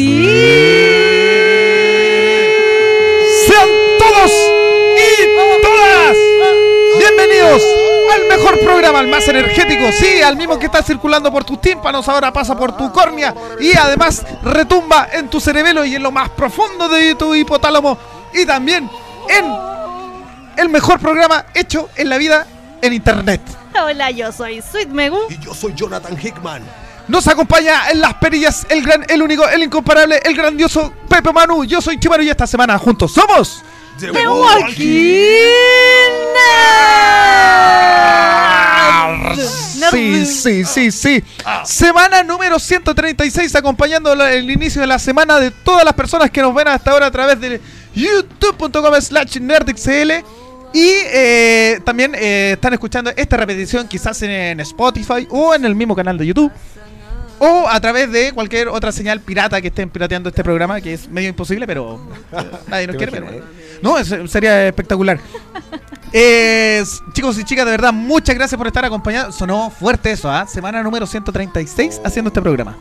[0.00, 0.24] Sí.
[3.46, 3.68] Sean
[3.98, 4.32] todos
[4.96, 6.16] y todas
[6.98, 7.62] bienvenidos
[8.14, 12.08] al mejor programa, al más energético, sí, al mismo que está circulando por tus tímpanos,
[12.08, 16.30] ahora pasa por tu córnea y además retumba en tu cerebelo y en lo más
[16.30, 17.98] profundo de tu hipotálamo
[18.32, 18.88] y también
[19.28, 19.44] en
[20.56, 22.46] el mejor programa hecho en la vida
[22.80, 23.42] en internet.
[23.78, 25.18] Hola, yo soy Sweet Megu.
[25.28, 26.62] Y yo soy Jonathan Hickman.
[27.10, 31.64] Nos acompaña en las perillas el gran, el único, el incomparable, el grandioso Pepe Manu.
[31.64, 33.64] Yo soy Chimaru y esta semana juntos somos.
[33.98, 35.50] The The Walking Walking
[39.26, 39.38] Nerd.
[39.90, 41.24] Sí, sí, sí, sí.
[41.64, 46.54] Semana número 136, acompañando el inicio de la semana de todas las personas que nos
[46.54, 47.60] ven hasta ahora a través de
[47.92, 50.12] youtube.com slash nerdxl.
[50.72, 55.74] Y eh, también eh, están escuchando esta repetición quizás en, en Spotify o en el
[55.74, 56.52] mismo canal de YouTube.
[57.42, 61.08] O a través de cualquier otra señal pirata que estén pirateando este programa, que es
[61.08, 61.98] medio imposible, pero
[62.32, 63.12] eh, nadie nos ¿Te quiere.
[63.12, 63.44] Pero,
[63.82, 65.18] no, es- sería espectacular.
[66.12, 66.82] Eh,
[67.12, 69.34] chicos y chicas, de verdad, muchas gracias por estar acompañados.
[69.36, 70.46] Sonó fuerte eso, ¿ah?
[70.46, 72.76] Semana número 136 haciendo este programa.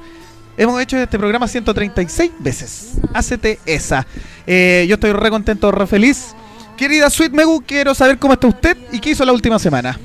[0.58, 2.94] Hemos hecho este programa 136 veces.
[3.14, 4.06] Hacete esa.
[4.46, 6.36] Eh, yo estoy re contento, re feliz.
[6.76, 9.98] Querida Sweet Megu, quiero saber cómo está usted y qué hizo la última semana.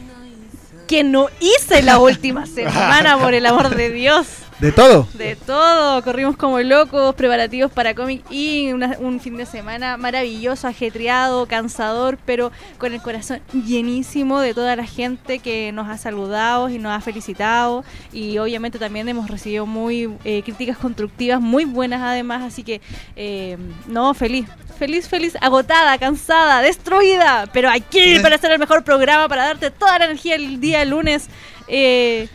[0.86, 4.26] Que no hice la última semana, por el amor de Dios.
[4.60, 5.08] De todo.
[5.14, 11.46] De todo, corrimos como locos, preparativos para Comic y un fin de semana maravilloso, ajetreado,
[11.46, 16.78] cansador, pero con el corazón llenísimo de toda la gente que nos ha saludado y
[16.78, 22.42] nos ha felicitado y obviamente también hemos recibido muy eh, críticas constructivas, muy buenas además,
[22.42, 22.80] así que
[23.16, 23.56] eh,
[23.88, 24.46] no, feliz,
[24.78, 29.98] feliz, feliz, agotada, cansada, destruida, pero aquí para hacer el mejor programa, para darte toda
[29.98, 31.28] la energía el día lunes.
[31.66, 32.28] Eh,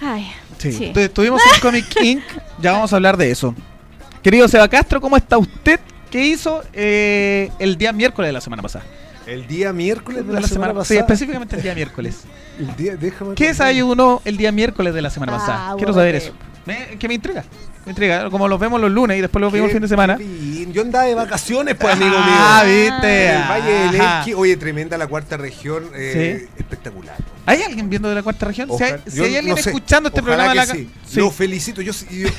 [0.00, 0.30] ay,
[0.62, 0.72] Sí.
[0.72, 0.90] Sí.
[0.94, 2.22] Tu- Estuvimos en Comic Inc.
[2.60, 3.54] Ya vamos a hablar de eso.
[4.22, 5.80] Querido Seba Castro, ¿cómo está usted?
[6.10, 8.84] ¿Qué hizo eh, el día miércoles de la semana pasada?
[9.26, 11.00] El día miércoles de la, semana, Sí, pasada.
[11.00, 12.20] específicamente el día miércoles.
[12.58, 15.76] El día, déjame ¿Qué desayunó el día miércoles de la semana Ah, pasada?
[15.76, 16.32] Quiero saber que- eso.
[16.66, 17.44] Me- que me intriga.
[17.86, 18.28] Me intriga.
[18.30, 20.18] Como los vemos los lunes y después los vemos el fin de semana.
[20.70, 22.18] Yo andaba de vacaciones, pues, amigo mío.
[22.20, 23.26] Ah, viste.
[23.26, 23.94] En el Valle del.
[24.00, 24.34] Elqui.
[24.34, 25.84] Oye, tremenda la cuarta región.
[25.94, 27.16] eh, Espectacular.
[27.46, 28.68] ¿Hay alguien viendo de la cuarta región?
[28.76, 29.70] si hay, si alguien no sé.
[29.70, 30.88] escuchando este Ojalá programa, que la ca- sí.
[31.08, 31.18] sí.
[31.20, 31.82] Lo felicito.
[31.82, 31.92] Yo,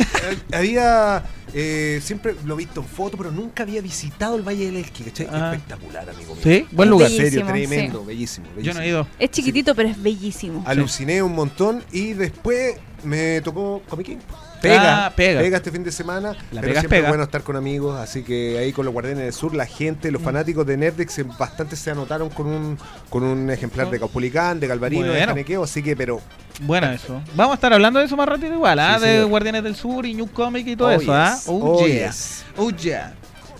[0.53, 4.77] había eh, siempre lo he visto en foto, pero nunca había visitado el Valle del
[4.77, 5.03] Elqui.
[5.03, 5.27] ¿cachai?
[5.31, 5.51] Ah.
[5.53, 6.43] Espectacular, amigo mío.
[6.43, 7.11] Sí, buen lugar.
[7.11, 8.61] En serio, tremendo, bellísimo, bellísimo.
[8.61, 9.07] Yo no he ido.
[9.19, 10.63] Es chiquitito, pero es bellísimo.
[10.65, 14.17] Aluciné un montón y después me tocó Comic King.
[14.63, 15.57] Pega, Ah, pega.
[15.57, 16.29] este fin de semana.
[16.51, 17.07] La pero pega siempre pega.
[17.07, 20.09] es bueno estar con amigos, así que ahí con los Guardianes del Sur, la gente,
[20.09, 20.13] Mm.
[20.13, 22.77] los fanáticos de Nerdex, bastante se anotaron con un
[23.09, 25.27] con un ejemplar de Caupolicán, de Galvarino, de Bueno.
[25.27, 26.21] Janequeo, así que, pero
[26.61, 27.21] Bueno, eso.
[27.35, 28.95] Vamos a estar hablando de eso más rápido igual, ¿ah?
[28.99, 29.27] Sí, de señor.
[29.29, 31.37] Guardianes del Sur y New Comic y todo Oh, eso, ¿ah?
[31.47, 32.07] Oh, Oh, yeah.
[32.07, 32.45] yes.
[32.57, 33.13] Oh, yeah.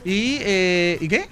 [0.05, 1.27] Y, eh, ¿y qué?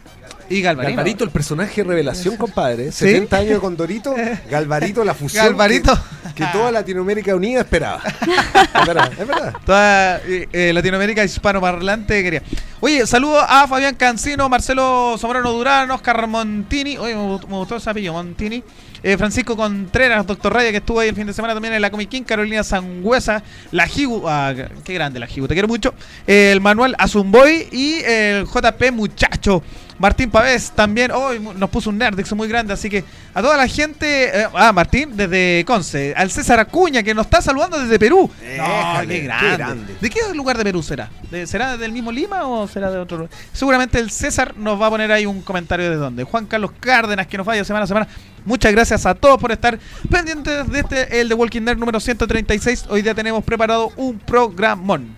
[0.51, 0.95] Y Galvarino.
[0.97, 2.91] Galvarito, el personaje revelación, compadre.
[2.91, 3.06] ¿Sí?
[3.06, 4.13] 70 años de Condorito,
[4.50, 5.45] Galvarito, la fusión.
[5.45, 5.97] Galvarito.
[6.35, 8.01] Que, que toda Latinoamérica Unida esperaba.
[8.81, 9.53] es verdad, es verdad.
[9.66, 12.44] Toda eh, eh, Latinoamérica hispanoparlante quería.
[12.81, 16.97] Oye, saludo a Fabián Cancino, Marcelo Zamorano Durán, Oscar Montini.
[16.97, 18.63] Oye, me gustó, me gustó ese apellido, Montini.
[19.03, 21.90] Eh, Francisco Contreras, Doctor Raya, que estuvo ahí el fin de semana también en la
[21.90, 22.23] Comic King.
[22.23, 23.41] Carolina Sangüesa,
[23.72, 24.28] la Jigu.
[24.28, 24.53] Ah,
[24.84, 25.94] qué grande la Jigu, te quiero mucho.
[26.28, 29.63] el Manuel Azumboy y el JP Muchacho.
[30.01, 33.03] Martín Pavés también, hoy nos puso un Nerdix muy grande, así que
[33.34, 37.39] a toda la gente, eh, ah, Martín desde Conce, al César Acuña que nos está
[37.41, 38.29] saludando desde Perú.
[38.41, 39.57] No, Déjale, qué qué grande.
[39.57, 39.95] grande.
[40.01, 41.09] ¿De qué lugar de Perú será?
[41.29, 43.31] ¿De- ¿Será del mismo Lima o será de otro lugar?
[43.53, 46.23] Seguramente el César nos va a poner ahí un comentario de dónde.
[46.23, 48.07] Juan Carlos Cárdenas, que nos vaya semana a semana.
[48.44, 49.78] Muchas gracias a todos por estar
[50.09, 52.85] pendientes de este, el de Walking Dead número 136.
[52.90, 55.16] Hoy día tenemos preparado un programón.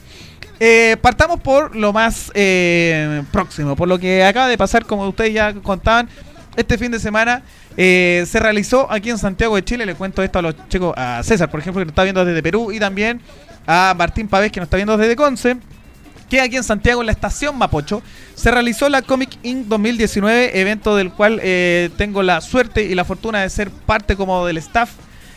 [0.66, 5.34] Eh, partamos por lo más eh, próximo, por lo que acaba de pasar, como ustedes
[5.34, 6.08] ya contaban,
[6.56, 7.44] este fin de semana
[7.76, 9.86] eh, se realizó aquí en Santiago de Chile.
[9.86, 12.42] Le cuento esto a los chicos, a César, por ejemplo, que nos está viendo desde
[12.42, 13.20] Perú, y también
[13.68, 15.58] a Martín Pavés, que nos está viendo desde Conce.
[16.30, 18.02] Que aquí en Santiago, en la estación Mapocho,
[18.34, 19.68] se realizó la Comic Inc.
[19.68, 24.46] 2019, evento del cual eh, tengo la suerte y la fortuna de ser parte como
[24.46, 24.92] del staff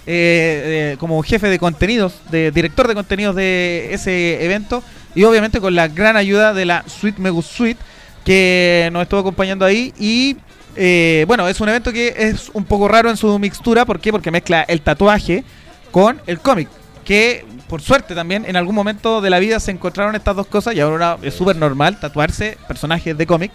[0.06, 4.82] eh, como jefe de contenidos, de director de contenidos de ese evento
[5.14, 7.81] y obviamente con la gran ayuda de la Sweet Megu Suite
[8.25, 10.37] que nos estuvo acompañando ahí y
[10.76, 14.12] eh, bueno, es un evento que es un poco raro en su mixtura, ¿por qué?
[14.12, 15.43] Porque mezcla el tatuaje
[15.91, 16.69] con el cómic.
[17.06, 20.75] Que por suerte también en algún momento de la vida se encontraron estas dos cosas
[20.75, 23.53] y ahora es súper normal tatuarse personajes de cómic.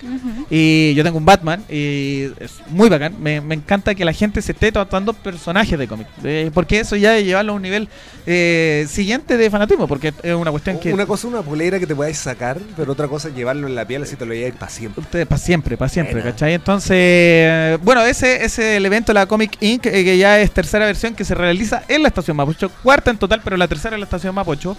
[0.50, 3.16] Y yo tengo un Batman y es muy bacán.
[3.22, 6.08] Me, me encanta que la gente se esté tatuando personajes de cómic.
[6.24, 7.88] eh, porque eso ya es llevarlo a un nivel
[8.26, 10.94] eh, siguiente de fanatismo, porque es una cuestión que...
[10.94, 13.76] Una cosa es una polera que te podáis sacar, pero otra cosa es llevarlo en
[13.76, 15.02] la piel así te lo lleváis para siempre.
[15.02, 16.32] Ustedes para siempre, para siempre, Buena.
[16.32, 16.54] ¿cachai?
[16.54, 20.52] Entonces, bueno, ese ese es el evento de la Comic Inc., eh, que ya es
[20.52, 23.96] tercera versión que se realiza en la estación Mapocho, cuarta en total, pero la tercera
[23.96, 24.76] en la estación Mapocho.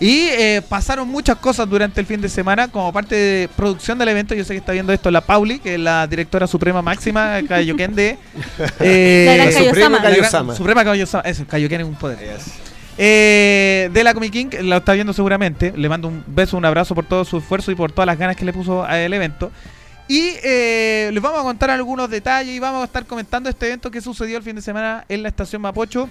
[0.00, 4.08] Y eh, pasaron muchas cosas durante el fin de semana como parte de producción del
[4.08, 4.34] evento.
[4.34, 7.94] Yo sé que está viendo esto la Pauli, que es la directora suprema máxima, Kaioken
[7.94, 8.16] de...
[8.80, 10.56] eh, La gran.
[10.56, 12.18] Suprema Kaioken, eso, Kaioken es un poder.
[12.18, 12.52] Yes.
[13.00, 15.72] Eh, de la Comic King, lo está viendo seguramente.
[15.76, 18.36] Le mando un beso, un abrazo por todo su esfuerzo y por todas las ganas
[18.36, 19.50] que le puso al evento.
[20.08, 23.90] Y eh, les vamos a contar algunos detalles y vamos a estar comentando este evento
[23.90, 26.08] que sucedió el fin de semana en la estación Mapocho.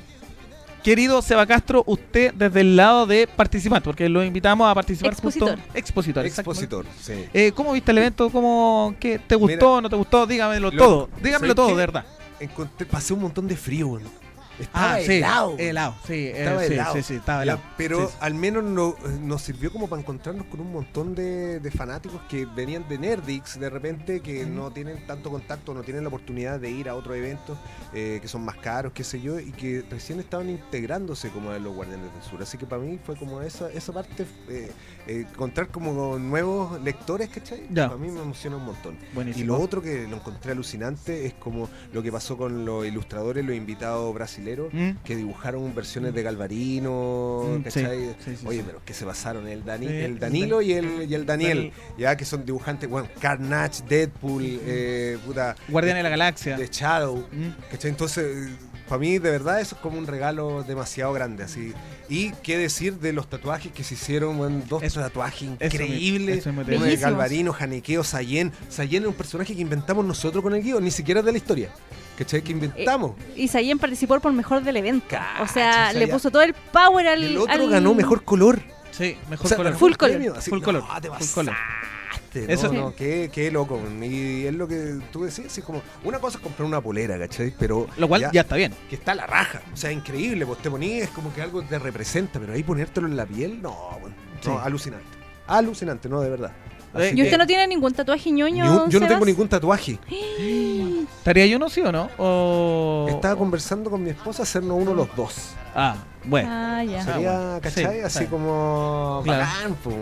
[0.84, 5.56] Querido Seba Castro, usted desde el lado de participante, porque lo invitamos a participar Expositor.
[5.58, 5.72] justo.
[5.74, 6.26] Expositor.
[6.26, 7.26] Expositor, sí.
[7.34, 8.30] Eh, ¿Cómo viste el evento?
[8.30, 10.26] ¿Cómo, qué, ¿Te gustó no te gustó?
[10.26, 11.10] Dígamelo Lo- todo.
[11.22, 12.06] Dígamelo ¿sabes todo, de verdad.
[12.40, 14.27] Encontré, pasé un montón de frío, weón.
[14.60, 15.12] Estaba Ah, sí.
[15.14, 15.56] helado.
[15.58, 16.14] Helado, sí.
[16.14, 16.94] eh, Estaba sí, helado.
[16.96, 21.14] sí, sí, estaba pero al menos no- nos sirvió como para encontrarnos con un montón
[21.16, 25.84] de, de fanáticos que venían de Nerdix de repente, que no tienen tanto contacto, no
[25.84, 27.58] tienen la oportunidad de ir a otros eventos
[27.94, 31.60] eh, que son más caros, qué sé yo, y que recién estaban integrándose como a
[31.60, 32.42] los Guardianes del Sur.
[32.42, 34.72] Así que para mí fue como esa, esa parte, eh,
[35.08, 37.62] eh, encontrar como nuevos lectores, ¿cachai?
[37.70, 37.88] Ya.
[37.88, 38.98] Para mí me emociona un montón.
[39.14, 39.44] Buenísimo.
[39.44, 43.46] Y lo otro que lo encontré alucinante es como lo que pasó con los ilustradores,
[43.46, 44.92] los invitados brasileros, Mm.
[45.04, 47.98] que dibujaron versiones de Galvarino, Mm, ¿cachai?
[47.98, 51.14] sí, sí, sí, Oye, pero que se basaron el, Dani, el Danilo y el, y
[51.14, 51.74] el Daniel, Daniel.
[51.98, 56.58] ya que son dibujantes, bueno, Carnage, Deadpool, eh, puta, Guardián de la Galaxia.
[56.58, 57.50] de Shadow, Mm.
[57.72, 57.92] ¿cachai?
[57.92, 58.50] Entonces,
[58.88, 61.74] para mí de verdad eso es como un regalo demasiado grande, así.
[62.10, 66.38] Y qué decir de los tatuajes que se hicieron, bueno, dos Eso- tatuajes eso increíbles.
[66.40, 66.96] eso Uno de.
[66.98, 68.52] Galvarino, Janequeo, Sayen.
[68.70, 71.38] Sayen es un personaje que inventamos nosotros con el guion, ni siquiera es de la
[71.38, 71.70] historia.
[72.18, 72.42] ¿Cachai?
[72.42, 73.12] Que inventamos.
[73.36, 75.16] Y Sayen participó por mejor del evento.
[75.42, 77.24] o sea, le puso todo el power al.
[77.24, 78.60] El otro al- ganó mejor color.
[78.92, 79.76] Sí, mejor O sea, color.
[79.76, 80.16] Full color.
[80.16, 80.84] premio, así, Full no, color.
[81.02, 81.56] te Full color.
[82.34, 83.80] Eso- no, no, qué, qué loco.
[84.02, 87.54] Y es lo que tú decías, es como, una cosa es comprar una polera, ¿cachai?
[87.58, 88.74] Pero Lo cual ya, está bien.
[88.90, 89.62] que está a la raja.
[89.74, 93.08] O sea, increíble, pues te ponías, es como que algo te representa, pero ahí ponértelo
[93.08, 94.50] en la piel, no, bueno, Sí.
[94.50, 95.06] no, alucinante.
[95.48, 96.52] Alucinante, no, de verdad.
[96.96, 98.64] Eh, ¿Y usted no tiene ningún tatuaje ñoño?
[98.64, 100.00] Ni un- yo no tengo ningún tatuaje.
[101.18, 102.10] ¿Estaría yo no, sí o no?
[102.18, 103.06] O...
[103.10, 105.52] Estaba conversando con mi esposa hacernos uno los dos.
[105.76, 106.50] Ah, bueno.
[106.52, 107.04] Ah, ya.
[107.04, 107.60] Sería, bueno.
[107.62, 107.86] ¿cachai?
[107.98, 108.26] Sí, Así sí.
[108.26, 109.44] como Claro.
[109.46, 109.96] bacán, pues.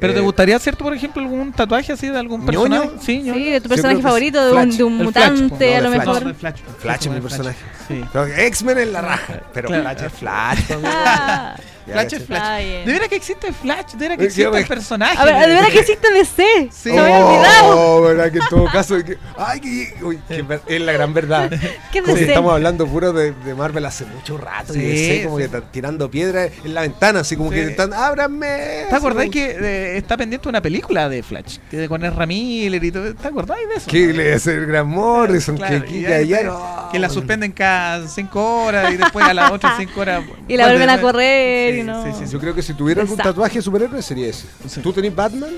[0.00, 2.46] ¿Pero te Eh, gustaría hacerte, por ejemplo, algún tatuaje así de algún ¿Ñoño?
[2.68, 2.90] personaje?
[3.02, 3.34] Sí, ñoño.
[3.34, 4.76] Sí, de tu personaje favorito, de un, Flash.
[4.76, 6.26] de un Flash, mutante, no, a lo de mejor.
[6.26, 6.60] No, Flash.
[6.78, 7.58] Flash es mi personaje.
[7.90, 8.04] Sí.
[8.36, 9.40] X-Men es la raja.
[9.52, 9.82] Pero Claro.
[9.82, 10.58] Flash es Flash.
[10.84, 11.56] Ah,
[11.86, 12.64] Flash es Flash.
[12.86, 15.16] De veras que existe Flash, de veras que Eh, existe que- el personaje.
[15.18, 16.68] A ver, de verdad que existe DC.
[16.70, 16.90] Sí.
[16.96, 17.96] Había olvidado.
[17.96, 19.02] Oh, verdad que en todo caso.
[19.04, 21.50] que- ay, que, uy, que es la gran verdad.
[21.90, 24.72] ¿Qué es Como que estamos hablando puro de, de Marvel hace mucho rato.
[24.72, 25.40] Sí, y DC como sí.
[25.40, 27.56] que están tirando piedras en la ventana, así como Sí.
[27.56, 28.84] que están, ábranme.
[28.88, 31.58] ¿Te acordás que eh, está pendiente una película de Flash?
[31.70, 33.14] Que con Ezra Miller y todo.
[33.14, 33.90] ¿Te acordás de eso?
[33.90, 36.88] Que le hace el gran Morrison, Claro, que y no.
[36.92, 40.22] Que la suspenden cada cinco horas y después a las otras cinco horas.
[40.48, 42.04] Y la vuelven a correr Sí, y no.
[42.04, 42.32] sí, sí, sí.
[42.32, 43.32] Yo creo que si tuviera algún Exacto.
[43.32, 44.46] tatuaje de superhéroe sería ese.
[44.66, 44.80] Sí.
[44.80, 45.50] ¿Tú tenés Batman?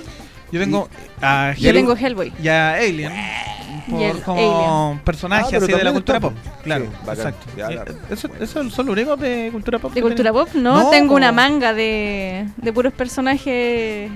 [0.51, 0.89] Yo tengo
[1.23, 2.33] a Yo tengo Hellboy.
[2.43, 3.13] y a Alien.
[3.89, 6.35] Por, el como personaje Ah, así de la cultura pop.
[6.63, 7.14] Claro, Sí, bacán.
[7.17, 7.47] exacto.
[7.57, 7.95] Ya, Eh, claro.
[8.11, 9.93] Eso, eso son los únicos de cultura pop.
[9.93, 10.49] ¿De cultura pop?
[10.55, 14.11] No, No, tengo una manga de, de puros personajes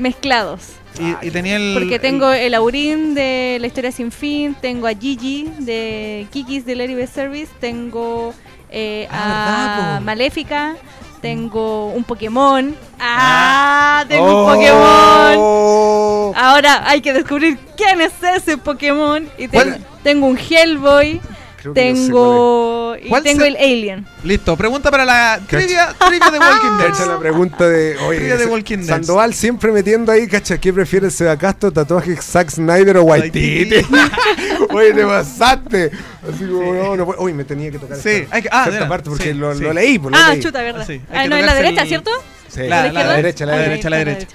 [0.00, 0.62] mezclados.
[0.98, 1.74] Y, y tenía el.
[1.74, 6.66] Porque el- tengo el Aurín de La Historia Sin Fin, tengo a Gigi de Kikis
[6.66, 8.34] de Larry Best Service, tengo
[8.70, 10.00] eh, Ah, ¿verdad, a?
[10.00, 10.76] Maléfica,
[11.22, 12.74] tengo un Pokémon.
[12.98, 14.04] ¡Ah!
[14.08, 14.46] Tengo Oh.
[14.46, 16.34] un Pokémon.
[16.36, 19.28] Ahora hay que descubrir quién es ese Pokémon.
[19.38, 21.20] Y tengo, tengo un Hellboy,
[21.60, 24.06] Creo que yo sé tengo, y ¿Cuál tengo se- el Alien.
[24.24, 26.78] Listo, pregunta para la trivia, trivia de Walking.
[26.78, 27.12] Cacha Dead.
[27.12, 27.96] la pregunta de.
[27.98, 28.86] Oye, Trivia de Walking Dead.
[28.86, 33.84] Sandoval siempre metiendo ahí, cacha, ¿qué prefiere Seba Castro, tatuaje Zack Snyder o Waititi?
[34.70, 35.90] Oye, te pasaste.
[36.26, 37.20] Así como, no, no puedo.
[37.22, 39.54] Uy, me tenía que tocar Sí, esta, hay que- ah, de- parte porque sí, lo,
[39.54, 39.62] sí.
[39.62, 40.42] lo leí, pues, lo Ah, leí.
[40.42, 40.86] chuta, verdad.
[40.86, 42.10] Sí, ah, que no, en la derecha, el- ¿cierto?
[42.48, 43.68] Sí, La, ¿La la, derecha, la derecha.
[43.70, 44.26] derecha, la derecha.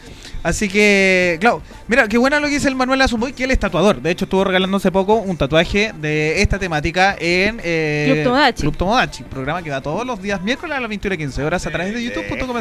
[0.45, 3.57] Así que, claro, mira, qué bueno lo que dice el Manuel Azumoy, que él es
[3.57, 3.99] tatuador.
[3.99, 8.61] De hecho, estuvo regalando hace poco un tatuaje de esta temática en eh, Club Tomodachi.
[8.61, 11.95] Club Tomodachi, programa que va todos los días miércoles a las 21.15 horas a través
[11.95, 12.57] de youtube.com.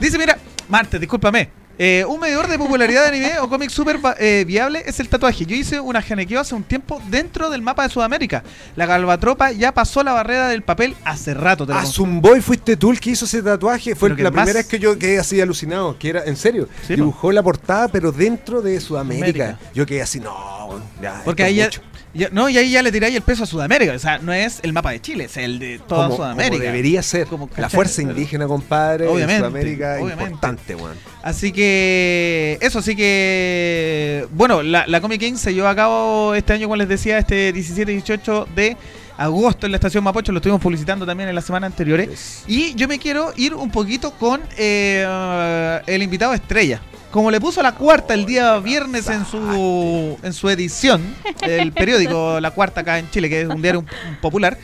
[0.00, 0.38] Dice, mira,
[0.70, 1.65] martes, discúlpame.
[1.78, 5.44] Eh, un medidor de popularidad de anime o cómic súper eh, viable es el tatuaje.
[5.44, 8.42] Yo hice una genequeo hace un tiempo dentro del mapa de Sudamérica.
[8.76, 11.66] La galvatropa ya pasó la barrera del papel hace rato.
[11.66, 11.84] Te lo A.
[11.84, 13.94] Zumboy fuiste tú el que hizo ese tatuaje.
[13.94, 15.98] Fue la primera vez que yo quedé así alucinado.
[15.98, 19.44] Que era, en serio, Sí, dibujó la portada, pero dentro de Sudamérica.
[19.44, 19.58] América.
[19.74, 21.70] Yo quedé así, no, ya, Porque ahí ya.
[22.16, 23.92] Ya- no, y ahí ya le tiráis el peso a Sudamérica.
[23.92, 26.50] O sea, no es el mapa de Chile, es el de toda como, Sudamérica.
[26.56, 27.26] como debería ser.
[27.26, 30.24] Como, la fuerza indígena, compadre, Obviamente, en Sudamérica, obviamente.
[30.24, 30.96] importante, weón.
[31.22, 36.52] Así que eso, así que bueno, la, la Comic King se llevó a cabo este
[36.52, 38.76] año, como les decía, este 17 y 18 de
[39.18, 42.44] agosto en la estación Mapocho, lo estuvimos publicitando también en la semana anteriores.
[42.46, 46.80] Y yo me quiero ir un poquito con eh, el invitado estrella.
[47.16, 51.02] Como le puso la cuarta el día viernes en su en su edición,
[51.40, 54.58] el periódico La Cuarta acá en Chile, que es un diario un- un popular,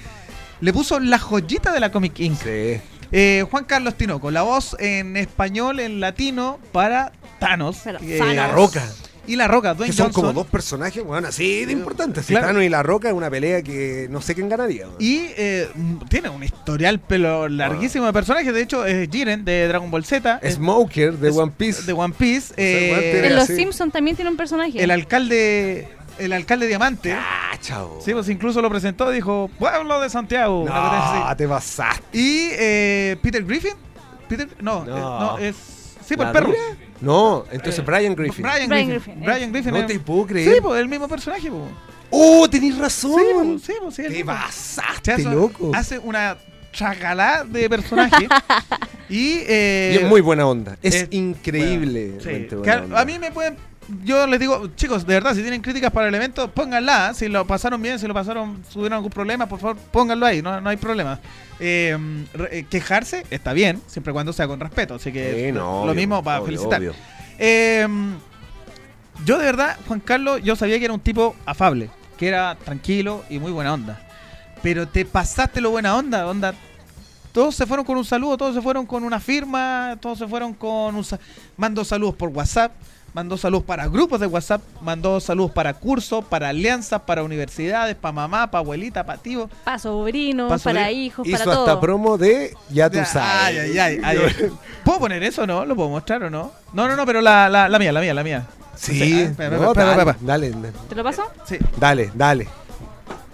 [0.61, 2.33] le puso la joyita de la Comic King.
[2.35, 2.79] Sí.
[3.11, 7.87] Eh, Juan Carlos Tinoco, la voz en español, en latino para Thanos.
[7.87, 8.35] Eh, Thanos.
[8.37, 8.85] La Roca.
[9.27, 10.23] Y la Roca, Dwayne Que son Johnson.
[10.23, 12.27] como dos personajes, bueno, así de importantes.
[12.27, 12.49] Claro.
[12.49, 14.87] Thanos y La Roca es una pelea que no sé quién ganaría.
[14.89, 14.97] weón.
[14.99, 15.69] Y eh,
[16.09, 18.53] tiene un historial pero larguísimo de personajes.
[18.53, 20.41] De hecho, es Jiren de Dragon Ball Z.
[20.51, 21.83] Smoker de es One Piece.
[21.83, 22.53] De One Piece.
[22.57, 23.57] eh, tiene En Los así.
[23.57, 24.83] Simpsons también tiene un personaje.
[24.83, 25.89] el alcalde.
[26.19, 27.13] El alcalde Diamante.
[27.13, 28.01] Ah, chavo.
[28.05, 30.65] Sí, pues incluso lo presentó y dijo: Pueblo de Santiago.
[30.69, 32.03] no, te pasaste.
[32.13, 33.73] Y eh, Peter Griffin.
[34.29, 34.97] Peter, no, No.
[34.97, 35.57] eh, no, es.
[36.05, 36.47] Sí, por ¿La el perro.
[36.49, 36.59] dura?
[37.03, 38.43] No, entonces Eh, Brian Griffin.
[38.43, 39.15] Brian, Brian Griffin.
[39.15, 39.73] Griffin, Brian Griffin.
[39.75, 40.55] no es- te puedo creer.
[40.55, 41.51] Sí, pues el mismo personaje.
[41.51, 41.63] Pues.
[42.11, 43.13] ¡Oh, tenés razón!
[43.19, 44.27] Sí, pues, sí, pues, sí, te mismo.
[44.33, 45.71] pasaste, Chazo loco.
[45.75, 46.37] Hace una
[46.73, 48.29] chagalá de personaje.
[49.09, 50.77] y, eh, Y es muy buena onda.
[50.83, 52.19] Es, es- increíble.
[52.23, 53.57] sí, a, a mí me pueden.
[54.05, 57.15] Yo les digo, chicos, de verdad, si tienen críticas para el evento, pónganla.
[57.15, 60.61] Si lo pasaron bien, si lo pasaron, tuvieron algún problema, por favor, pónganlo ahí, no,
[60.61, 61.19] no hay problema.
[61.61, 61.97] Eh,
[62.33, 64.95] re- eh, quejarse está bien, siempre y cuando sea con respeto.
[64.95, 66.79] Así que Sí, no, lo obvio, mismo para obvio, felicitar.
[66.81, 66.95] obvio.
[67.39, 67.87] Eh,
[69.25, 73.25] yo de verdad, Juan Carlos, yo sabía que era un tipo afable, que era tranquilo
[73.31, 74.01] y muy buena onda.
[74.63, 76.55] Pero te pasaste lo buena onda, onda.
[77.33, 80.53] Todos se fueron con un saludo, todos se fueron con una firma, todos se fueron
[80.55, 81.03] con un...
[81.05, 81.19] sa-
[81.57, 82.73] Mandó saludos por WhatsApp,
[83.15, 88.13] mandó saludos para grupos de WhatsApp, mandó saludos para cursos, para alianzas, para universidades, para
[88.13, 89.49] mamá, para abuelita, para tío.
[89.65, 91.01] Para sobrinos, Pa' para sobrino.
[91.03, 91.81] hijos, Hizo para hasta todo.
[91.81, 93.59] promo de Ya tú sabes.
[93.61, 94.51] Ay, ay, ay, ay.
[94.85, 95.65] ¿Puedo poner eso o no?
[95.65, 96.53] ¿Lo puedo mostrar o no?
[96.73, 98.47] No, no, no, pero la, la, la mía, la mía, la mía.
[98.75, 99.29] Sí.
[99.39, 99.75] No,
[100.23, 100.53] dale,
[100.89, 101.25] ¿Te lo paso?
[101.45, 101.59] Sí.
[101.77, 102.49] dale, dale.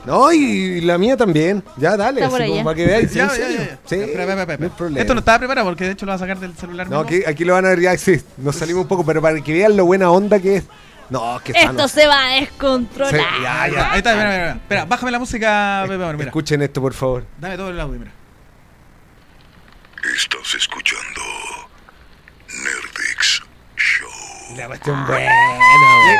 [0.05, 1.63] No, y la mía también.
[1.77, 2.21] Ya, dale.
[2.21, 2.65] Está por así como allá.
[2.65, 3.13] para que veáis.
[3.13, 3.59] Ya, ¿en ya, serio?
[3.59, 3.79] ya, ya.
[3.85, 4.77] Sí, Espera, espera, espera, no hay espera.
[4.77, 5.01] problema.
[5.01, 6.89] Esto no estaba preparado porque de hecho lo va a sacar del celular.
[6.89, 7.19] No, mismo.
[7.19, 9.53] aquí, aquí lo van a ver ya, sí, nos salimos un poco, pero para que
[9.53, 10.65] vean lo buena onda que es.
[11.11, 11.91] No, que Esto Thanos.
[11.91, 13.15] se va a descontrolar.
[13.43, 13.93] Ya, ya.
[13.93, 14.53] Ahí está, mira, mira, mira.
[14.53, 16.25] Espera, bájame la música, Pepe, mira.
[16.25, 17.25] Escuchen esto, por favor.
[17.39, 18.13] Dame todo el audio, mira.
[20.15, 21.21] Estás escuchando
[22.49, 23.43] Nerdix
[23.77, 24.57] Show.
[24.57, 26.19] La cuestión buena, weón.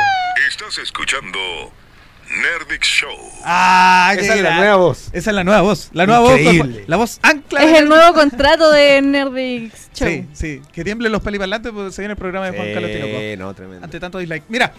[0.49, 1.39] Estás escuchando
[2.29, 3.15] Nerdix Show.
[3.43, 5.09] Ah, Esa es la nueva voz.
[5.13, 5.89] Esa es la nueva voz.
[5.93, 6.79] La nueva Increíble.
[6.81, 6.89] voz.
[6.89, 7.63] La voz ancla.
[7.63, 10.07] Es el nuevo contrato de Nerdix Show.
[10.07, 10.61] Sí, sí.
[10.71, 13.19] Que tiemblen los peliparlantes porque se viene el programa de Juan Carlos Tinoco.
[13.19, 13.83] Sí, no, tremendo.
[13.85, 14.43] Ante tanto dislike.
[14.49, 14.71] Mira.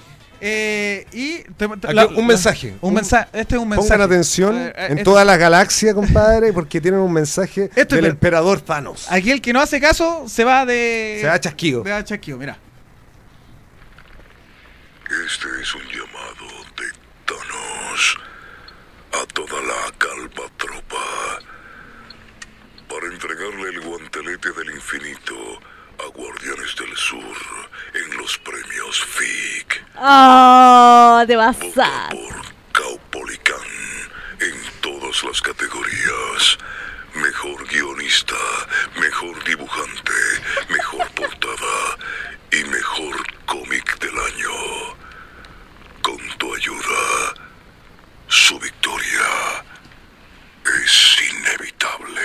[0.42, 2.75] Eh, y te- te- Aquí la- un mensaje.
[2.80, 3.28] Un mensaje.
[3.35, 3.88] Este es un mensaje.
[3.90, 7.95] Pongan atención Eh, eh, en este- toda la galaxia, compadre, porque tienen un mensaje Esto
[7.97, 9.07] es del emperador Thanos.
[9.12, 11.19] Aquí el que no hace caso se va de.
[11.21, 11.85] Se da chasquido.
[11.85, 12.57] Se va chasquido, mira.
[15.26, 16.59] Este es un llamado
[19.12, 21.40] a toda la calva tropa
[22.88, 25.61] para entregarle el guantelete del infinito
[25.99, 27.37] a Guardianes del Sur
[27.95, 29.85] en los premios FIC.
[29.97, 32.09] Oh, te vas a...
[32.11, 32.40] por
[32.73, 33.61] Caupolicán
[34.40, 36.59] en todas las categorías.
[37.14, 38.37] Mejor guionista,
[38.99, 40.12] mejor dibujante,
[40.69, 41.97] mejor portada
[42.52, 43.16] y mejor
[43.47, 44.97] cómic del año.
[46.02, 47.35] Con tu ayuda,
[48.28, 49.64] su victoria
[50.85, 52.23] es inevitable.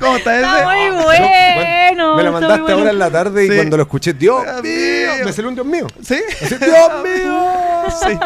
[0.00, 0.46] ¿Cómo está ese?
[0.46, 2.16] Está muy bueno.
[2.16, 2.78] me la mandaste bueno.
[2.78, 3.52] ahora en la tarde Sí.
[3.52, 5.24] y cuando lo escuché, Dios Dios mío, mío.
[5.24, 5.86] me salió un Dios mío.
[6.02, 6.16] ¿Sí?
[6.42, 7.84] Así, Dios mío.
[8.02, 8.18] Sí.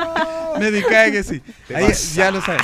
[0.59, 1.43] Me dedica que sí.
[1.75, 2.63] Ahí ya lo sabes.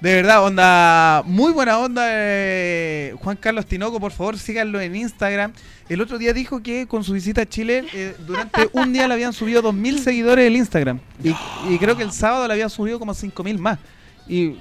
[0.00, 2.02] De verdad, onda, muy buena onda.
[2.08, 5.52] eh, Juan Carlos Tinoco, por favor, síganlo en Instagram.
[5.88, 9.14] El otro día dijo que con su visita a Chile, eh, durante un día le
[9.14, 10.98] habían subido 2.000 seguidores el Instagram.
[11.22, 11.30] Y,
[11.72, 13.78] y creo que el sábado le habían subido como 5.000 más.
[14.26, 14.56] Y, eh,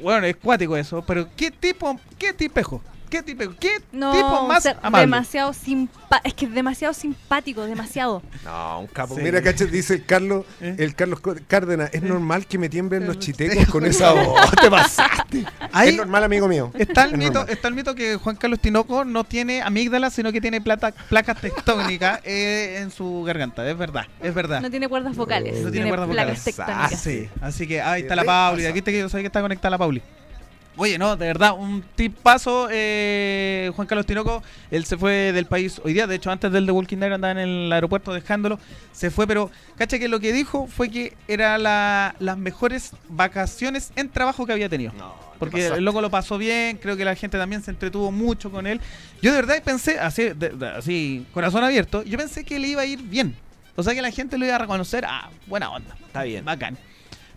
[0.00, 1.02] bueno, es cuático eso.
[1.06, 2.82] Pero, ¿qué tipo, qué tipejo?
[3.12, 5.00] ¿Qué tipo, qué No, tipo más amable?
[5.02, 8.22] demasiado simpa es que es demasiado simpático, demasiado.
[8.42, 9.14] No, un capo.
[9.16, 9.20] Sí.
[9.22, 10.76] Mira, caché, dice el Carlos, ¿Eh?
[10.78, 14.50] el Carlos Cárdenas, es normal que me tiemblen los chitecos con esa voz.
[14.62, 15.44] Te pasaste.
[15.72, 16.70] Ahí Es normal, amigo mío.
[16.78, 17.50] está el Es mito, normal.
[17.50, 21.38] está el mito que Juan Carlos Tinoco no tiene amígdalas, sino que tiene plata, placas
[21.38, 23.68] tectónicas eh, en su garganta.
[23.68, 24.62] Es verdad, es verdad.
[24.62, 26.44] No tiene cuerdas vocales, No tiene tiene, cuerdas placas vocales.
[26.44, 26.92] tectónicas.
[26.94, 27.28] Ah, sí.
[27.42, 28.64] Así que ahí está la Pauli.
[28.64, 30.00] Aquí te yo sabía que está conectada la Pauli.
[30.76, 32.68] Oye, no, de verdad, un tipazo.
[32.70, 36.06] Eh, Juan Carlos Tinoco, él se fue del país hoy día.
[36.06, 38.58] De hecho, antes del The Walking Dead andaba en el aeropuerto dejándolo.
[38.92, 43.92] Se fue, pero cacha que lo que dijo fue que era la- las mejores vacaciones
[43.96, 44.92] en trabajo que había tenido.
[44.94, 48.50] No, Porque el loco lo pasó bien, creo que la gente también se entretuvo mucho
[48.50, 48.80] con él.
[49.20, 52.82] Yo de verdad pensé, así, de- de- así corazón abierto, yo pensé que le iba
[52.82, 53.34] a ir bien.
[53.74, 56.44] O sea que la gente lo iba a reconocer, ah, buena onda, Está bien.
[56.44, 56.78] bacán.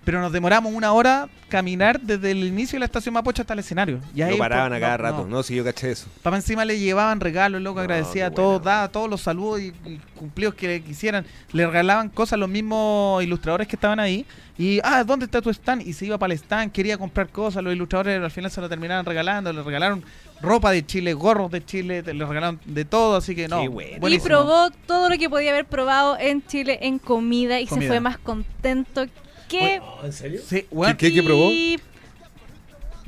[0.05, 3.59] Pero nos demoramos una hora caminar desde el inicio de la estación Mapocho hasta el
[3.59, 3.99] escenario.
[4.13, 5.17] Y ahí Lo paraban pues, a cada no, rato.
[5.23, 5.35] no.
[5.37, 6.07] No, si yo caché eso.
[6.21, 9.21] Para encima le llevaban regalos, el loco No, agradecía a todos, buena daba todos los
[9.21, 11.25] saludos y, y cumplidos que le quisieran.
[11.51, 14.25] Le regalaban cosas a los mismos ilustradores que estaban ahí.
[14.57, 15.81] Y, ah, ¿dónde está tu stand?
[15.85, 17.63] Y se iba para el stand, quería comprar cosas.
[17.63, 19.51] Los ilustradores al final se lo terminaban regalando.
[19.51, 20.03] Le regalaron
[20.41, 23.17] ropa de Chile, gorros de Chile, le regalaron de todo.
[23.17, 23.61] Así que no.
[23.61, 24.07] Qué bueno.
[24.07, 27.81] Y probó todo lo que podía haber probado en Chile en comida y Comida.
[27.81, 29.05] se fue más contento
[29.47, 29.81] que...
[30.03, 30.41] ¿En serio?
[30.47, 31.49] Sí, bueno, ¿Qué- qué probó?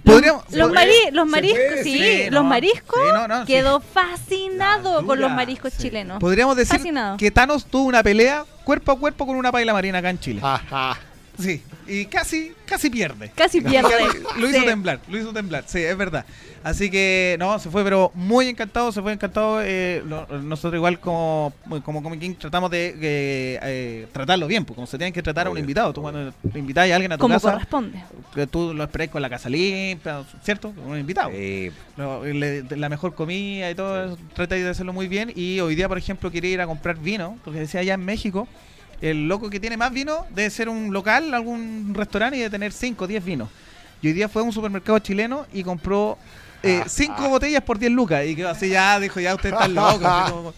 [0.06, 3.46] Los, se mari- los mariscos, puede, sí, sí, los no, mariscos sí, no, no, sí.
[3.46, 5.84] quedó fascinado con los mariscos sí.
[5.84, 6.20] chilenos.
[6.20, 7.18] Podríamos decir Fascinado.
[7.18, 10.40] que Thanos tuvo una pelea cuerpo a cuerpo con una paila marina acá en Chile.
[10.44, 10.98] Ajá.
[11.38, 13.32] Sí, y casi, casi pierde.
[13.36, 13.90] Casi pierde.
[14.38, 14.66] Lo hizo Sí.
[14.66, 16.26] temblar, lo hizo temblar, sí, es verdad.
[16.64, 19.62] Así que, no, se fue, pero muy encantado, se fue encantado.
[19.62, 21.54] eh, lo- nosotros igual como,
[21.86, 25.48] como Comic King tratamos de eh, eh, tratarlo bien, pues como se tienen que tratar
[25.48, 25.94] a un invitado.
[25.94, 28.04] Tú cuando invitáis a alguien a tu Como casa, corresponde.
[28.34, 30.74] que tú lo esperáis con la casa limpia, ¿cierto?
[30.86, 31.30] Un invitado.
[31.34, 35.32] Eh, Lo- le- de la mejor comida y todo, eso, tratáis de hacerlo muy bien.
[35.36, 38.48] Y hoy día, por ejemplo, quería ir a comprar vino, porque decía allá en México,
[39.02, 42.72] el loco que tiene más vino debe ser un local, algún restaurante y de tener
[42.72, 43.50] 5 o 10 vinos.
[44.02, 46.18] Y hoy día fue a un supermercado chileno y compró
[46.64, 47.28] 5 Ah, ah.
[47.28, 48.26] botellas por 10 lucas.
[48.26, 50.54] Y quedó así, ya dijo, ya usted está loco.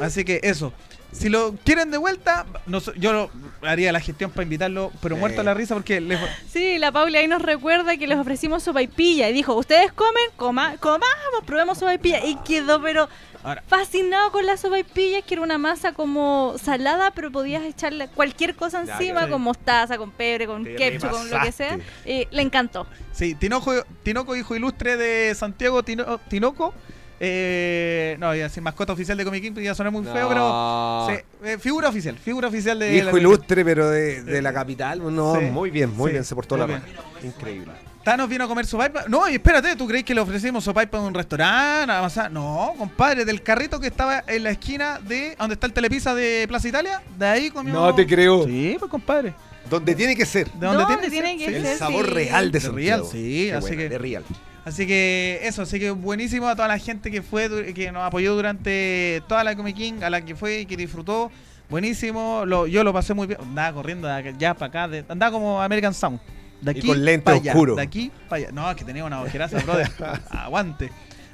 [0.00, 0.72] así que eso.
[1.10, 3.30] Si lo quieren de vuelta, no yo lo-
[3.62, 5.20] haría la gestión para invitarlo, pero Sí.
[5.20, 6.18] muerto a la risa porque le,
[6.50, 10.76] Sí, la Paula ahí nos recuerda que les ofrecimos sopaipilla y dijo, ustedes comen, coma,
[10.78, 11.08] comamos,
[11.46, 12.24] probemos sopaipilla.
[12.24, 13.08] Y quedó pero
[13.42, 18.54] ahora, fascinado con la sopaipilla, que era una masa como salada, pero podías echarle cualquier
[18.54, 19.28] cosa encima, ya.
[19.30, 21.78] con mostaza, con pebre, con Te ketchup, con lo que sea.
[22.04, 22.86] Y le encantó.
[23.12, 23.72] Sí, Tinoco,
[24.02, 26.74] Tinoco, hijo ilustre de Santiago Tino- Tinoco.
[27.20, 31.06] Eh, no, ya sin mascota oficial de Comic King, ya suena muy feo, pero.
[31.08, 32.96] Sí, eh, figura oficial, figura oficial de.
[32.96, 35.14] Hijo ilustre, pero de, de la capital.
[35.14, 35.46] No, Sí.
[35.46, 36.24] muy bien, muy Sí, bien.
[36.24, 36.82] Se portó la raja.
[37.22, 37.72] Increíble.
[38.04, 39.04] Thanos vino a comer sopaipa.
[39.08, 41.92] No, y espérate, ¿tú crees que le ofrecimos sopaipa en un restaurante?
[42.30, 46.46] No, compadre, del carrito que estaba en la esquina de donde está el Telepizza de
[46.48, 47.74] Plaza Italia, de ahí comió.
[47.74, 48.44] No te creo.
[48.46, 49.34] Sí, pues compadre.
[49.68, 50.50] Donde tiene que ser.
[50.52, 51.52] ¿De dónde, ¿Dónde tiene, que Sí.
[51.52, 51.66] ser?
[51.66, 52.12] El sabor sí.
[52.12, 53.10] real de De real, Santiago.
[53.12, 54.24] sí, Qué así buena, que- De real.
[54.64, 58.34] Así que eso, así que buenísimo a toda la gente que fue, que nos apoyó
[58.34, 61.30] durante toda la Comic King, a la que fue y que disfrutó.
[61.70, 63.40] Buenísimo, lo, yo lo pasé muy bien.
[63.40, 66.18] Andaba corriendo de acá- ya para acá, de- andaba como American Sound.
[66.60, 67.54] De Y aquí con lente pa' allá.
[67.54, 68.52] De aquí para allá.
[68.52, 69.88] No, es que tenía una ojeraza, brother.
[70.30, 70.90] Aguante.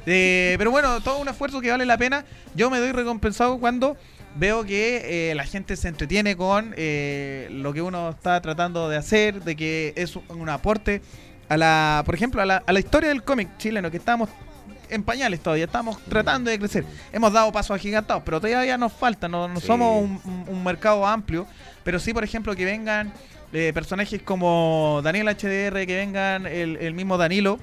[0.06, 2.24] Eh, pero bueno, todo un esfuerzo que vale la pena.
[2.54, 3.96] Yo me doy recompensado cuando
[4.36, 8.96] veo que eh, la gente se entretiene con eh, lo que uno está tratando de
[8.96, 11.00] hacer, de que es un, un aporte
[11.48, 14.28] a la, por ejemplo, a la, a la historia del cómic chileno, que estamos
[14.90, 16.84] en pañales todavía, estamos tratando de crecer.
[17.12, 19.66] Hemos dado pasos agigantados, pero todavía nos falta, no, no Sí.
[19.66, 21.46] somos un, mercado amplio,
[21.82, 23.12] pero sí, por ejemplo, que vengan
[23.52, 27.58] eh, personajes como Daniel HDR, que vengan el, el mismo Danilo,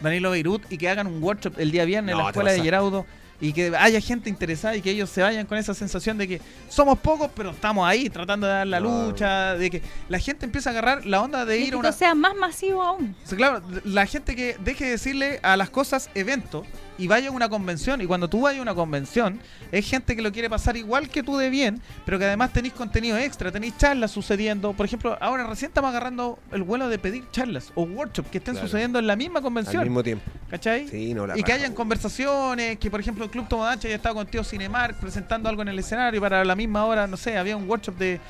[0.00, 2.60] Danilo Beirut, y que hagan un workshop el día viernes en la escuela de.
[2.62, 3.06] Geraudo.
[3.42, 6.40] Y que haya gente interesada y que ellos se vayan con esa sensación de que
[6.68, 10.70] somos pocos, pero estamos ahí tratando de dar la lucha, de que la gente empieza
[10.70, 11.92] a agarrar la onda de Y ir que a una...
[11.92, 13.16] sea más masivo aún.
[13.36, 16.64] Claro, la gente que deje de decirle a las cosas evento
[16.98, 18.00] y vaya a una convención.
[18.00, 21.22] Y cuando tú vayas a una convención, es gente que lo quiere pasar igual que
[21.22, 24.72] tú de bien, pero que además tenéis contenido extra, tenéis charlas sucediendo.
[24.72, 28.54] Por ejemplo, ahora recién estamos agarrando el vuelo de pedir charlas o workshops que estén
[28.54, 28.66] Claro.
[28.68, 29.82] sucediendo en la misma Al convención.
[29.82, 30.24] mismo tiempo.
[30.50, 30.86] ¿Cachai?
[30.88, 34.14] Sí, no, la y que hayan conversaciones, que por ejemplo el Club Tomodachi haya estado
[34.16, 37.56] con Tío Cinemark presentando algo en el escenario para la misma hora, no sé, había
[37.56, 38.20] un workshop de,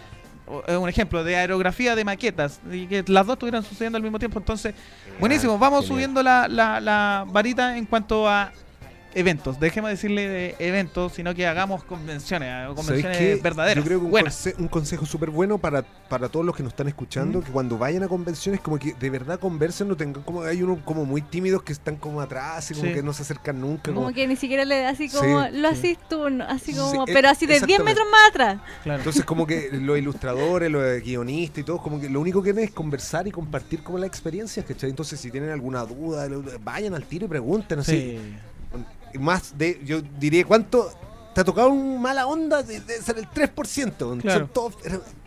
[0.46, 4.38] un ejemplo, de aerografía de maquetas, y que las dos estuvieran sucediendo al mismo tiempo,
[4.38, 4.74] entonces,
[5.18, 8.52] buenísimo, vamos subiendo la, la, la varita en cuanto a
[9.14, 9.58] eventos.
[9.60, 13.82] Dejemos de decirle de eventos, sino que hagamos convenciones, eh, ¿Sabéis convenciones verdaderas.
[13.82, 14.46] Yo creo que un, buenas.
[14.46, 17.42] conse- un consejo súper bueno para, para todos los que nos están escuchando, Mm.
[17.42, 20.78] que cuando vayan a convenciones, como que de verdad conversen, no tengan como hay unos
[20.84, 22.94] como muy tímidos que están como atrás y como Sí.
[22.94, 23.84] que no se acercan nunca.
[23.92, 25.74] Como como- que ni siquiera le así Sí, como, lo sí.
[25.94, 27.84] haces tú, no, así Sí, como, pero así de 10 exactamente.
[27.90, 28.58] metros más atrás.
[28.82, 28.98] Claro.
[29.00, 32.64] Entonces como que los ilustradores, los guionistas y todos, como que lo único que quieren
[32.68, 34.90] es conversar y compartir como las experiencias, ¿cachai?
[34.90, 36.28] Entonces si tienen alguna duda,
[36.62, 38.18] vayan al tiro y pregunten así.
[39.14, 40.90] Y Más de, yo diría, ¿cuánto
[41.34, 42.62] te ha tocado un mala onda?
[42.62, 44.20] De, de ser el 3%.
[44.20, 44.48] Claro.
[44.48, 44.76] Todos-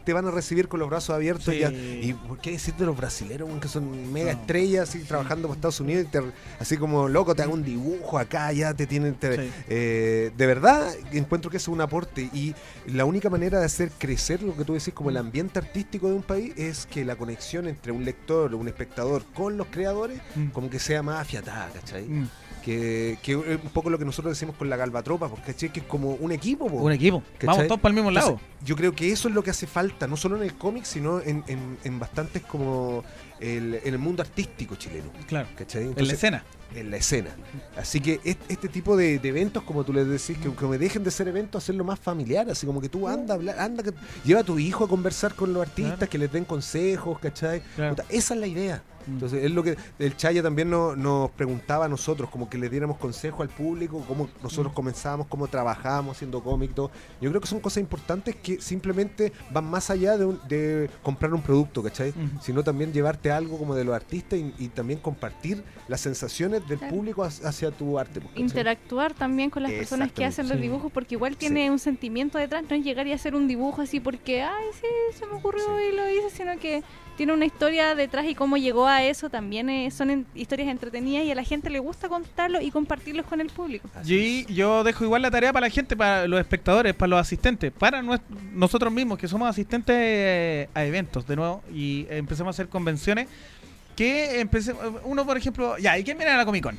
[0.05, 1.45] te van a recibir con los brazos abiertos.
[1.51, 1.61] Sí.
[1.61, 1.71] ya.
[1.71, 4.39] ¿Y por qué decir de los brasileños, que son mega No.
[4.39, 6.05] estrellas, así, trabajando para Estados Unidos?
[6.05, 6.21] y te-
[6.59, 9.15] así como, loco, te hago un dibujo acá, ya te tienen...
[9.15, 9.51] te- Sí.
[9.67, 12.29] eh, de verdad, encuentro que es un aporte.
[12.35, 12.53] Y
[12.85, 16.13] la única manera de hacer crecer lo que tú decís como el ambiente artístico de
[16.13, 20.19] un país es que la conexión entre un lector o un espectador con los creadores
[20.35, 20.49] Mm.
[20.49, 22.03] como que sea más afiatada, ¿cachai?
[22.03, 22.29] Mm.
[22.65, 25.85] Que, que es un poco lo que nosotros decimos con la Galvatropa, porque que es
[25.85, 26.67] como un equipo.
[26.67, 26.77] po.
[26.77, 27.21] Un equipo.
[27.33, 27.47] ¿Cachai?
[27.47, 28.31] Vamos todos para el mismo lado.
[28.31, 30.83] Entonces, yo creo que eso es lo que hace falta, no solo en el cómic,
[30.83, 33.03] sino en, en, en bastantes como
[33.39, 35.11] el, en el mundo artístico chileno.
[35.27, 35.47] Claro.
[35.55, 35.93] ¿cachai?
[35.95, 36.43] En la escena.
[36.73, 37.29] En la escena.
[37.77, 40.77] Así que est- este, tipo de, de eventos, como tú les decís, que, que me
[40.77, 44.41] dejen de ser eventos, hacerlo más familiar, así como que tú anda, anda, que, lleva
[44.41, 46.09] a tu hijo a conversar con los artistas, Claro.
[46.09, 47.61] que les den consejos, ¿cachai?
[47.75, 47.95] Claro.
[48.09, 48.83] Esa es la idea.
[49.07, 49.11] Mm.
[49.13, 52.69] Entonces, es lo que el Chaya también no- nos preguntaba a nosotros, como que le
[52.69, 54.75] diéramos consejo al público, cómo nosotros Mm.
[54.75, 56.89] comenzábamos, cómo trabajábamos haciendo cómic, todo.
[57.21, 61.31] Yo creo que son cosas importantes que simplemente van más allá de, un- de comprar
[61.35, 62.13] un producto, ¿cachai?
[62.41, 66.77] Sino también llevarte algo como de los artistas y, y también compartir las sensaciones del
[66.79, 66.95] Claro.
[66.95, 68.21] público hacia, tu arte.
[68.21, 68.37] pues.
[68.37, 70.61] Interactuar también con las personas que hacen los Sí.
[70.63, 73.99] dibujos, porque igual tiene un sentimiento detrás, no es llegar y hacer un dibujo así
[73.99, 74.87] porque, ay, sí,
[75.17, 75.83] se me ocurrió Sí.
[75.91, 76.83] y lo hice, sino que
[77.17, 81.23] tiene una historia detrás y cómo llegó a eso también eh, son en- historias entretenidas
[81.25, 83.87] y a la gente le gusta contarlo y compartirlos con el público.
[84.05, 87.71] Y yo dejo igual la tarea para la gente, para los espectadores, para los asistentes,
[87.71, 88.03] para
[88.53, 93.27] nosotros mismos que somos asistentes eh, a eventos de nuevo y empecemos a hacer convenciones.
[93.95, 96.77] Que empecemos, uno por ejemplo, ya, ¿y quién viene a la Comic Con?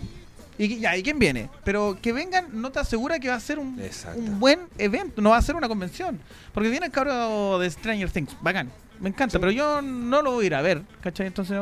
[0.58, 1.50] Y, ya, ¿y quién viene?
[1.64, 3.78] Pero que vengan no te asegura que va a ser un,
[4.16, 6.18] un buen evento, no va a ser una convención.
[6.52, 9.38] Porque viene el cabro de Stranger Things, bacán, me encanta, Sí.
[9.38, 11.26] pero yo no lo voy a ir a ver, ¿cachai?
[11.26, 11.58] Entonces,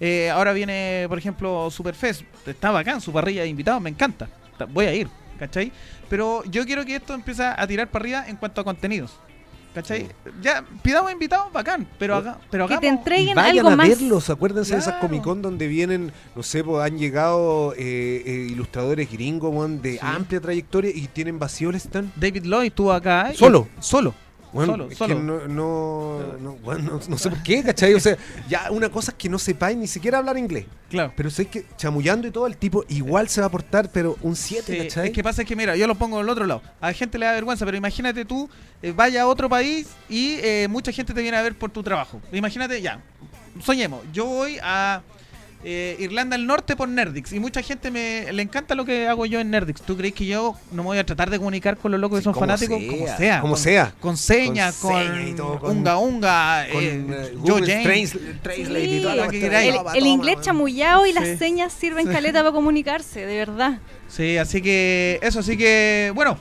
[0.00, 4.64] eh, ahora viene, por ejemplo, Superfest, está bacán, su parrilla de invitados, me encanta, Ta-
[4.64, 5.70] voy a ir, ¿cachai?
[6.08, 9.12] Pero yo quiero que esto empiece a tirar para arriba en cuanto a contenidos.
[9.74, 10.00] ¿Cachai?
[10.06, 10.30] Sí.
[10.42, 12.98] Ya, pidamos invitados, bacán, pero, haga, pero Que te hagamos...
[13.00, 13.88] entreguen Vayan algo a más.
[13.88, 15.08] verlos, acuérdense de esas Claro.
[15.08, 19.92] Comic Con donde vienen, no sé, pues, han llegado eh, eh, ilustradores gringos, weón, de
[19.92, 19.98] Sí.
[20.02, 22.10] amplia trayectoria y tienen vacío el stand.
[22.16, 23.30] David Lloyd estuvo acá.
[23.32, 23.68] y- Solo.
[23.78, 24.14] Solo.
[24.52, 25.14] Bueno, Solo, es solo.
[25.16, 27.92] que no, no, no, bueno, no- sé por qué, ¿cachai?
[27.94, 28.16] O sea,
[28.48, 30.64] ya una cosa es que no sepáis ni siquiera hablar inglés.
[30.88, 31.12] Claro.
[31.16, 34.34] Pero sé que chamullando y todo, el tipo igual se va a portar, pero un
[34.36, 35.06] 7, Sí, ¿cachai?
[35.08, 36.62] es que pasa es que, mira, yo lo pongo del otro lado.
[36.80, 38.48] A la gente le da vergüenza, pero imagínate tú,
[38.82, 41.82] eh, vaya a otro país y eh, mucha gente te viene a ver por tu
[41.82, 42.20] trabajo.
[42.32, 43.00] Imagínate, ya,
[43.62, 45.02] soñemos, yo voy a
[45.64, 49.26] eh, Irlanda del Norte por Nerdix y mucha gente me le encanta lo que hago
[49.26, 49.82] yo en Nerdix.
[49.82, 52.20] ¿Tú crees que yo no me voy a tratar de comunicar con los locos que
[52.20, 52.78] Sí, son como fanáticos?
[52.78, 53.40] sea, como sea.
[53.40, 53.94] como con, sea.
[54.00, 58.10] Con señas, Con todo, unga unga, Con eh, eh, Joe James.
[58.10, 58.18] Sí.
[59.30, 59.46] que.
[59.46, 61.14] El, el inglés chamullado y Sí.
[61.14, 63.78] las señas sirven caleta para comunicarse, de verdad.
[64.08, 66.38] Sí, así que eso, así que bueno.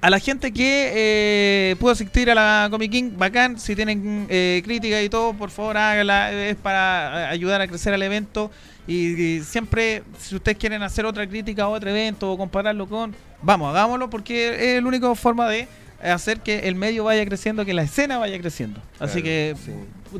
[0.00, 3.58] A la gente que eh, pudo asistir a la Comic King, bacán.
[3.58, 6.30] Si tienen eh, crítica y todo, por favor hágala.
[6.32, 8.50] Es para eh, ayudar a crecer al evento.
[8.86, 13.14] Y, y siempre, si ustedes quieren hacer otra crítica a otro evento o compararlo con,
[13.42, 15.66] vamos, hagámoslo porque es la única forma de
[16.02, 18.80] hacer que el medio vaya creciendo, que la escena vaya creciendo.
[19.00, 19.72] Así Claro, que sí.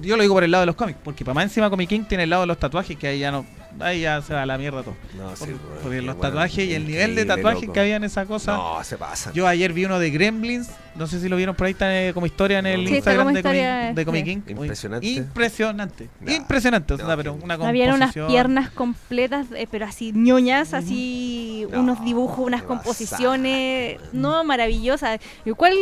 [0.02, 2.02] yo lo digo por el lado de los cómics, porque para más encima Comic King
[2.06, 3.46] tiene el lado de los tatuajes, que ahí ya no,
[3.80, 4.96] ahí ya se va a la mierda todo.
[5.16, 8.04] No, sí, weón, porque los bueno, tatuajes y el nivel de tatuajes que había en
[8.04, 8.56] esa cosa.
[8.56, 9.32] No, se pasa.
[9.32, 12.12] Yo ayer vi uno de Gremlins, no sé si lo vieron por ahí, está eh,
[12.14, 14.30] como historia en el Sí, Instagram como de, historia, de Comic sí.
[14.30, 14.40] King.
[14.48, 15.06] Impresionante.
[15.06, 16.08] Impresionante.
[16.20, 20.12] Nah, impresionante, o sea, no, pero que- una Habían unas piernas completas, eh, pero así
[20.12, 25.20] ñoñas, así No, unos dibujos, unas composiciones, no maravillosas.
[25.44, 25.72] Lo cual,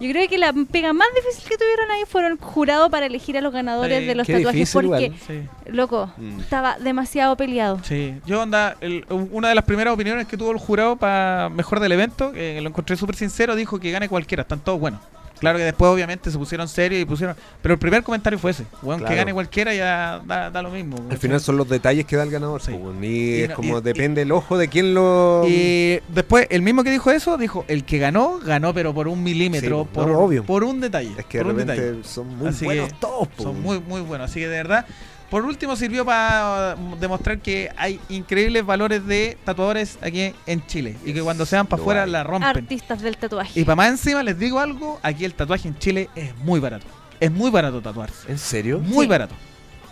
[0.00, 3.40] yo creo que la pega más difícil que tuvieron ahí fueron jurado para elegir a
[3.40, 5.12] los ganadores Sí, de los tatuajes, difícil porque.
[5.26, 6.40] Sí, loco, Mm.
[6.40, 7.80] estaba demasiado peleado.
[7.82, 8.14] sí.
[8.26, 11.92] Yo onda, el- una de las primeras opiniones que tuvo el jurado para mejor del
[11.92, 15.00] evento, que lo encontré súper sincero, dijo que gane cualquiera, todos buenos.
[15.38, 17.36] Claro que después obviamente se pusieron serios y pusieron...
[17.60, 18.64] Pero el primer comentario fue ese.
[18.82, 20.96] Weón, que gane cualquiera ya da, da lo mismo.
[21.10, 22.62] Al final son los detalles que da el ganador.
[22.62, 22.72] Sí.
[23.02, 25.42] y, Y es no- como y- depende el ojo de quién lo.
[25.46, 29.22] Y después, el mismo que dijo eso, dijo, el que ganó, ganó pero por un
[29.22, 30.44] milímetro, Sí, por, no, obvio.
[30.44, 31.12] por un detalle.
[31.18, 32.04] es que de repente detalle.
[32.04, 33.28] son muy Así buenos todos.
[33.28, 34.30] pues, Son muy, muy buenos.
[34.30, 34.86] Así que de verdad,
[35.30, 40.96] Por último, sirvió para demostrar que hay increíbles valores de tatuadores aquí en Chile.
[41.04, 42.48] Y que cuando se van para afuera la rompen.
[42.48, 43.58] Artistas del tatuaje.
[43.58, 46.86] Y para más encima les digo algo, aquí el tatuaje en Chile es muy barato.
[47.18, 48.30] Es muy barato tatuarse.
[48.30, 48.78] ¿En serio?
[48.80, 49.10] Muy Sí.
[49.10, 49.34] barato.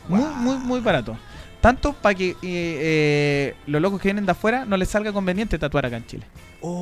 [0.09, 0.29] Muy, Wow.
[0.35, 1.17] muy, muy barato.
[1.61, 5.59] Tanto para que eh, eh, los locos que vienen de afuera no les salga conveniente
[5.59, 6.27] tatuar acá en Chile.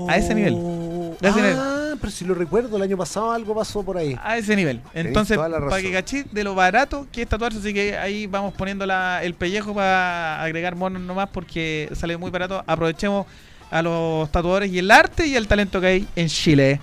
[0.08, 0.54] A ese nivel.
[0.54, 0.89] A ese nivel.
[1.22, 4.16] Ah, pero si lo recuerdo, el año pasado algo pasó por ahí.
[4.22, 4.80] A ese nivel.
[4.94, 8.86] Entonces, para que cachí de lo barato que es tatuarse, así que ahí vamos poniendo
[8.86, 12.62] la- el pellejo para agregar monos nomás porque sale muy barato.
[12.66, 13.26] Aprovechemos
[13.70, 16.80] a los tatuadores y el arte y el talento que hay en Chile.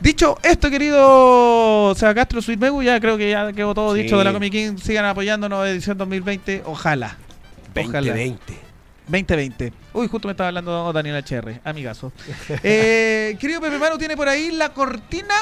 [0.00, 4.02] Dicho esto, querido Seba Castro, Sweet Megu, ya creo que ya quedó todo Sí.
[4.02, 4.76] dicho de la Comic King.
[4.78, 6.62] Sigan apoyándonos edición 2020.
[6.66, 7.16] Ojalá.
[7.76, 8.00] Ojalá.
[8.12, 8.67] 2020.
[9.08, 9.72] 2020.
[9.92, 12.12] Uy, justo me estaba hablando Daniel HR, amigazo.
[12.62, 15.34] Eh, querido Pepe Manu, tiene por ahí la cortina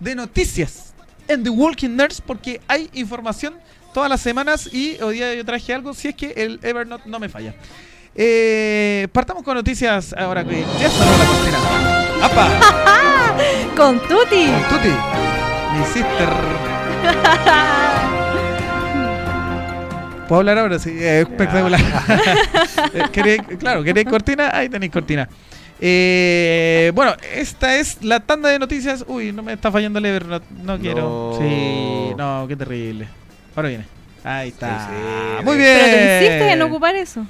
[0.00, 0.92] de noticias
[1.26, 3.54] en The Walking Nerds porque hay información
[3.92, 7.18] todas las semanas y hoy día yo traje algo si es que el Evernote no
[7.18, 7.54] me falla.
[8.14, 11.58] Eh, partamos con noticias ahora que ya sonó la cortina.
[12.24, 13.74] ¡Apa!
[13.76, 14.48] Con Tuti.
[14.68, 14.88] Tuti,
[15.78, 16.28] mi sister.
[20.28, 20.78] ¿Puedo hablar ahora?
[20.78, 21.80] Sí, eh, espectacular.
[21.80, 24.50] Eh, ¿queréis- claro, ¿queréis cortina?
[24.52, 25.28] Ahí tenéis cortina.
[25.80, 29.04] Eh, bueno, esta es la tanda de noticias.
[29.08, 30.46] Uy, no me está fallando el Evernote.
[30.62, 31.32] No quiero.
[31.32, 31.38] No.
[31.38, 33.08] Sí, no, qué terrible.
[33.56, 33.84] Ahora viene.
[34.24, 34.86] Ahí está.
[34.88, 34.94] Sí,
[35.38, 35.78] sí, Muy bien.
[35.80, 37.24] Pero te en ocupar eso.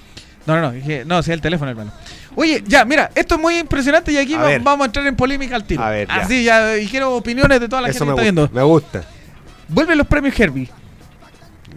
[0.46, 1.92] No, no, no, dije, no, sí, el teléfono, hermano.
[2.34, 5.54] Oye, ya, mira, esto es muy impresionante y aquí A vamos a entrar en polémica
[5.54, 5.82] al tiro.
[5.82, 6.14] A ver, ya.
[6.14, 8.48] Así, ya, y quiero opiniones de toda la Eso gente que está viendo.
[8.54, 9.02] Me gusta.
[9.68, 10.68] Vuelven los premios Herbie.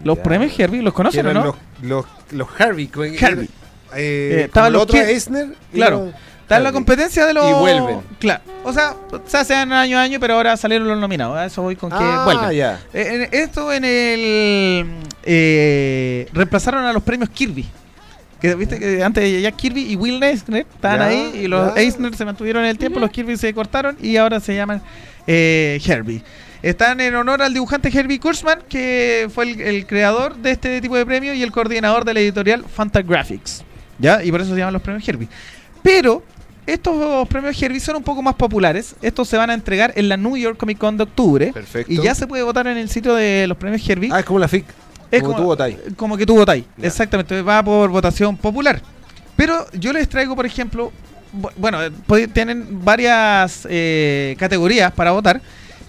[0.04, 0.22] Los Ya.
[0.22, 1.44] premios Herbie, ¿los conocen o no?
[1.44, 2.90] Los, los, los Harvey.
[2.94, 3.48] Herbie.
[3.94, 5.48] Eh, Eh, el los otro Eisner.
[5.72, 6.12] Claro.
[6.42, 7.48] Está en la competencia de los.
[7.48, 8.00] Y vuelven.
[8.18, 8.42] Claro.
[8.64, 8.94] O sea,
[9.26, 11.36] se hacen año a año, pero ahora salieron los nominados.
[11.36, 12.50] A eso voy con que Ah, vuelven.
[12.52, 12.80] ya.
[12.92, 14.86] Eh, en- esto en el.
[15.24, 17.66] eh, reemplazaron a los premios Kirby.
[18.40, 21.80] Que viste que antes Jack Kirby y Will Eisner estaban Ya, ahí y los ya.
[21.80, 24.82] Eisner se mantuvieron en el tiempo, los Kirby se cortaron y ahora se llaman
[25.28, 26.22] eh, Herbie.
[26.62, 30.96] Están en honor al dibujante Herbie Kurzman, que fue el, el creador de este tipo
[30.96, 33.64] de premio y el coordinador de la editorial Fantagraphics.
[33.98, 34.22] ¿Ya?
[34.22, 35.28] Y por eso se llaman los premios Herbie.
[35.82, 36.22] Pero
[36.64, 38.94] estos premios Herbie son un poco más populares.
[39.02, 41.50] Estos se van a entregar en la New York Comic Con de octubre.
[41.52, 41.92] Perfecto.
[41.92, 44.10] Y ya se puede votar en el sitio de los premios Herbie.
[44.12, 44.64] Ah, es como la FIC.
[45.10, 45.76] Es como, como- tú votáis.
[45.96, 46.64] como que tú votáis.
[46.80, 48.80] Exactamente, va por votación popular.
[49.36, 50.92] Pero yo les traigo, por ejemplo,
[51.36, 51.90] bu- bueno, eh,
[52.32, 55.40] tienen varias eh, categorías para votar.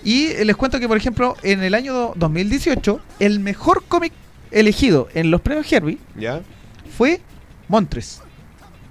[0.03, 4.11] Y les cuento que, por ejemplo, en el año do- 2018, el mejor cómic
[4.51, 6.41] elegido en los premios Herbie ¿Ya?
[6.97, 7.21] fue
[7.67, 8.21] Montres.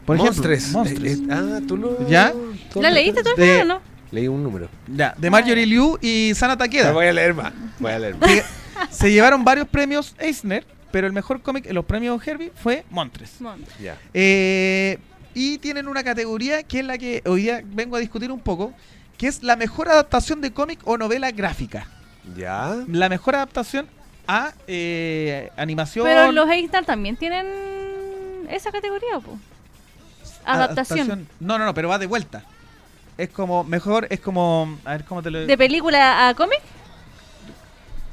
[0.07, 0.59] Por Monstres.
[0.62, 1.18] ejemplo, Monstres.
[1.18, 2.09] Eh, eh, ah, tú lo.
[2.09, 2.33] ¿Ya?
[2.75, 3.81] ¿La leíste tú o no?
[4.11, 4.68] Leí un número.
[4.88, 6.92] Ya, de Marjorie Liu y Sana Takeda.
[6.92, 7.53] voy a leer más.
[7.79, 8.29] Voy a leer más.
[8.31, 8.42] que
[8.90, 13.31] se llevaron varios premios Eisner, pero el mejor cómic en los premios Herbie fue Montres.
[13.81, 13.96] ya.
[14.12, 14.98] Eh,
[15.35, 18.75] y tienen una categoría que es la que hoy día vengo a discutir un poco,
[19.23, 21.87] que es la mejor adaptación de cómic o novela gráfica.
[22.37, 22.75] Ya.
[22.89, 23.87] La mejor adaptación
[24.27, 26.05] a eh, animación.
[26.05, 27.47] Pero los Eisner también tienen
[28.51, 29.39] esa categoría, po.
[30.45, 31.29] Adaptación.
[31.39, 32.43] No, no, no, pero va de vuelta.
[33.17, 36.61] Es como, mejor, es como, a ver cómo te lo ¿De película a cómic?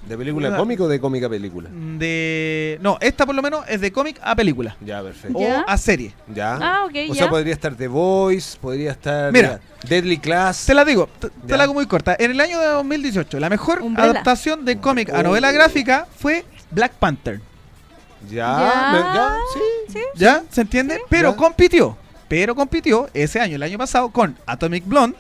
[0.09, 1.69] ¿De película Una- cómica o de cómica película?
[1.71, 2.79] De...
[2.81, 4.75] No, esta por lo menos es de cómic a película.
[4.81, 5.37] Ya, perfecto.
[5.37, 5.61] O Ya.
[5.61, 6.13] a serie.
[6.33, 6.55] Ya.
[6.59, 7.15] Ah, ok, o ya.
[7.15, 9.59] sea, podría estar The Voice, podría estar Mira.
[9.83, 10.65] ya, Deadly Class.
[10.65, 11.07] Te la digo,
[11.45, 12.15] te, la hago muy corta.
[12.17, 14.09] En el año de 2018, la mejor Umbrella.
[14.11, 15.23] adaptación de cómic a Oh.
[15.23, 17.39] novela gráfica fue Black Panther.
[18.29, 18.91] Ya, Ya.
[18.91, 19.93] me- ya, sí.
[19.93, 19.99] ¿Sí?
[20.15, 20.43] ¿Ya?
[20.49, 20.99] ¿Se entiende?
[21.07, 21.35] Pero Ya.
[21.37, 21.97] compitió.
[22.27, 25.15] Pero compitió ese año, el año pasado, con Atomic Blonde,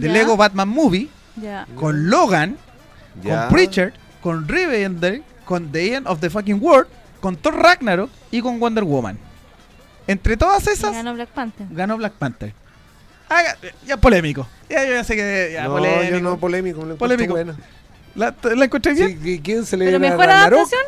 [0.00, 0.12] The Ya.
[0.12, 1.08] Lego Batman Movie,
[1.40, 1.66] Ya.
[1.76, 2.56] con Logan,
[3.22, 3.42] Ya.
[3.42, 3.92] con Preacher,
[4.22, 6.88] con Rivendell, con The End of the Fucking World,
[7.20, 9.18] con Thor Ragnarok y con Wonder Woman.
[10.06, 11.66] Entre todas esas, Ganó Black Panther.
[11.70, 12.52] ganó Black Panther.
[13.86, 14.46] Ya polémico.
[14.68, 16.10] Ya, yo ya sé que ya no, polémico.
[16.10, 17.34] yo no polémico, Polémico.
[17.34, 17.54] buena.
[18.16, 19.08] ¿La, ¿La encontré bien?
[19.08, 20.80] Sí, ¿qui- ¿Quién se le ¿Pero mejor adaptación?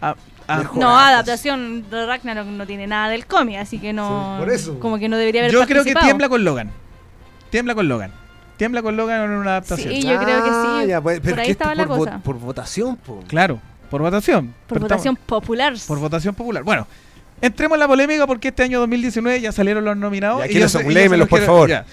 [0.00, 0.16] Ah,
[0.48, 0.78] ah, Mejor.
[0.78, 4.34] No, adaptación de Ragnarok no tiene nada del cómic, así que no.
[4.38, 4.80] Sí, por eso.
[4.80, 6.72] Como que no debería haber yo creo que tiembla con Logan.
[7.50, 8.10] Tiembla con Logan.
[8.58, 9.94] Tiembla con Logan en una adaptación.
[9.94, 10.88] Sí, yo creo que Ah, sí.
[10.88, 12.18] ya, pues, pero Por ahí estaba la por, vo- cosa.
[12.18, 13.24] por votación, po.
[13.26, 14.48] Claro, por votación.
[14.66, 15.74] Por Pero votación estamos- popular.
[15.86, 16.62] por votación popular.
[16.64, 16.86] Bueno,
[17.40, 20.40] entremos en la polémica porque este año 2019 ya salieron los nominados.
[20.40, 20.90] Ya, y ¿quiénes yo sé- son?
[20.90, 21.68] y yo se Léemelos, los por quiero- favor.
[21.70, 21.86] ya.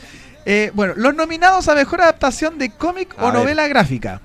[0.47, 3.33] Eh, bueno, los nominados a mejor adaptación de cómic A o ver.
[3.35, 4.21] novela gráfica.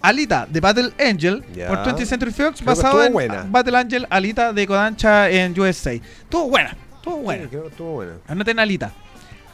[0.00, 1.68] Alita de Battle Angel Ya.
[1.68, 3.46] por 20th Century Fox, Creo basado en buena.
[3.48, 5.92] Battle Angel Alita de Kodansha en USA.
[5.92, 7.48] Estuvo buena, estuvo Sí, buena.
[7.48, 8.12] creo que estuvo buena.
[8.28, 8.92] Anoten Alita.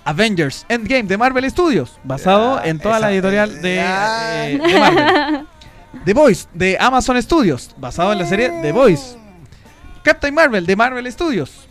[0.04, 5.46] Avengers Endgame de Marvel Studios, basado en toda la editorial de, eh, de Marvel.
[6.04, 9.16] The Voice de Amazon Studios, basado en la serie The Voice.
[10.02, 11.66] Captain Marvel de Marvel Studios.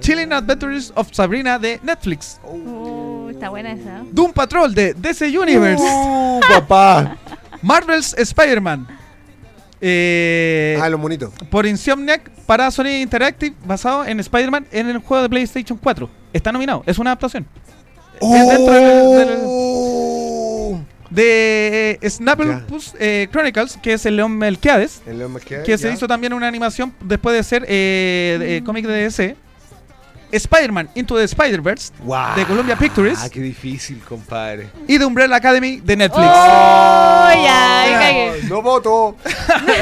[0.00, 2.40] Chilling Adventures of Sabrina de Netflix.
[2.42, 4.02] Uh, está buena esa.
[4.10, 5.84] Doom Patrol de DC Universe.
[5.84, 7.16] ¡Uh, papá!
[7.62, 8.88] Marvel's Spider-Man.
[9.80, 11.32] Eh, ah, los monitos.
[11.50, 16.10] por Insomniac para Sony Interactive, basado en Spider-Man en el juego de PlayStation 4.
[16.32, 17.46] Está nominado, es una adaptación.
[18.20, 20.80] Es dentro del- del- ¡Oh!
[21.10, 25.92] de eh, Snapplepus eh, Chronicles, que es el León Melquiades, El León Melquiades, que se
[25.92, 29.36] hizo también una animación después de ser eh, eh, cómic de DC.
[30.32, 31.92] Spider-Man Into the Spider-Verse
[32.36, 33.18] de Columbia Pictures.
[33.22, 34.68] Ah, qué difícil, compadre.
[34.86, 36.26] y de Umbrella Academy de Netflix.
[36.28, 37.30] ¡Oh!
[38.48, 39.16] No voto.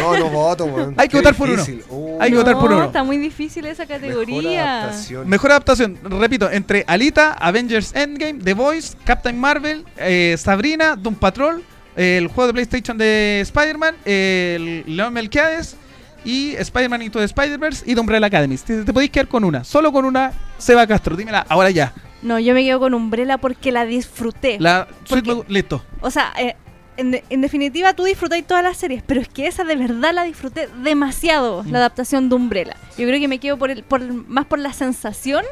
[0.01, 0.95] No, no voto, weón.
[0.99, 1.63] Hay que Qué votar por uno.
[1.89, 2.85] Uh, Hay que votar por No, uno.
[2.87, 4.81] Está muy difícil esa mejor categoría.
[4.83, 5.29] adaptación.
[5.29, 11.63] Mejor adaptación, repito, entre Alita, Avengers Endgame, The Voice, Captain Marvel, eh, Sabrina, Doom Patrol,
[11.97, 15.77] eh, el juego de PlayStation de Spider-Man, eh, el León Melquiades
[16.25, 18.57] y Spider-Man Into the Spider-Verse y The Umbrella Academy.
[18.59, 21.93] Te, te podéis quedar con una, solo con una, Seba Castro, dímela, ahora ya.
[22.23, 24.57] No, yo me quedo con Umbrella porque la disfruté.
[24.59, 25.83] La, Porque- Sweet- listo.
[26.01, 26.57] O sea, eh,
[26.97, 30.13] en, de- en definitiva tú disfrutáis todas las series, pero es que esa de verdad
[30.13, 31.71] la disfruté demasiado, Mm.
[31.71, 32.77] la adaptación de Umbrella.
[32.99, 35.45] Yo creo que me quedo por el, por el- más por la sensación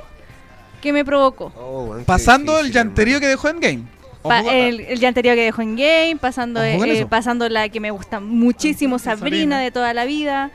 [0.83, 1.53] que me provocó.
[1.57, 3.21] Oh, Pasando el difícil, llanterío hermano.
[3.21, 3.83] que dejó en Game.
[4.29, 7.91] Pa- el, el ya anterior que dejó en Game, pasando, eh, pasando la que me
[7.91, 9.19] gusta muchísimo, Sabrina.
[9.37, 10.51] Sabrina de toda la vida.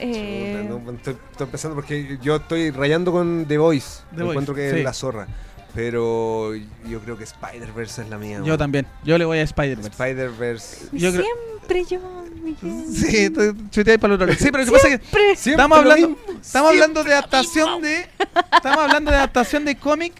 [0.00, 4.02] Eh, Chuta, no, estoy, estoy empezando porque yo estoy rayando con The Voice.
[4.10, 4.76] The Voice, encuentro que sí.
[4.78, 5.26] es la zorra.
[5.74, 8.38] Pero yo creo que Spider-Verse es la mía.
[8.38, 8.58] Yo weón.
[8.58, 9.42] también, yo le voy a.
[9.42, 10.86] Spider-Verse.
[10.92, 12.00] creo- siempre yo,
[12.42, 12.84] Miguel.
[12.92, 14.38] Sí, te chuteáis para el otro lado.
[14.38, 18.06] Sí, pero lo que pasa es que Estamos hablando, estamos hablando de adaptación de.
[18.52, 20.14] Estamos hablando de adaptación de cómic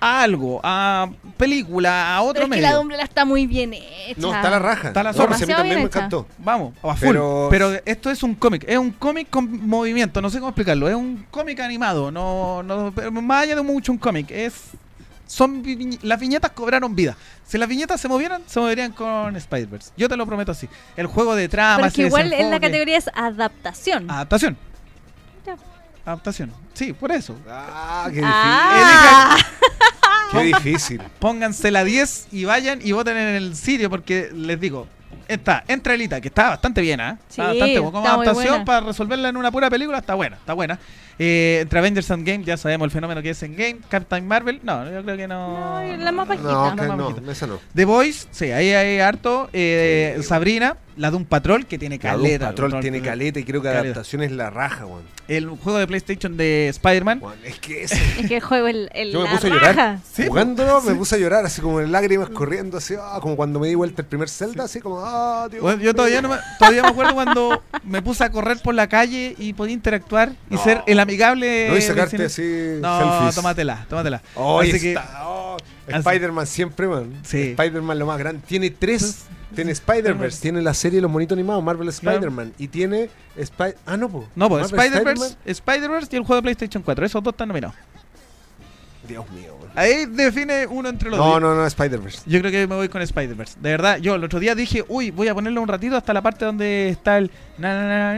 [0.00, 2.62] a algo, a película, a otro Pero es que medio.
[2.68, 4.14] la de Umbrella está muy bien hecha.
[4.20, 4.88] No, está la raja.
[4.88, 5.36] Está la No, zorra.
[5.36, 6.26] a mí también me encantó.
[6.38, 7.08] Vamos, a full.
[7.08, 10.88] Pero- Pero, esto es un cómic, es un cómic con movimiento, no sé cómo explicarlo,
[10.88, 14.54] es un cómic animado, no, no, pero más allá de mucho un cómic, es
[15.26, 17.16] son vi- las viñetas cobraron vida.
[17.44, 19.90] Si las viñetas se movieran, se moverían con Spider-Verse.
[19.96, 20.68] Yo te lo prometo así.
[20.96, 24.08] El juego de trama, que ese igual en la categoría es adaptación.
[24.08, 24.56] adaptación.
[26.06, 26.52] Adaptación.
[26.72, 27.36] Sí, por eso.
[27.48, 28.32] Ah, qué difícil.
[28.32, 29.36] Ah.
[30.32, 31.02] Qué difícil.
[31.18, 34.86] Pónganse la 10 y vayan y voten en el sitio porque les digo,
[35.28, 37.18] está entre Elita, que está bastante bien, ¿ah?
[37.28, 37.92] Sí, Está bastante buena.
[37.92, 38.64] Como está muy adaptación buena.
[38.64, 40.78] para resolverla en una pura película, está buena, está buena.
[41.18, 43.78] Eh, entre Avengers Endgame, ya sabemos el fenómeno que es Endgame.
[43.88, 45.82] Captain Marvel, no, yo creo que no.
[45.86, 46.48] No, la más bajita.
[46.50, 47.32] No, no, que más no, bajita.
[47.32, 47.58] esa no.
[47.74, 49.48] The Voice, sí, ahí hay harto.
[49.52, 52.46] Eh, Sí, Sabrina, la de un patrol que tiene La Doom caleta.
[52.48, 53.82] Patrol Patrol, tiene caleta y creo que Caleta.
[53.84, 55.02] adaptación es la raja, weón.
[55.28, 57.20] El juego de PlayStation de Spider-Man.
[57.44, 59.98] Es que ese- Es que el juego el, el Yo me la puse a llorar.
[60.12, 63.58] Sí, Jugándolo me puse a llorar, así como en lágrimas corriendo, así, ah, como cuando
[63.58, 66.82] me di vuelta el primer Zelda, así como, ah, Bueno, yo todavía, no me, todavía
[66.82, 70.62] me acuerdo cuando me puse a correr por la calle y podía interactuar y No.
[70.64, 71.68] ser el amigable.
[71.68, 73.34] No, y sacarte así No, selfies.
[73.34, 74.22] tómatela, tómatela.
[74.34, 77.20] Oh, que- oh, Spider-Man siempre, man.
[77.24, 77.54] Sí.
[77.58, 78.42] Spider-Man lo más grande.
[78.46, 79.24] Tiene tres.
[79.54, 82.16] Tiene Spider-Verse, tiene la serie de los monitos animados, Marvel Claro.
[82.16, 82.52] Spider-Man.
[82.58, 83.08] Y tiene.
[83.42, 84.28] Spy ah, no, po.
[84.34, 87.06] No, pues Marvel Spider-Verse Spider-Verse y el juego de PlayStation 4.
[87.06, 87.74] Esos dos están nominados.
[89.06, 89.54] Dios mío.
[89.74, 91.40] Ahí define uno entre los No, dos.
[91.40, 92.22] no, no, Spider-Verse.
[92.26, 93.58] Yo creo que me voy con Spider-Verse.
[93.60, 96.22] De verdad, yo el otro día dije, uy, voy a ponerlo un ratito hasta la
[96.22, 97.30] parte donde está el.
[97.62, 98.14] Ah.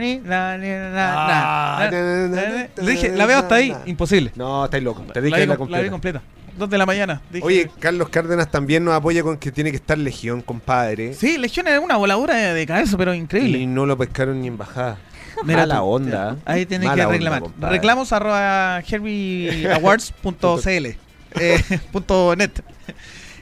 [2.81, 4.31] Le dije, la veo hasta ahí, imposible.
[4.35, 5.01] No, estáis loco.
[5.13, 6.19] Te La dije vi, la com- la vi completa.
[6.19, 6.39] completa.
[6.57, 7.21] Dos de la mañana.
[7.31, 11.13] Dije, Oye, Carlos Cárdenas también nos apoya con que tiene que estar Legión, compadre.
[11.13, 13.59] Sí, Legión es una voladura de, de cabeza, pero increíble.
[13.59, 14.97] Y no lo pescaron ni en bajada.
[15.45, 16.35] Mira Mala tú, onda.
[16.45, 17.39] Ahí tiene Mala que onda, reclamar.
[17.41, 17.75] compadre.
[17.75, 20.85] Reclamos arroba herbieawards.cl
[21.39, 22.51] eh, punto net.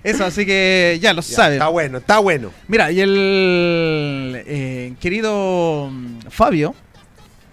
[0.03, 1.53] Eso, así que ya lo Ya, saben.
[1.53, 2.51] Está bueno, está bueno.
[2.67, 6.75] Mira, y el eh, querido mm, Fabio,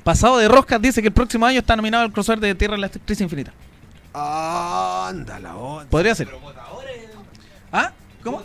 [0.04, 2.82] pasado de roscas, dice que el próximo año está nominado al crossover de Tierra en
[2.82, 3.52] la Crisis Infinita.
[4.12, 5.90] Anda la onda.
[5.90, 6.28] Podría ser.
[7.72, 7.90] ¿Ah?
[8.22, 8.42] ¿Cómo?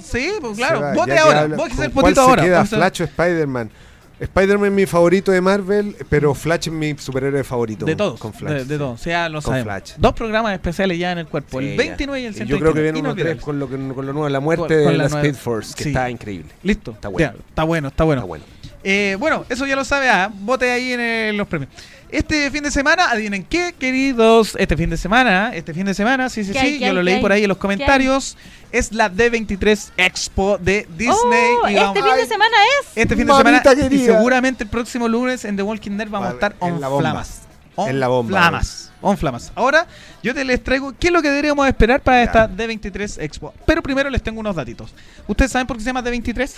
[0.00, 0.92] Sí, pues claro.
[0.94, 1.46] Vote ahora.
[1.46, 2.42] Vote ¿con el cuál potito se ahora.
[2.42, 3.70] queda Vote- Flash o Spider-Man?
[4.20, 7.86] Spider-Man es mi favorito de Marvel, pero Flash es mi superhéroe favorito.
[7.86, 8.20] De todos.
[8.20, 8.52] Con Flash.
[8.52, 9.00] De, de todos.
[9.00, 9.64] O sea, lo Con sabemos.
[9.64, 9.92] Flash.
[9.98, 11.58] Dos programas especiales ya en el cuerpo.
[11.60, 11.76] Sí, el ya.
[11.78, 12.50] 29 y el Y 129.
[12.50, 13.34] Yo creo que viene uno Inolvidable.
[13.34, 15.34] tres con lo, que- con lo nuevo, la muerte Con- con de la la, Speed
[15.34, 15.88] Force, que Sí.
[15.90, 16.50] está increíble.
[16.62, 16.90] Listo.
[16.92, 17.32] Está bueno.
[17.32, 18.20] Ya, está bueno, está bueno.
[18.20, 18.44] Está bueno.
[18.82, 20.08] Eh, bueno, eso ya lo sabe.
[20.08, 21.70] Ah, vote ahí en los premios.
[22.12, 24.56] Este fin de semana, adivinen qué, queridos.
[24.58, 26.66] Este fin de semana, este fin de semana, sí, sí, ¿Qué sí.
[26.66, 27.20] hay, yo hay, lo leí hay?
[27.20, 28.36] por ahí en los ¿Qué comentarios.
[28.72, 31.14] Es la D23 Expo de Disney.
[31.62, 32.86] Oh, y este vamos- fin de semana es.
[32.96, 33.62] este fin de semana.
[33.64, 34.06] Y querida.
[34.16, 36.88] seguramente el próximo lunes en The Walking Dead vamos a Va- estar on en la
[36.88, 37.10] bomba.
[37.10, 37.40] flamas.
[37.76, 38.92] On En la bomba, Flamas.
[39.00, 39.52] On flamas.
[39.54, 39.86] Ahora,
[40.22, 42.24] yo te les traigo qué es lo que deberíamos esperar para Ya.
[42.24, 43.54] esta D23 Expo.
[43.64, 44.92] Pero primero les tengo unos datitos.
[45.26, 46.50] ¿Ustedes saben por qué se llama D23?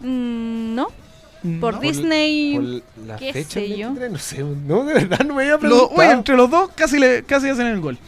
[0.00, 0.88] Mm, no,
[1.60, 1.80] por no.
[1.80, 2.54] Disney.
[2.96, 3.88] Por la qué fecha sé yo.
[3.94, 5.90] 23, no sé, no, de verdad no me había Lo- preguntado.
[5.96, 7.98] oye, entre los dos casi, le, casi hacen el gol.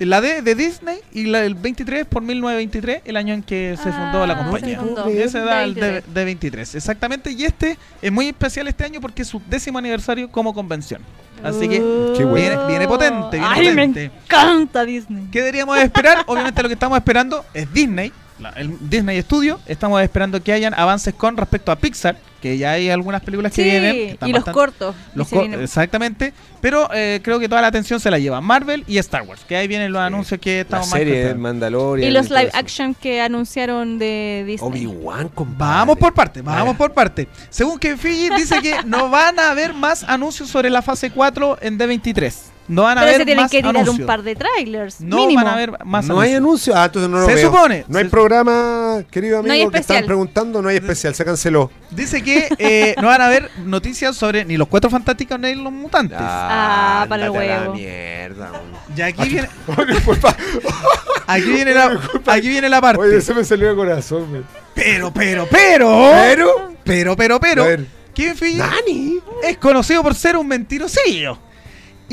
[0.00, 3.92] La D de Disney y la del 23 por 1923, el año en que se
[3.92, 4.80] fundó la Ah, compañía.
[4.80, 5.06] se fundó.
[5.06, 6.14] Ese da el De de, 23.
[6.14, 7.30] de 23, exactamente.
[7.30, 11.00] Y este es muy especial este año porque es su décimo aniversario como convención.
[11.44, 12.34] Así que bueno.
[12.34, 14.08] viene, viene potente, viene Ay, potente.
[14.10, 15.28] me encanta Disney.
[15.30, 16.24] ¿Qué deberíamos esperar?
[16.26, 18.12] Obviamente lo que estamos esperando es Disney,
[18.44, 19.58] la- el Disney Studio.
[19.66, 23.62] Estamos esperando que hayan avances con respecto a Pixar, que ya hay algunas películas que
[23.64, 23.92] Sí, vienen.
[23.94, 24.94] que están y los cortos.
[25.14, 28.18] los y se co- vienen- exactamente, pero eh, creo que toda la atención se la
[28.18, 30.06] lleva Marvel y Star Wars, que ahí vienen los Sí.
[30.06, 31.42] anuncios que La estamos más serie de contentos.
[31.42, 32.08] Mandalorian.
[32.10, 32.56] y los live eso.
[32.58, 34.70] action que anunciaron de Disney.
[34.70, 35.74] Obi-Wan, compadre.
[35.78, 36.78] Vamos por parte, vamos Ah.
[36.78, 37.28] por parte.
[37.50, 41.56] Según que Fiji dice que no van a haber más anuncios sobre la fase 4
[41.62, 42.50] en D23.
[42.66, 43.98] No van a Pero haber se tienen más que tirar anuncios.
[44.00, 45.00] un par de trailers.
[45.02, 45.40] no mínimo.
[45.44, 46.74] van a haber más no hay anuncios.
[46.74, 46.76] anuncio.
[46.76, 47.50] Ah, entonces no lo Se veo.
[47.50, 47.84] supone.
[47.88, 49.96] No hay Se- programa, querido amigo, No hay que especial.
[49.96, 50.62] están preguntando.
[50.62, 51.70] No hay especial, se canceló.
[51.90, 55.72] Dice que eh, no van a haber noticias sobre ni los cuatro fantásticos ni los
[55.72, 56.16] mutantes.
[56.20, 57.74] Ah, para el ándate a la huevo.
[57.74, 58.52] mierda.
[58.96, 59.48] Y aquí viene.
[59.88, 60.34] Disculpa.
[61.26, 63.02] aquí viene la, aquí viene la parte.
[63.02, 64.44] Oye, se me salió de corazón.
[64.74, 69.18] Pero, pero, pero, Pero, pero, pero, pero, a ver, Kevin Feige Nani.
[69.42, 71.38] es conocido por ser un mentirosillo.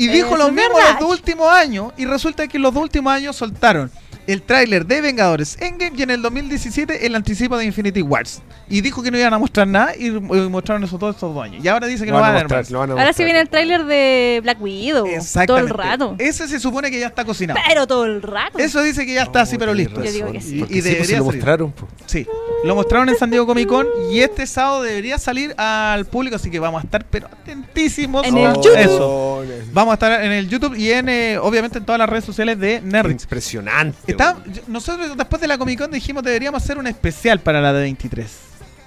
[0.02, 1.92] Y dijo Eso lo mismo los dos últimos años.
[1.96, 3.90] Y resulta que los dos últimos años soltaron
[4.26, 8.40] el tráiler de Vengadores Endgame y en el 2017 el anticipo de Infinity Wars.
[8.68, 11.44] Y dijo que no iban a mostrar nada y, y mostraron eso todos estos dos
[11.44, 11.62] años.
[11.64, 12.70] Y ahora dice que Lo no van a a ver mostrar, más.
[12.70, 15.06] lo van a Ahora sí viene el tráiler de Black Widow.
[15.46, 16.14] Todo el rato.
[16.18, 17.58] Ese se supone que ya está cocinado.
[17.68, 18.58] Pero todo el rato.
[18.58, 20.02] Eso dice que ya está así, pero listo.
[20.02, 20.64] Yo digo que sí.
[20.70, 21.38] Y, y sí, pues, debería lo salir.
[21.40, 21.72] mostraron.
[21.72, 21.88] po.
[22.06, 22.26] Sí,
[22.64, 26.50] lo mostraron en San Diego Comic Con y este sábado debería salir al público, así
[26.50, 28.76] que vamos a estar pero atentísimos En a el YouTube.
[28.78, 29.44] eso.
[29.72, 32.58] Vamos a estar en el YouTube y en eh, obviamente en todas las redes sociales
[32.58, 33.24] de Nerdix.
[33.24, 34.11] Impresionante.
[34.12, 34.52] Está, weón.
[34.54, 37.82] yo- nosotros después de la Comic Con dijimos deberíamos hacer un especial para la de
[37.82, 38.30] 23.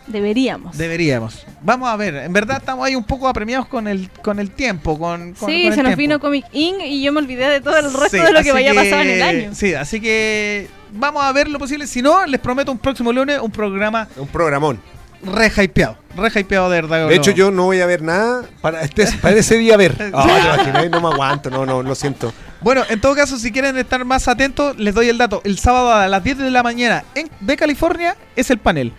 [0.07, 0.77] Deberíamos.
[0.77, 1.45] Deberíamos.
[1.63, 4.99] Vamos a ver, en verdad estamos ahí un poco apremiados con el con el tiempo,
[4.99, 5.97] con, con- sí, con el se nos tiempo.
[5.97, 6.81] vino Comic Inc.
[6.85, 9.01] y yo me olvidé de todo el resto Sí, de lo que vaya a pasar
[9.01, 9.49] en el año.
[9.55, 11.87] Sí, así que vamos a ver lo posible.
[11.87, 14.79] Si no, les prometo un próximo lunes un programa Un programón.
[15.23, 15.97] re hypeado.
[16.15, 17.07] Re hypeado de verdad.
[17.09, 19.95] De hecho, yo no voy a ver nada para, este, para ese día ver.
[20.13, 20.87] Ah.
[20.91, 22.31] No me aguanto, no, no, lo siento.
[22.65, 25.39] Bueno, en todo caso, si quieren estar más atentos, les doy el dato.
[25.45, 28.91] El sábado a las 10 de la mañana en, de California es el panel.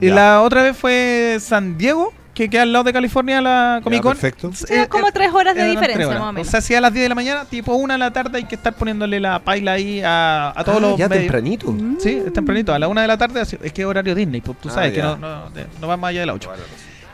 [0.00, 0.14] Y Ya.
[0.14, 4.12] la otra vez fue San Diego, que queda al lado de California la Comic Con.
[4.12, 4.52] perfecto.
[4.54, 6.20] Sí, como tres horas de diferencia, horas.
[6.20, 6.46] más o menos.
[6.46, 8.44] O sea, si a las 10 de la mañana, tipo 1 de la tarde, hay
[8.44, 11.24] que estar poniéndole la paila ahí a, a todos Ah, los ya medios.
[11.24, 11.74] tempranito.
[11.98, 12.72] Sí, es tempranito.
[12.72, 14.92] A la 1 de la tarde, es que es horario Disney, pues tú Ah, sabes
[14.92, 16.48] que no, no, va más allá de la 8.
[16.50, 16.62] Bueno,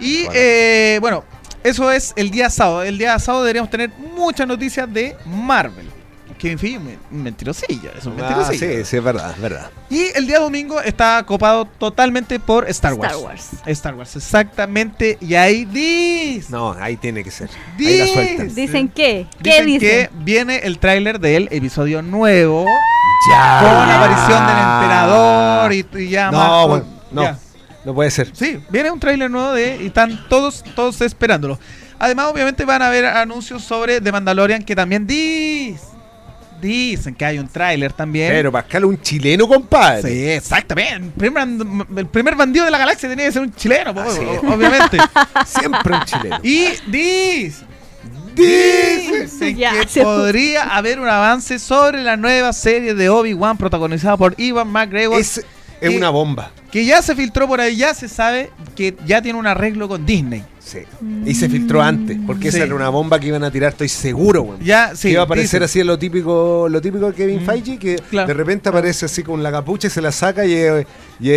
[0.00, 0.32] Y Bueno.
[0.34, 1.24] eh, bueno,
[1.62, 2.82] eso es el día sábado.
[2.82, 5.86] El día sábado deberíamos tener muchas noticias de Marvel.
[6.44, 8.58] Que en fin, men- mentirosillo, es un Ah, mentirosillo.
[8.58, 9.70] sí, sí, es verdad, es verdad.
[9.88, 13.12] Y el día domingo está copado totalmente por Star Wars.
[13.14, 13.48] Star Wars.
[13.64, 15.16] Star Wars, exactamente.
[15.22, 17.48] Y ahí dice, No, ahí tiene que ser.
[17.78, 18.54] Ahí la sueltan.
[18.54, 19.26] ¿Dicen qué?
[19.42, 19.80] ¿Qué dicen dicen?
[19.80, 22.66] que viene el tráiler del episodio nuevo
[23.30, 23.60] Ya.
[23.62, 26.66] con la aparición del emperador y, y ya No, más.
[26.68, 27.22] bueno, no.
[27.22, 27.38] ya.
[27.86, 28.30] No puede ser.
[28.34, 31.58] Sí, viene un tráiler nuevo de y están todos todos esperándolo.
[31.98, 35.78] Además, obviamente van a haber anuncios sobre The Mandalorian que también dis-
[36.64, 38.30] dicen que hay un tráiler también.
[38.32, 40.02] Pero Pascal, un chileno, compadre.
[40.10, 40.94] Sí, exactamente.
[41.04, 41.46] El primer,
[41.96, 44.98] el primer bandido de la galaxia tenía que ser un chileno, obviamente.
[45.46, 46.38] Siempre un chileno.
[46.42, 47.62] y dis-
[48.34, 49.22] Dice.
[49.22, 54.16] dicen Ya, que se- podría haber un avance sobre la nueva serie de Obi-Wan protagonizada
[54.16, 55.20] por Ivan McGregor.
[55.20, 55.44] Es,
[55.82, 56.50] una bomba.
[56.72, 60.04] que ya se filtró por ahí, ya se sabe que ya tiene un arreglo con
[60.06, 60.42] Disney.
[60.64, 60.78] Sí.
[61.26, 62.56] Y se filtró antes, porque Sí.
[62.56, 64.60] esa era una bomba que iban a tirar, estoy seguro, weón.
[64.60, 65.08] Ya, sí.
[65.08, 65.80] que iba a aparecer dicen.
[65.82, 68.28] así lo típico, lo típico de Kevin Mm, Feige, que claro.
[68.28, 70.86] de repente aparece así con la capucha y se la saca y es,
[71.20, 71.28] y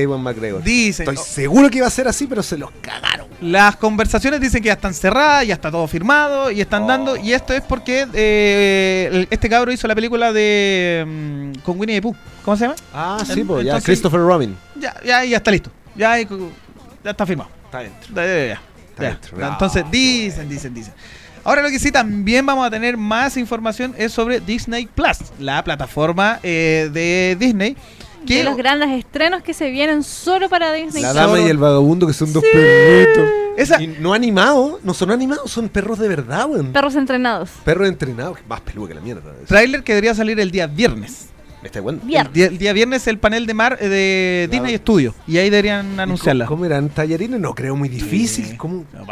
[0.00, 0.62] Ewan McGregor.
[0.64, 1.08] Dicen.
[1.08, 3.28] Estoy seguro que iba a ser así, pero se los cagaron.
[3.40, 6.86] Las conversaciones dicen que ya están cerradas, ya está todo firmado y están Oh.
[6.88, 7.16] dando.
[7.16, 12.02] Y esto es porque eh, este cabro hizo la película de mm, con Winnie the
[12.02, 12.16] Pooh.
[12.44, 12.74] ¿Cómo se llama?
[12.92, 14.56] Ah, sí, pues, ya, Christopher Robin.
[14.80, 15.70] Ya, ya, ya está listo.
[15.94, 17.50] Ya, ya está firmado.
[17.78, 18.14] Está dentro.
[18.14, 18.60] Ya, ya, ya.
[18.90, 19.08] Está Ya.
[19.10, 19.38] dentro.
[19.38, 20.94] Ya, Entonces dicen, dicen, dicen.
[21.42, 25.62] Ahora lo que sí también vamos a tener más información es sobre Disney Plus, la
[25.62, 27.76] plataforma eh, de Disney.
[28.24, 31.02] De los grandes estrenos que se vienen solo para Disney.
[31.02, 33.28] La Solo- dama y el vagabundo, que son dos perritos.
[33.58, 36.72] Esa- Y no animados, no son animados, son perros de verdad, weón.
[36.72, 37.50] Perros entrenados.
[37.64, 39.30] Perros entrenados, más peludo que la mierda.
[39.46, 41.26] Trailer que debería salir el día viernes.
[41.72, 42.26] Viernes.
[42.28, 44.64] El día, el día viernes el panel de mar eh, de Claro.
[44.64, 45.14] Disney Studio.
[45.26, 46.46] Y ahí deberían anunciarla.
[46.46, 47.40] ¿Cómo, cómo eran tallarines?
[47.40, 48.44] No creo muy difícil.
[48.46, 48.56] Sí.
[48.56, 48.84] ¿Cómo?
[48.92, 49.06] No,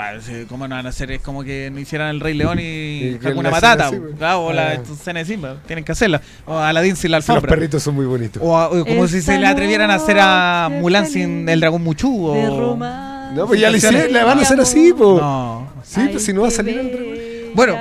[0.48, 1.10] ¿Cómo no van a hacer?
[1.12, 3.88] Es como que no hicieran el Rey León y la Matata.
[3.88, 4.74] así, claro, o la Ah.
[4.74, 5.56] escena de Simba.
[5.66, 6.20] Tienen que hacerla.
[6.46, 7.48] O Aladdin sin la Los alfombra.
[7.50, 8.42] perritos son muy bonitos.
[8.44, 11.82] O, a- o como si se le atrevieran a hacer a Mulan sin el dragón
[11.82, 12.26] Muchu.
[12.28, 12.34] O...
[12.34, 13.12] De romance.
[13.34, 15.18] No, pues ya le hicieron, la van a hacer así, po.
[15.18, 15.72] No.
[15.82, 17.74] Sí, pues si no va a salir el el Bueno.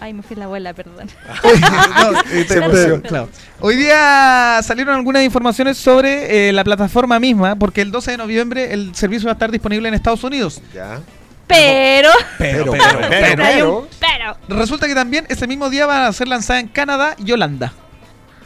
[0.00, 1.08] Ay, me fui la abuela, perdón.
[2.60, 3.28] No, claro.
[3.60, 8.72] Hoy día salieron algunas informaciones sobre eh, la plataforma misma, porque el 12 de noviembre
[8.72, 10.62] el servicio va a estar disponible en Estados Unidos.
[10.72, 11.00] Ya.
[11.46, 12.08] Pero.
[12.38, 14.36] Pero, pero, pero, pero, pero.
[14.48, 17.74] Resulta que también ese mismo día va a ser lanzada en Canadá y Holanda.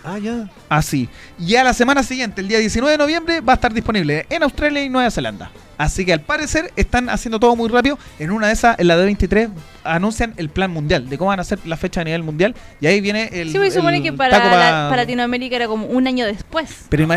[0.02, 0.48] Ah, ya.
[0.68, 1.08] Así.
[1.38, 4.42] Y a la semana siguiente, el día 19 de noviembre, va a estar disponible en
[4.42, 5.50] Australia y Nueva Zelanda.
[5.76, 7.98] Así que al parecer están haciendo todo muy rápido.
[8.18, 9.50] En una de esas, en la D23,
[9.84, 12.54] anuncian el plan mundial de cómo van a ser la fecha a nivel mundial.
[12.80, 13.50] Y ahí viene el.
[13.50, 16.26] Sí, pues se supone que para, taco la- pa- para Latinoamérica era como un año
[16.26, 16.70] después.
[16.88, 17.08] Pero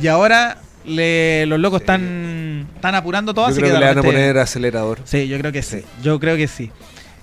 [0.00, 3.46] y ahora le- los locos están, están apurando todo.
[3.46, 4.98] Yo así creo que, le van a poner acelerador.
[5.04, 5.82] Sí, yo creo que sí.
[6.02, 6.70] Yo creo que sí.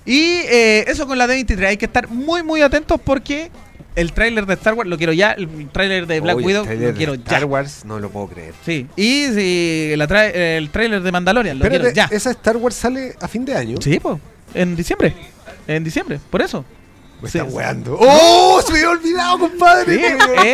[0.06, 1.66] Y eh, eso con la D23.
[1.66, 3.50] Hay que estar muy, muy atentos porque
[4.00, 5.32] el tráiler de Star Wars lo quiero ya.
[5.32, 7.46] El tráiler de Black Oye, Widow el lo quiero de Star ya.
[7.46, 8.54] Wars no lo puedo creer.
[8.64, 8.86] Sí.
[8.96, 12.16] Y sí, la tra- el tráiler de Mandalorian lo Espérate, quiero ya.
[12.16, 13.76] esa Star Wars sale a fin de año.
[13.80, 14.18] Sí, pues.
[14.54, 15.14] En diciembre.
[15.66, 16.64] En diciembre, por eso.
[17.20, 17.38] Me Sí.
[17.38, 17.96] están weando.
[18.00, 18.62] ¡Oh!
[18.64, 19.96] Se me había olvidado, compadre.
[19.98, 20.04] Sí,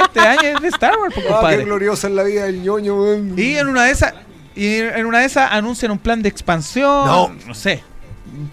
[0.03, 1.64] este año es de Star Wars, pues, Ah, qué compadre.
[1.64, 3.38] gloriosa es la vida del ñoño, weón.
[3.38, 4.14] Y en una de esas,
[4.57, 7.07] y en una de esas anuncian un plan de expansión.
[7.07, 7.34] No.
[7.47, 7.82] no sé.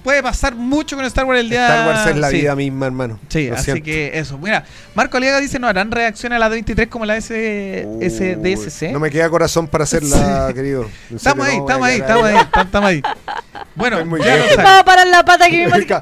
[0.03, 1.67] Puede pasar mucho con Star Wars el día.
[1.67, 2.37] Star Wars es la sí.
[2.37, 3.19] vida misma, hermano.
[3.29, 3.83] Sí, Lo así siento.
[3.83, 4.37] que eso.
[4.37, 4.63] Mira,
[4.95, 8.91] Marco Aliaga dice: No harán reacción a la 23 como la S Uy, SDSC.
[8.91, 10.85] No me queda corazón para hacerla, querido.
[11.15, 13.01] Estamos ahí, no, estamos ahí, estamos ahí, tam- estamos ahí.
[13.75, 14.49] Bueno, ya saben.
[14.49, 15.87] Estaba para la pata que me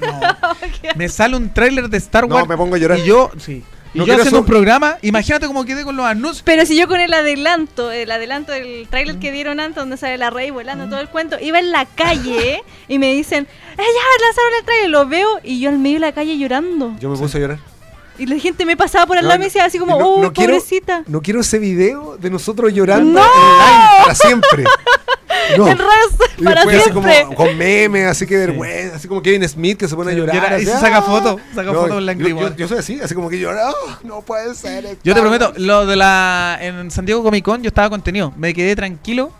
[0.96, 2.48] Me sale un tráiler de Star No, Wars.
[2.48, 2.98] me pongo a llorar.
[2.98, 3.62] Y yo, sí.
[3.92, 6.42] Y No yo haciendo un programa, imagínate cómo quedé con los anuncios.
[6.44, 10.16] Pero si yo con el adelanto, el adelanto del tráiler que dieron antes, donde sale
[10.16, 14.24] la rey volando todo el cuento, iba en la calle y me dicen, ¡eh, ya
[14.26, 14.90] lanzaron el tráiler!
[14.90, 16.94] Lo veo y yo al medio de la calle llorando.
[17.00, 17.58] Yo me puse a llorar.
[18.18, 20.06] Y la gente me pasaba por al No, lado y me decía así como, no-
[20.06, 21.02] ¡oh, no quiero- pobrecita!
[21.06, 23.20] No quiero ese video de nosotros llorando
[24.02, 24.64] para siempre.
[25.56, 25.68] No.
[25.68, 29.48] El resto Y para después así como con memes, así que vergüenza, así como Kevin
[29.48, 30.34] Smith que se pone a llorar.
[30.36, 31.02] llora y se saca ¡ah!
[31.02, 33.98] foto, saca foto en la yo, yo- yo soy así, así como que llora, "Ah,
[34.02, 34.96] no puede ser.
[35.02, 35.58] Yo te prometo, Wars".
[35.58, 36.58] lo de la.
[36.60, 38.32] En San Diego Comic Con yo estaba contenido.
[38.36, 39.32] Me quedé tranquilo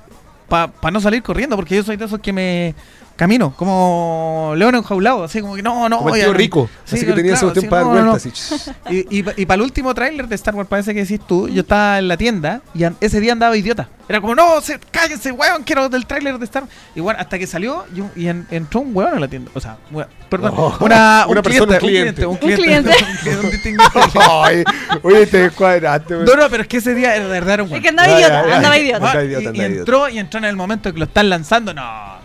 [0.49, 2.75] para no salir corriendo, porque yo soy de esos que me.
[3.21, 5.99] Camino, como león enjaulado, así como que no, no.
[5.99, 8.71] Como el tío rico, Sí, así que tenía claro, sí, para dar no, no, vueltas.
[8.89, 11.61] Y, y, y para el último tráiler de Star Wars, parece que decís tú, yo
[11.61, 13.89] estaba en la tienda y ese día andaba idiota.
[14.09, 16.75] Era como, no, se, cállense, weón, quiero del tráiler de Star Wars.
[16.95, 19.51] Y bueno, hasta que salió y, un- y en- entró un weón en la tienda.
[19.55, 20.75] O sea, weón, perdón, Oh.
[20.81, 22.63] una, un Una persona, cliente, un un cliente.
[22.63, 22.91] cliente.
[23.45, 24.23] Un cliente, un.
[24.43, 24.65] Ay,
[25.03, 26.15] oye, te descuadraste.
[26.15, 27.83] No, no, pero es que ese día de verdad era un Es weón.
[27.83, 29.11] que andaba idiota, andaba idiota.
[29.11, 32.19] Andaba y- entró y entró en el momento que lo están lanzando, no.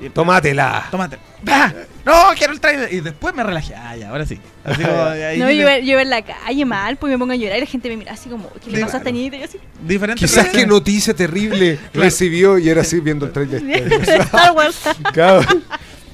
[0.00, 0.86] Y- Tómatela.
[0.90, 1.18] Tómate.
[1.48, 1.72] ¡Ah!
[2.04, 2.92] No, quiero el trailer.
[2.92, 3.74] Y después me relajé.
[3.74, 4.40] Ah, ya, ahora sí.
[4.64, 7.36] Así como, ahí No, yo, iba- yo en la calle mal, pues me pongo a
[7.36, 9.12] llorar y la gente me mira así como, ¿qué le Sí, pasa a esta claro.
[9.16, 9.36] niñita?
[9.36, 13.62] Y yo así, diferentes Quizás qué noticia terrible recibió y era así viendo el trailer.
[14.02, 14.80] Star Wars.
[15.12, 15.42] Claro.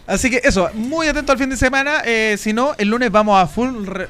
[0.06, 2.02] Así que eso, muy atento al fin de semana.
[2.04, 3.84] eh, si no, el lunes vamos a full.
[3.86, 4.08] re-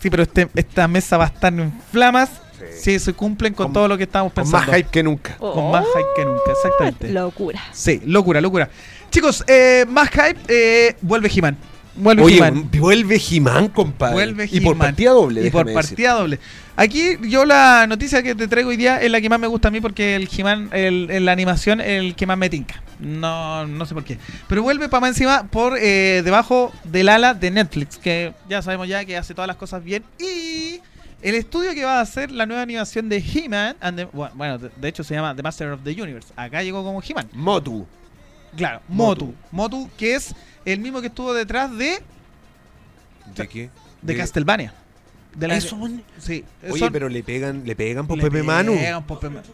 [0.00, 2.30] sí, pero este, esta mesa va a estar en flamas.
[2.78, 4.68] Si se cumplen con, Con- todo lo que estamos Con pensando.
[4.68, 5.36] más hype que nunca.
[5.36, 7.08] Con más hype que nunca, exactamente.
[7.10, 7.60] Oh, Locura.
[7.72, 8.70] Sí, locura, locura.
[9.12, 10.38] Chicos, eh, más hype.
[10.48, 11.56] eh, vuelve He-Man.
[11.94, 12.70] Vuelve Oye, He-Man.
[12.72, 14.14] vuelve He-Man, compadre.
[14.14, 15.74] Vuelve y por partida doble, Y por decir.
[15.74, 16.38] partida doble.
[16.74, 19.68] Aquí yo la noticia que te traigo hoy día es la que más me gusta
[19.68, 22.82] a mí porque el He-Man, el, en la animación, el que más me tinca.
[22.98, 24.16] No, no sé por qué.
[24.48, 28.88] Pero vuelve para más encima por eh, debajo del ala de Netflix, que ya sabemos
[28.88, 30.02] ya que hace todas las cosas bien.
[30.18, 30.80] Y
[31.20, 34.58] el estudio que va a hacer la nueva animación de He-Man, and the- bueno, bueno,
[34.58, 36.28] de, de hecho se llama The Master of the Universe.
[36.36, 37.28] Acá llegó como He-Man.
[37.34, 37.86] Motu.
[38.56, 39.34] Claro, Motu.
[39.50, 39.88] Motu.
[39.96, 40.34] Que es
[40.64, 42.02] el mismo que estuvo detrás de,
[43.34, 43.70] ¿De qué?
[44.02, 44.74] de Castlevania.
[45.34, 45.78] De la- Eso,
[46.18, 48.74] Sí, Oye, son- pero le pegan, le pegan por Le Pepe Manu.
[48.74, 49.46] pegan por Pepe Manu.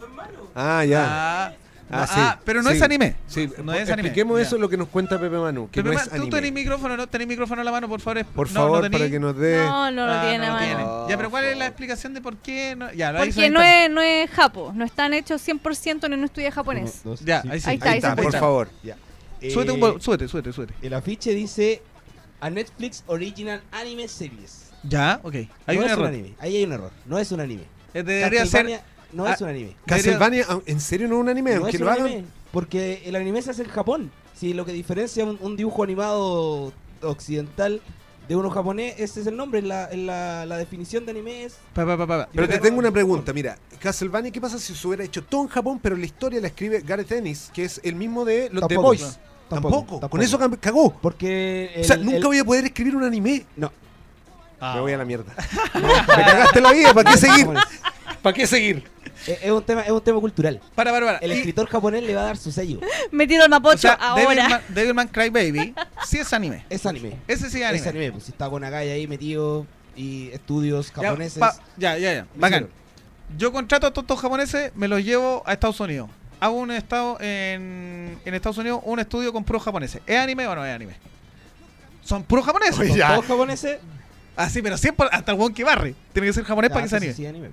[0.54, 1.04] Ah, ya.
[1.46, 1.52] Ah,
[1.90, 2.76] Ah, no, sí, ah, pero no sí.
[2.76, 3.14] es anime.
[3.26, 4.46] Sí, No es anime, expliquemos ya.
[4.46, 6.30] eso lo que nos cuenta Pepe Manu, que Pepe no es tú anime.
[6.30, 7.06] tenés micrófono, ¿no?
[7.06, 8.24] Tenés micrófono en la mano, por favor.
[8.26, 9.56] Por No, favor, no para que nos dé...
[9.56, 10.66] No, no lo Ah, tiene, no lo mano.
[10.66, 10.84] tiene.
[11.08, 12.76] Ya, pero ¿cuál es la explicación de por qué?
[12.76, 12.92] No?
[12.92, 16.50] Ya, lo Porque no es, no es japo, no están hechos 100% en un estudio
[16.52, 17.00] japonés.
[17.04, 17.48] No, no, Ya, sí.
[17.50, 17.68] ahí sí.
[17.70, 18.68] Ahí está, Ahí está, por favor.
[18.82, 18.96] Ya.
[19.50, 20.74] Súbete, un Eh, súbete, súbete, súbete.
[20.82, 21.80] El afiche dice
[22.40, 24.70] a Netflix Original Anime Series.
[24.82, 25.34] Ya, ok.
[25.66, 25.98] Hay no un es error.
[26.04, 26.34] un anime.
[26.38, 26.90] Ahí hay un error.
[27.06, 27.62] No es un anime.
[27.94, 28.80] Eh, Debería ser.
[29.12, 29.76] No Ah, es un anime.
[29.86, 31.50] Castlevania, ¿en serio no es un anime?
[31.54, 32.06] No Aunque es lo hagan...
[32.06, 32.24] anime.
[32.52, 34.10] Porque el anime se hace en Japón.
[34.34, 37.80] Si lo que diferencia un, un dibujo animado occidental
[38.28, 39.62] de uno japonés, ese es el nombre.
[39.62, 41.54] La, la, la definición de anime es.
[41.72, 42.28] Pa, pa, pa, pa, pa.
[42.32, 45.48] Pero te tengo una pregunta, mira, Castlevania, ¿qué pasa si se hubiera hecho todo en
[45.48, 48.74] Japón, pero la historia la escribe Gareth Ennis, que es el mismo de los The
[48.74, 49.00] Tampoco, Boys?
[49.02, 49.28] no.
[49.48, 50.92] Tampoco, Tampoco, con eso cagó.
[51.00, 51.78] Porque.
[51.80, 53.46] o sea, nunca el- voy a poder escribir un anime.
[53.56, 53.72] No.
[54.60, 54.74] Ah.
[54.74, 55.32] Me voy a la mierda.
[55.74, 57.46] Me cagaste la vida, ¿para qué seguir?
[58.22, 58.84] ¿Para qué seguir?
[59.26, 60.60] Es, es un tema, es un tema cultural.
[60.74, 61.18] Para, para, para.
[61.18, 62.80] El Y- escritor japonés le va a dar su sello.
[63.10, 64.24] Metieron a o Mapocho sea, ahora.
[64.28, 65.74] Devilman, Devilman Crybaby
[66.06, 66.64] sí es anime.
[66.70, 67.16] Es anime.
[67.28, 67.80] Ese sí es anime.
[67.80, 69.66] Es anime, pues si está con Agai ahí metido
[69.96, 71.38] y estudios Ya, japoneses.
[71.38, 72.26] pa- Ya, ya, ya.
[72.36, 72.68] Bacán.
[73.36, 76.08] Yo contrato a todos estos japoneses, me los llevo a Estados Unidos.
[76.40, 80.00] Hago un estado en, en Estados Unidos, un estudio con puros japoneses.
[80.06, 80.94] ¿Es anime o no es anime?
[82.02, 82.78] Son puros japoneses.
[82.78, 83.08] Oye, Son ya.
[83.14, 83.78] todos japoneses.
[84.36, 85.94] Ah, sí, pero siempre hasta el one que barre.
[86.12, 87.16] Tiene que ser japonés ya, para que sea sí, anime.
[87.16, 87.48] sí, anime.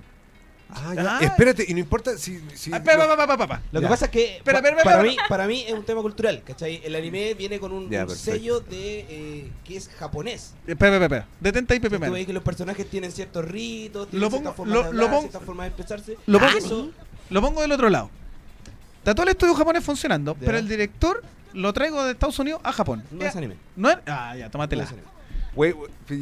[0.68, 1.16] Ah, ya.
[1.18, 1.20] Ah.
[1.22, 2.40] Espérate, y no importa si.
[2.54, 3.62] si Ah, pa, pa, pa, pa, pa, pa.
[3.72, 3.86] Lo Ya.
[3.86, 6.80] que pasa es que pa- para, mí, para mí es un tema cultural, ¿cachai?
[6.84, 8.32] El anime viene con un, Ya, un perfecto.
[8.32, 10.54] sello de eh, que es japonés.
[10.66, 11.26] Espera, espera, espera.
[11.40, 14.74] Detente ahí, Pepe Tú que los personajes tienen ciertos ritos, tienen Lo ciertas pongo- formas
[14.74, 16.16] lo- de lo hablar, pongo- ciertas formas de expresarse.
[16.26, 16.90] lo pongo- eso,
[17.30, 18.10] Lo pongo del otro lado.
[18.98, 20.46] Está todo el estudio japonés funcionando, Ya.
[20.46, 21.22] pero el director
[21.54, 23.04] lo traigo de Estados Unidos a Japón.
[23.12, 23.56] no Ya, es anime.
[23.76, 23.98] ¿No es?
[24.06, 24.82] Ah, ya, No tómatela.
[24.84, 25.06] es anime.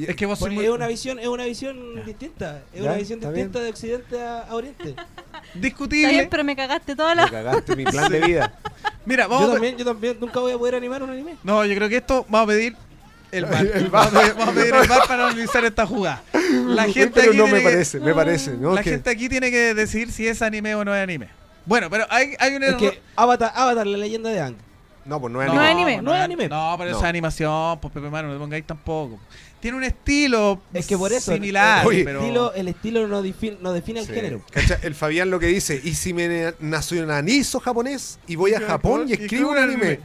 [0.08, 2.02] Es que vos Porque es una visión, es una visión Ya.
[2.04, 2.62] distinta.
[2.72, 4.90] Es Ya, una visión está distinta de occidente a, a oriente.
[5.54, 6.08] Está discutible.
[6.08, 7.30] bien, pero me cagaste toda me la.
[7.30, 8.58] cagaste mi plan de vida.
[9.04, 11.36] Mira, vamos Yo también, yo también nunca voy a poder animar un anime.
[11.42, 12.76] No, yo creo que esto vamos a pedir
[13.32, 13.66] el bar.
[13.74, 16.22] El Vamos, a pedir, vamos a pedir el bar para analizar esta jugada.
[16.66, 18.50] La gente pero aquí no tiene me que- parece, me parece.
[18.56, 18.74] ¿no?
[18.74, 21.28] la Que- gente aquí tiene que decidir si es anime o no es anime.
[21.66, 22.80] Bueno, pero hay, hay un Es error.
[22.80, 24.56] que Avatar, Avatar, la leyenda de Aang.
[25.04, 25.64] No, pues no es No anime.
[25.68, 26.02] es anime.
[26.02, 26.48] No es anime.
[26.48, 26.96] No, pero No.
[26.98, 29.18] esa animación, pues Pepe Mano, no te pongáis tampoco.
[29.60, 32.20] Tiene un estilo Es que por eso similar, el, Oye, pero...
[32.20, 34.12] estilo, el estilo no, define, no define el Sí.
[34.12, 34.42] género.
[34.50, 34.78] ¿Cacha?
[34.82, 39.14] El Fabián lo que dice, y si me nacionalizo japonés y voy a Japón y
[39.14, 40.00] escribo un anime.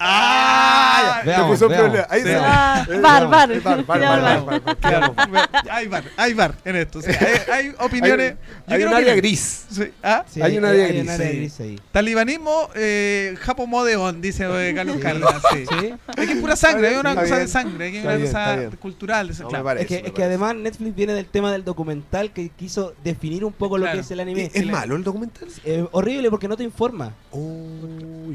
[0.00, 1.20] ¡Ah!
[1.22, 2.06] Te Veamos, puso problema.
[2.08, 3.62] Ahí Ah, bar, no, bar.
[3.62, 7.00] bar, bar, hay bar, hay bar en esto.
[7.06, 8.36] hay, hay opiniones.
[8.66, 9.66] Hay, hay un área gris.
[9.70, 10.24] Sí, ¿ah?
[10.28, 11.80] Sí, Hay un área gris, ahí.
[11.92, 15.02] Talibanismo, eh, Japomodeon, dice eh, Carlos Sí.
[15.02, 15.42] Cárdenas.
[15.52, 15.64] Sí.
[15.66, 15.94] Sí.
[16.16, 18.76] Es que es pura sangre, es una Está cosa de sangre, Está una cosa está
[18.76, 19.30] cultural.
[19.30, 23.90] Es que, además Netflix viene del tema del documental que quiso definir un poco lo
[23.90, 24.50] que es el anime.
[24.52, 25.48] ¿Es, malo el documental?
[25.92, 27.12] Horrible porque no te informa.
[27.30, 27.66] Oh,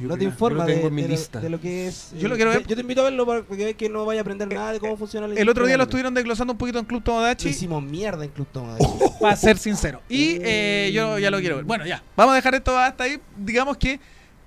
[0.01, 2.11] No te informa de, lo, que es.
[2.17, 2.65] Yo lo eh, quiero ver.
[2.67, 4.79] Yo te invito a verlo para que veas que no vaya a aprender nada de
[4.79, 7.03] cómo funciona la El otro día lo estuvieron desglosando un poquito en Club.
[7.03, 7.49] Tomodachi.
[7.49, 8.77] Hicimos mierda en Club Toma.
[9.21, 10.01] para ser sincero.
[10.09, 11.65] Y eh, yo ya lo quiero ver.
[11.65, 12.03] Bueno, ya.
[12.15, 13.19] Vamos a dejar esto hasta ahí.
[13.37, 13.99] Digamos que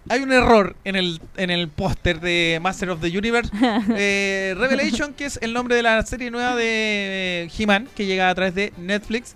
[0.09, 3.51] hay un error en el, en el póster de Master of the Universe.
[3.99, 8.29] Eh, Revelation, que es el nombre de la serie nueva de eh, He-Man, que llega
[8.29, 9.35] a través de Netflix.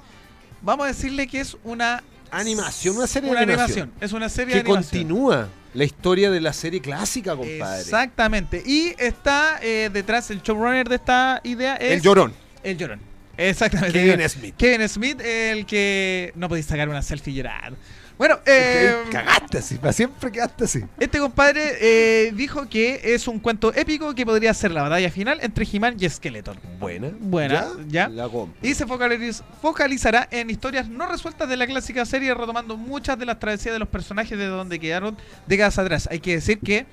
[0.62, 2.02] Vamos a decirle que es una
[2.32, 3.82] Animación, una serie una de animación.
[3.82, 4.04] animación.
[4.04, 5.02] Es una serie Que de animación.
[5.02, 7.80] continúa la historia de la serie clásica, compadre.
[7.82, 8.62] Exactamente.
[8.64, 12.32] Y está eh, detrás, el showrunner de esta idea es El llorón.
[12.62, 13.00] el llorón.
[13.36, 13.92] Exactamente.
[13.92, 14.54] Kevin Smith.
[14.56, 17.78] Kevin Smith, el que no podéis sacar una selfie llorando.
[18.20, 20.84] Bueno, eh, cagaste así, para siempre quedaste así.
[20.98, 25.38] este compadre eh, dijo que es un cuento épico que podría ser la batalla final
[25.40, 26.58] entre He-Man y Skeletor.
[26.78, 27.12] Buena.
[27.18, 28.08] Buena, ya.
[28.10, 28.54] La compro.
[28.60, 33.24] Y se focaliz- focalizará en historias no resueltas de la clásica serie, retomando muchas de
[33.24, 35.16] las travesías de los personajes de donde quedaron
[35.46, 36.06] décadas atrás.
[36.12, 36.84] Hay que decir que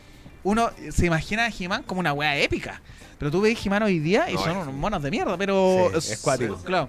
[0.43, 2.82] uno se imagina a He-Man como una wea épica.
[3.19, 5.91] Pero tú ves He-Man hoy día y No, son unos monos de mierda, pero...
[5.99, 6.55] Sí, es cuático.
[6.63, 6.88] Claro.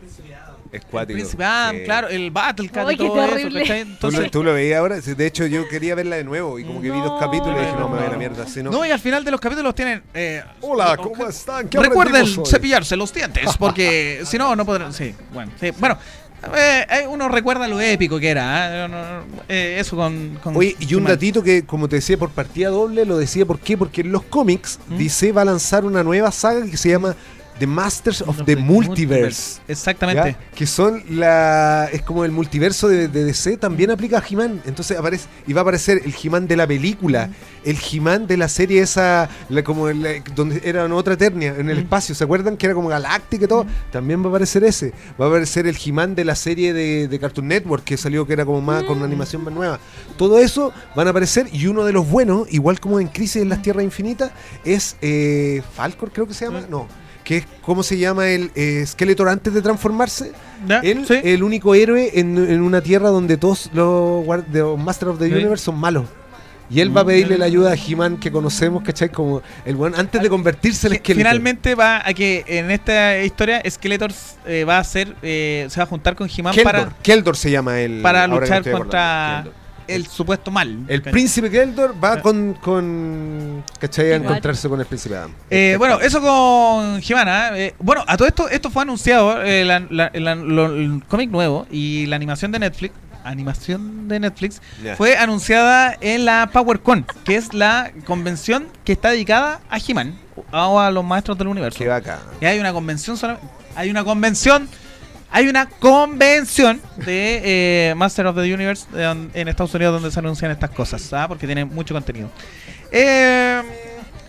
[0.71, 1.15] Es El cuático.
[1.17, 1.85] Príncipe Adam, Sí.
[1.85, 3.61] claro, el Battle Cat y todo eso, terrible.
[3.61, 3.85] ¿cachai?
[3.85, 5.01] ¿Tú, Entonces, lo, tú lo veías ahora?
[5.01, 7.73] De hecho, yo quería verla de nuevo y como que vi dos capítulos y dije,
[7.79, 8.47] no, me voy a la mierda.
[8.47, 10.03] Si no, no, y al final de los capítulos tienen...
[10.15, 11.69] eh, Hola, ¿cómo están?
[11.69, 14.93] ¿Qué Recuerden cepillarse los dientes, porque si no, no podrán...
[14.93, 15.71] Sí, bueno, sí.
[15.79, 15.99] Bueno,
[16.55, 18.87] eh, eh, uno recuerda lo épico que era,
[19.49, 19.77] ¿eh?
[19.81, 20.39] Eso con...
[20.43, 23.59] con Oye, y un datito que, como te decía, por partida doble, lo decía ¿por
[23.59, 23.77] qué?
[23.77, 24.99] Porque en los cómics ¿Mm?
[24.99, 27.17] DC va a lanzar una nueva saga que se llama
[27.59, 29.61] The Masters of the Multiverse.
[29.69, 30.31] Exactamente.
[30.33, 30.51] ¿ya?
[30.55, 31.89] Que son la.
[31.93, 34.63] Es como el multiverso de, de DC también aplica a He-Man.
[34.67, 35.27] Entonces aparece.
[35.47, 37.31] Y va a aparecer el He-Man de la película.
[37.65, 39.29] El He-Man de la serie esa.
[39.49, 39.89] la- como
[40.35, 41.81] donde era en otra Eternia, en el Mm.
[41.81, 42.15] espacio.
[42.15, 42.57] ¿Se acuerdan?
[42.57, 43.67] Que era como galáctica y todo.
[43.91, 44.93] También va a aparecer ese.
[45.21, 47.85] Va a aparecer el He-Man de la serie de, de Cartoon Network.
[47.85, 48.85] Que salió que era como más.
[48.85, 49.79] con una animación más nueva.
[50.17, 51.49] Todo eso van a aparecer.
[51.53, 54.31] Y uno de los buenos, igual como en Crisis en las Tierras Infinitas,
[54.65, 56.63] es eh, Falcor, creo que se llama.
[56.71, 56.87] No.
[57.29, 60.33] Que es, ¿cómo se llama el eh, Skeletor antes de transformarse?
[60.67, 60.79] ¿Ya?
[60.81, 61.15] Él, Sí.
[61.23, 65.19] el único héroe en, en una tierra donde todos los, guard- de los Master of
[65.19, 65.33] the Sí.
[65.35, 66.07] Universe son malos.
[66.71, 69.11] Y él va a pedirle la ayuda a He-Man que conocemos, ¿cachai?
[69.11, 71.17] Como el buen antes de convertirse en Que Skeletor.
[71.31, 74.11] Finalmente va a que en esta historia Skeletor
[74.47, 77.79] eh, va a ser, eh, se va a juntar con He-Man para, Keldor se llama
[77.81, 78.01] el.
[78.01, 79.45] para luchar contra-.
[79.89, 80.85] El supuesto mal.
[80.89, 81.13] El ¿cachai?
[81.13, 84.13] príncipe Geldor va con, con ¿cachai?
[84.13, 85.33] A encontrarse con el príncipe Adam.
[85.51, 87.59] Eh, bueno, eso con Jimana.
[87.59, 91.31] eh, bueno, a todo esto, esto fue anunciado, eh, la- la- la- lo- el cómic
[91.31, 94.61] nuevo y la animación de Netflix, animación de Netflix,
[94.97, 100.15] fue anunciada en la PowerCon, que es la convención que está dedicada a He-Man
[100.53, 101.79] o a los maestros del universo.
[101.79, 102.19] Qué bacán.
[102.41, 103.39] Y hay una convención sola-
[103.77, 104.69] hay una convención,
[105.31, 110.51] hay una convención de eh, Master of the Universe en Estados Unidos donde se anuncian
[110.51, 111.27] estas cosas, ¿ah?
[111.29, 112.31] porque tiene mucho contenido.
[112.91, 113.63] Eh,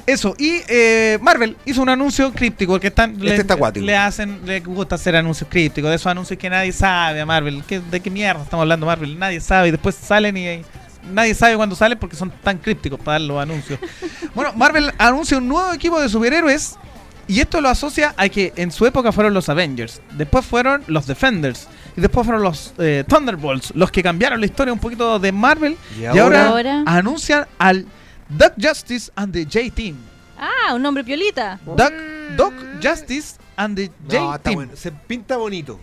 [0.05, 3.85] eso, y eh, Marvel hizo un anuncio críptico que están le, Este está acuático.
[3.85, 7.63] le hacen, le gusta hacer anuncios crípticos, de esos anuncios que nadie sabe a Marvel,
[7.67, 10.61] ¿Qué- de qué mierda estamos hablando Marvel, nadie sabe y después salen y
[11.13, 13.79] nadie sabe cuándo salen porque son tan crípticos para dar los anuncios.
[14.35, 16.75] bueno, Marvel anuncia un nuevo equipo de superhéroes
[17.29, 21.05] y esto lo asocia a que en su época fueron los Avengers, después fueron los
[21.05, 25.31] Defenders y después fueron los eh, Thunderbolts, los que cambiaron la historia un poquito de
[25.31, 27.85] Marvel Y y ahora, anuncian al
[28.29, 29.95] Doc Justice and the J-Team.
[30.39, 31.59] Ah, un nombre piolita.
[31.65, 31.93] Doc,
[32.35, 34.55] Doc Justice and the no, está J-Team.
[34.55, 34.71] bueno.
[34.75, 35.79] Se pinta bonito.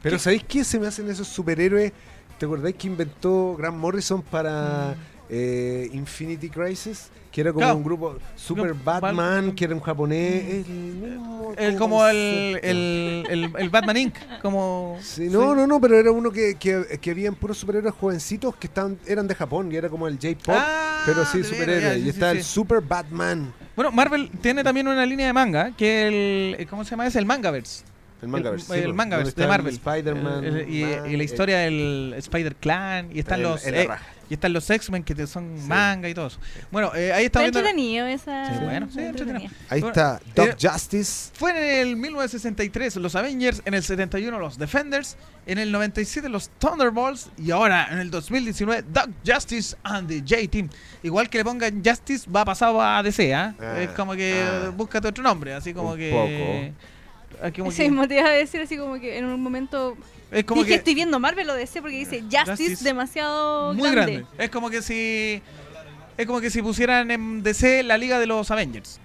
[0.00, 1.92] Pero ¿sabéis qué se me hacen esos superhéroes?
[2.38, 4.96] ¿Te acordáis que inventó Grant Morrison para
[5.34, 7.10] eh, Infinity Crisis?
[7.32, 7.76] Que era como Claro.
[7.78, 10.44] un grupo Super No, Batman, que era un japonés.
[10.44, 14.14] El mismo El- como el, el, el, Batman Inc.
[14.42, 14.98] Como.
[15.00, 18.66] Sí, no, no, no, pero era uno que, que, que habían puros superhéroes jovencitos que
[18.66, 21.82] estaban, eran de Japón y era como el J-Pop, Ah, pero sí, superhéroes.
[21.82, 22.52] ya, y sí, está sí, el sí.
[22.52, 23.50] Super Batman.
[23.74, 26.56] Bueno, Marvel tiene también una línea de manga que el.
[26.60, 27.06] eh, ¿Cómo se llama?
[27.06, 27.84] Es el Mangaverse.
[28.20, 28.66] El Mangaverse.
[28.66, 29.72] El, sí, el pues, Mangaverse de Marvel.
[29.74, 30.64] Spider-Man.
[30.68, 33.08] Y, la eh, historia del Spider Clan.
[33.10, 33.66] Y están el- los.
[33.66, 33.88] el eh.
[34.32, 35.68] Y están los X-Men que te- son Sí.
[35.68, 36.38] manga y todo eso.
[36.70, 37.58] Bueno, eh, ahí está viendo.
[37.58, 38.46] entretenido esa.
[38.58, 39.50] Sí, bueno, sí, entretenido.
[39.68, 41.30] Ahí Bueno, está Doc eh, Justice.
[41.34, 46.48] Fue en el 1963 los Avengers, en el 71 los Defenders, en el 97 los
[46.58, 50.70] Thunderbolts y ahora en el 2019 Doc Justice and the J-Team.
[51.02, 53.54] Igual que le pongan Justice va pasado a DC, ¿ah?
[53.60, 54.70] Ah, es como que ah.
[54.74, 56.72] búscate otro nombre, así como Un que...
[57.42, 59.94] ah, como Ese que- mismo te iba a decir así como que en un momento
[60.32, 63.90] es como dije que estoy viendo Marvel lo decía porque dice Justice, Justice demasiado muy
[63.90, 64.12] grande.
[64.20, 64.44] grande.
[64.44, 65.42] Es como que si
[66.16, 68.98] es como que si pusieran en DC la liga de los Avengers.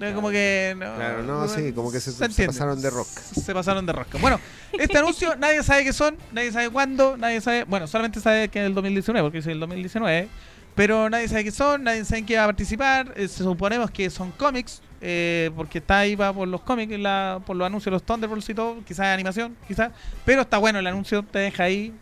[0.00, 2.12] Es como que no, Claro, no, sí, como que se-
[2.46, 3.20] pasaron de rosca.
[3.22, 4.18] Se pasaron de rosca.
[4.18, 4.40] Bueno,
[4.72, 8.60] este anuncio nadie sabe qué son, nadie sabe cuándo, nadie sabe, bueno, solamente sabe que
[8.60, 10.28] es el 2019, porque es el 2019,
[10.74, 13.90] pero nadie sabe qué son, nadie sabe en qué va a participar, eh, se suponemos
[13.90, 17.86] que son cómics, eh, porque está ahí va por los cómics, la- por los anuncios
[17.86, 19.90] de los Thunderbolts y todo, quizás animación, quizás,
[20.24, 21.92] pero está bueno el anuncio, te deja ahí.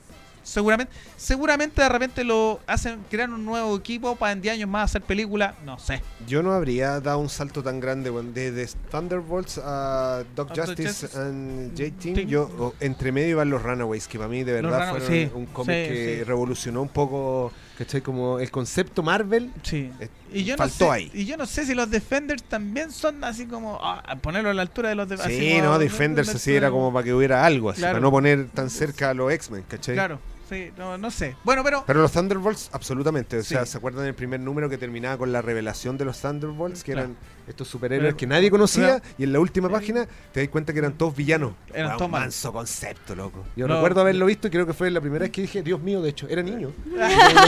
[0.42, 4.90] Seguramente, seguramente de repente lo hacen crear un nuevo equipo para en 10 años más
[4.90, 6.02] hacer película, no sé.
[6.26, 11.70] Yo no habría dado un salto tan grande bueno, desde Thunderbolts a Doc Justice and
[11.78, 12.14] J-Team.
[12.14, 12.28] Team.
[12.28, 15.44] Yo, o- entre medio iban los Runaways, que para mí de verdad fueron sí, un
[15.46, 16.24] cómic sí, que sí.
[16.24, 18.02] revolucionó un poco, ¿cachai?
[18.02, 19.50] Como el concepto Marvel.
[19.62, 19.90] Sí.
[20.00, 21.10] eh, Y yo, faltó no sé, ahí.
[21.14, 24.54] y yo no sé si los Defenders también son así como ah, a ponerlo a
[24.54, 27.14] la altura de los de así Sí, como- no, Defenders así era como para que
[27.14, 27.94] hubiera algo, así, Claro.
[27.94, 29.94] para no poner tan cerca a los X-Men, ¿cachai?
[29.94, 30.20] Claro,
[30.50, 31.34] sí, no, no sé.
[31.44, 33.38] Bueno, pero Pero los Thunderbolts, absolutamente.
[33.38, 33.72] O sea, Sí.
[33.72, 36.84] ¿se acuerdan del primer número que terminaba con la revelación de los Thunderbolts?
[36.84, 37.08] Que Claro.
[37.08, 37.16] eran
[37.48, 39.00] estos superhéroes Pero- que nadie conocía.
[39.00, 39.14] Claro.
[39.16, 41.52] Y en la última página te das cuenta que eran todos villanos.
[41.72, 43.44] Eran todos manso concepto, loco.
[43.56, 43.74] Yo No.
[43.76, 46.10] recuerdo haberlo visto y creo que fue la primera vez que dije, Dios mío, de
[46.10, 46.72] hecho, era niño.
[46.86, 46.90] Y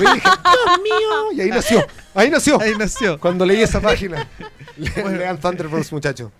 [0.00, 1.32] dije, Dios mío.
[1.34, 1.84] Y ahí nació.
[2.14, 2.60] Ahí nació.
[2.60, 3.18] ahí nació.
[3.18, 4.28] Cuando leí esa página.
[5.02, 5.18] Bueno.
[5.18, 6.30] Lean Thunderbolts, muchachos.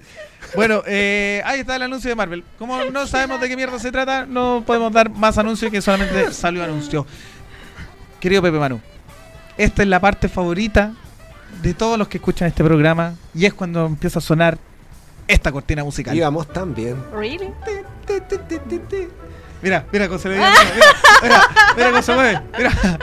[0.55, 2.45] Bueno, eh, ahí está el anuncio de Marvel.
[2.59, 6.33] Como no sabemos de qué mierda se trata, no podemos dar más anuncios que solamente
[6.33, 7.07] salió anuncio.
[8.21, 8.81] Querido Pepe Manu,
[9.57, 10.93] esta es la parte favorita
[11.63, 14.59] de todos los que escuchan este programa y es cuando empieza a sonar
[15.27, 16.17] esta cortina musical.
[16.17, 16.97] Íbamos tan bien.
[17.13, 17.51] Really?
[19.63, 20.51] Mira, mira cómo se le mira,
[21.23, 22.99] mira, mira cómo se mueve, mira.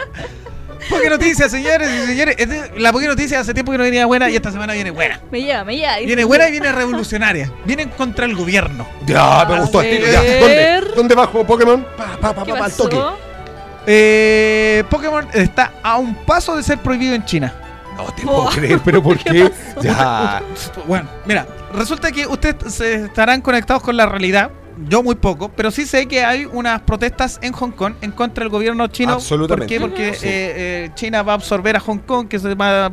[0.89, 2.35] Poque Noticias, señores y señores.
[2.37, 5.19] Este- La Poque Noticias hace tiempo que no venía buena y esta semana viene buena.
[5.31, 5.97] Me lleva, me lleva.
[5.97, 7.51] Viene buena y viene revolucionaria.
[7.65, 8.87] Viene contra el gobierno.
[9.05, 10.11] Ya, me gustó el tiro.
[10.11, 10.21] Ya.
[10.21, 10.39] ver.
[10.83, 10.95] ¿Dónde?
[10.95, 11.85] ¿Dónde bajo Pokémon?
[11.97, 12.87] Pa, pa, pa, ¿Qué pa, pa, al pasó?
[12.89, 12.97] toque.
[13.87, 17.53] Eh, Pokémon está a un paso de ser prohibido en China.
[17.97, 19.51] No te puedo creer, pero ¿por qué?
[19.81, 20.41] Ya.
[20.87, 24.51] Bueno, mira, resulta que ustedes se estarán conectados con la realidad.
[24.87, 28.43] Yo muy poco, pero sí sé que hay unas protestas en Hong Kong en contra
[28.43, 29.13] del gobierno chino.
[29.13, 29.79] Absolutamente.
[29.79, 30.03] ¿Por qué?
[30.05, 30.27] Porque Sí.
[30.27, 30.53] eh,
[30.85, 32.91] eh, China va a absorber a Hong Kong, que se va,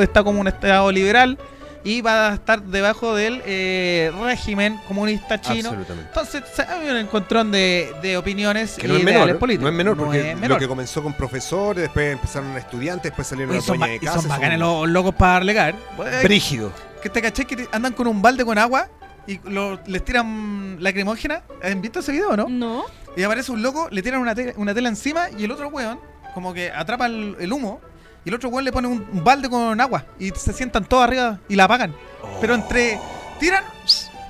[0.00, 1.38] está como un estado liberal,
[1.84, 5.68] y va a estar debajo del eh, régimen comunista chino.
[5.70, 6.08] Absolutamente.
[6.08, 9.62] Entonces hay un encontrón de, de opiniones Que y es menor, políticos.
[9.62, 10.58] no es menor, No porque es lo menor.
[10.58, 14.20] que comenzó con profesores, después empezaron estudiantes, después salieron Y las dueñas de y casa.
[14.20, 15.74] son bacanes los locos para alegar.
[16.04, 16.72] Eh, Brígido.
[17.00, 18.88] que te caché que te- andan con un balde con agua
[19.28, 21.42] y lo- les tiran lacrimógena.
[21.62, 22.48] ¿Han visto ese video o no?
[22.48, 22.84] No.
[23.16, 26.00] Y aparece un loco, le tiran una, te- una tela encima y el otro weón,
[26.34, 27.80] como que atrapa el, el humo
[28.24, 31.04] y el otro weón le pone un, un balde con agua y se sientan todos
[31.04, 31.94] arriba y la apagan.
[32.40, 32.98] Pero entre
[33.40, 33.64] tiran,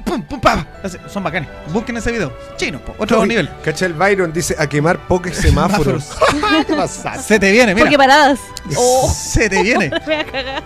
[0.04, 0.40] pum, pum,
[1.08, 1.48] son bacanes.
[1.72, 2.32] Busquen ese video.
[2.56, 3.50] Chino, po, otro Oye, nivel.
[3.62, 4.32] ¿Cacha el Byron?
[4.32, 6.10] Dice a quemar pokés semáforos.
[6.66, 6.88] ¿Qué?
[7.20, 7.84] Se te viene, mira.
[7.86, 8.38] Porque paradas.
[8.76, 9.90] Oh, Se te viene.
[9.90, 10.62] me voy a cagar.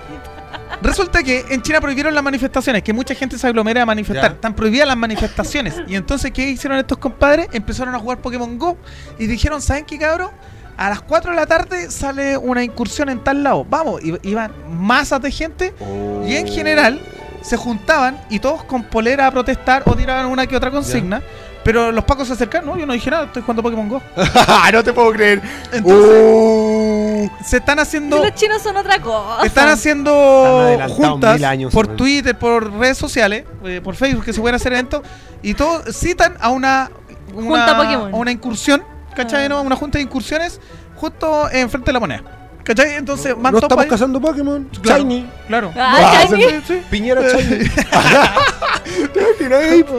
[0.82, 4.30] Resulta que en China prohibieron las manifestaciones, que mucha gente se aglomera a manifestar.
[4.30, 4.34] Ya.
[4.34, 5.74] Están prohibidas las manifestaciones.
[5.86, 7.48] Y entonces, ¿qué hicieron estos compadres?
[7.52, 8.76] Empezaron a jugar Pokémon Go
[9.18, 10.30] y dijeron, ¿saben qué, cabrón?
[10.76, 13.64] A las 4 de la tarde sale una incursión en tal lado.
[13.68, 15.74] Vamos, iban masas de gente
[16.26, 17.00] y en general
[17.42, 21.22] se juntaban y todos con polera a protestar o tiraban una que otra consigna.
[21.64, 24.02] Pero los pacos se acercaron, no, yo no dije nada, estoy jugando Pokémon Go.
[24.72, 25.40] no te puedo creer.
[25.72, 26.91] Entonces, Uh,
[27.44, 28.18] se están haciendo...
[28.18, 29.44] Los chinos son otra cosa.
[29.44, 31.88] Están haciendo juntas años, por.
[31.96, 35.02] Twitter, por redes sociales, eh, por Facebook, que se pueden hacer eventos,
[35.42, 36.90] y todos citan a una,
[37.34, 38.14] una, Junta Pokémon.
[38.14, 38.82] a una incursión,
[39.14, 39.46] ¿cachai?
[39.46, 39.48] Ah.
[39.48, 39.62] no?
[39.62, 40.60] Una junta de incursiones
[40.96, 42.22] justo enfrente de la moneda.
[42.64, 42.94] ¿Cachai?
[42.94, 44.68] Entonces, no todos estamos cazando Pokémon.
[44.82, 45.02] Claro.
[45.02, 45.28] Shiny.
[45.48, 45.72] Claro.
[45.76, 46.42] Ah, Ah, Shiny.
[46.42, 46.82] Sí, sí.
[46.90, 47.70] Piñera Shiny.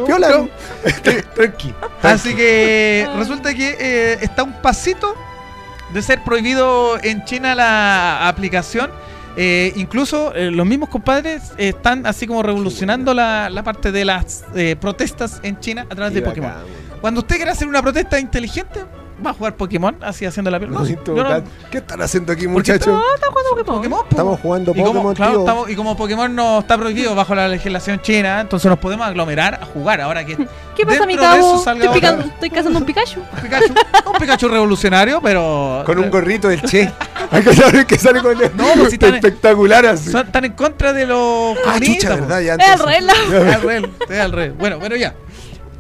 [0.08, 0.50] No.
[1.36, 1.74] Tranqui.
[2.02, 5.16] Así que resulta que eh, está un pasito
[5.94, 8.92] de ser prohibido en China la aplicación.
[9.36, 14.06] Eh, incluso eh, los mismos compadres eh, están así como revolucionando la, la parte de
[14.06, 16.52] las eh, protestas en China a través de Pokémon.
[17.02, 18.82] Cuando usted quiera hacer una protesta inteligente,
[19.26, 20.80] va a jugar Pokémon, así haciendo la pierna.
[20.80, 22.88] No, yo no- ¿Qué están haciendo aquí, muchachos?
[22.88, 23.76] No, está jugando Pokémon.
[23.78, 24.08] Pokémon, po.
[24.10, 25.40] Estamos jugando y como, Pokémon, claro, tío.
[25.42, 29.60] estamos- y como Pokémon no está prohibido bajo la legislación china, entonces nos podemos aglomerar
[29.62, 30.02] a jugar.
[30.02, 30.36] Ahora que
[30.76, 31.64] ¿Qué pasa, mi Dentro de eso cabo?
[31.64, 33.20] salga Estoy, picando- estoy cazando un Pikachu.
[33.20, 33.74] un Pikachu,
[34.08, 36.92] un Pikachu revolucionario, pero Con un gorrito del Che.
[37.32, 38.52] Hay que saber que sale con el...
[38.56, 40.12] No, pues si están- espectacular así.
[40.12, 42.16] son- están en contra de los Ah, comunistas, chucha.
[42.16, 42.42] ¿verdad?
[42.42, 44.58] Ya Es entonces- al revés, la- Es al revés, es al revés.
[44.58, 45.14] Bueno, pero ya.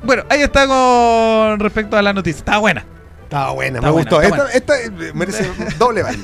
[0.03, 2.39] Bueno, ahí está con respecto a la noticia.
[2.39, 2.85] Está buena.
[3.23, 4.21] Estaba buena, Está me buena, gustó.
[4.21, 5.49] Esta, esta, eh, merece
[5.79, 6.23] doble baile.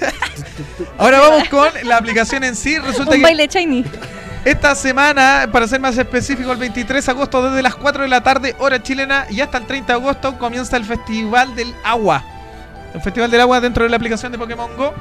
[0.98, 2.78] Ahora vamos con la aplicación en sí.
[2.78, 3.84] Resulta Un que baile shiny.
[4.46, 8.22] esta semana, para ser más específico, el 23 de agosto, desde las 4 de la
[8.22, 12.24] tarde, hora chilena, y hasta el 30 de agosto comienza el Festival del Agua.
[12.94, 14.94] El Festival del Agua dentro de la aplicación de Pokémon Go.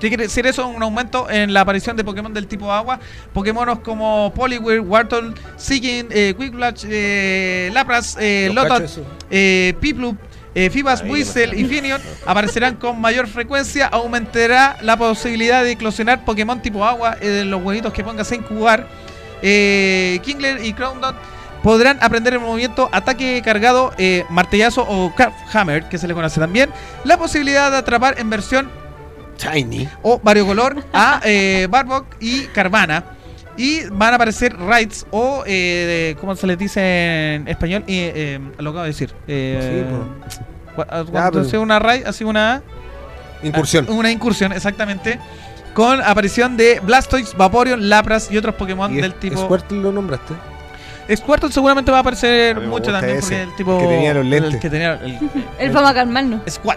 [0.00, 0.66] ¿Qué quiere decir eso?
[0.66, 2.98] Un aumento en la aparición de Pokémon del tipo agua.
[3.32, 8.82] Pokémonos como Poliwhirl, Wartortle, Sigin, eh, Quickblash, eh, Lapras, eh, Lotot,
[9.30, 10.16] eh, Piplup,
[10.54, 13.86] eh, Fibas, Whistle y Finion aparecerán con mayor frecuencia.
[13.86, 18.86] Aumentará la posibilidad de eclosionar Pokémon tipo agua de los huevitos que pongas a incubar.
[19.42, 21.16] Eh, Kingler y Groundon
[21.62, 26.40] podrán aprender el movimiento ataque cargado, eh, martellazo o Craft Hammer, que se le conoce
[26.40, 26.70] también.
[27.04, 28.70] La posibilidad de atrapar en versión
[29.38, 29.88] Shiny.
[30.02, 33.04] o variocolor a eh, Barbock y Carvana.
[33.56, 37.84] Y van a aparecer raids o, eh, ¿cómo se les dice en español?
[37.86, 39.12] Y, eh, lo acabo de decir.
[39.28, 39.84] Eh,
[40.76, 42.62] cua- ah, cuando sea una raid, así una,
[43.42, 43.86] Incursión.
[43.88, 45.18] ah, una incursión, exactamente.
[45.74, 49.38] Con aparición de Blastoise, Vaporeon, Lapras y otros Pokémon ¿Y del tipo.
[49.42, 50.34] Squirtle lo nombraste?
[51.14, 53.78] Squirtle seguramente va a aparecer A mucho también ese, porque el tipo.
[53.78, 54.54] que tenía los lentes.
[54.54, 55.18] El que tenía el,
[55.58, 56.40] El para a calmarnos.
[56.48, 56.76] Squad.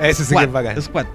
[0.00, 0.80] Ese sí que es bacán.
[0.82, 1.06] Squad.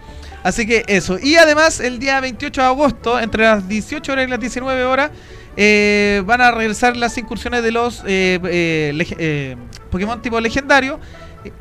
[0.48, 1.20] Así que eso.
[1.22, 5.12] Y además, el día 28 de agosto, entre las 18 horas y las 19 horas,
[5.58, 9.58] eh, van a regresar las incursiones de los eh, eh, eh,
[9.92, 11.02] Pokémon tipo legendario: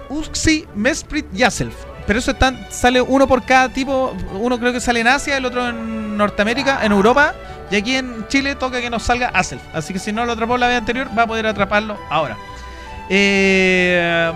[0.09, 1.74] Uxie, Mesprit y Aself.
[2.07, 4.16] Pero eso están, sale uno por cada tipo.
[4.34, 7.34] Uno creo que sale en Asia, el otro en Norteamérica, en Europa.
[7.72, 9.62] Y aquí en Chile toca que nos salga Aself.
[9.74, 12.37] Así que si no lo atrapó la vez anterior, va a poder atraparlo ahora.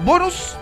[0.03, 0.57] Bonus: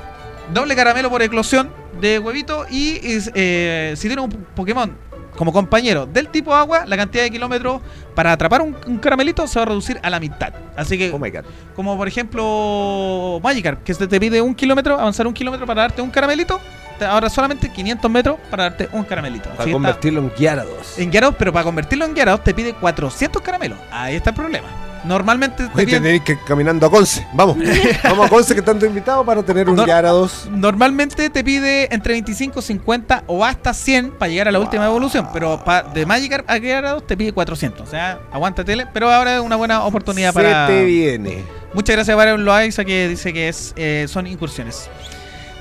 [0.53, 1.71] doble caramelo por eclosión
[2.01, 2.67] de huevito.
[2.71, 2.99] Y
[3.35, 4.97] eh, si tiene un Pokémon
[5.37, 7.81] como compañero del tipo agua, la cantidad de kilómetros
[8.15, 10.53] para atrapar un, un caramelito se va a reducir a la mitad.
[10.77, 11.45] Así que, Oh my god.
[11.77, 16.03] como por ejemplo Magikarp, que se te pide un kilómetro, avanzar un kilómetro para darte
[16.03, 16.61] un caramelito,
[16.99, 19.45] te- ahora solamente 500 metros para darte un caramelito.
[19.51, 20.99] Para Así que está- convertirlo en Gyarados.
[20.99, 23.79] en Gyarados, pero para convertirlo en Gyarados te pide 400 caramelos.
[23.93, 24.67] Ahí está el problema.
[25.09, 27.27] Normalmente te Oye, tenéis que ir caminando a Conce.
[27.33, 27.57] Vamos.
[28.05, 29.85] Vamos a Conce que están invitados para tener un No.
[29.87, 30.47] Gyarados.
[30.53, 35.29] Normalmente te pide entre 25, 50 o hasta 100 para llegar a la última evolución.
[35.33, 37.89] Pero pa- de Magikarp a Gyarados te pide 400.
[37.89, 38.87] O sea, aguántatele.
[38.93, 40.67] Pero ahora es una buena oportunidad Se para.
[40.67, 41.43] te viene.
[41.75, 44.89] Muchas gracias a Baron Loaiza que dice que es eh, son incursiones.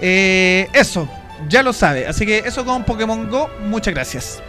[0.01, 1.07] Eh, eso,
[1.49, 2.05] ya lo sabe.
[2.07, 4.41] Así que eso con Pokémon Go, muchas gracias.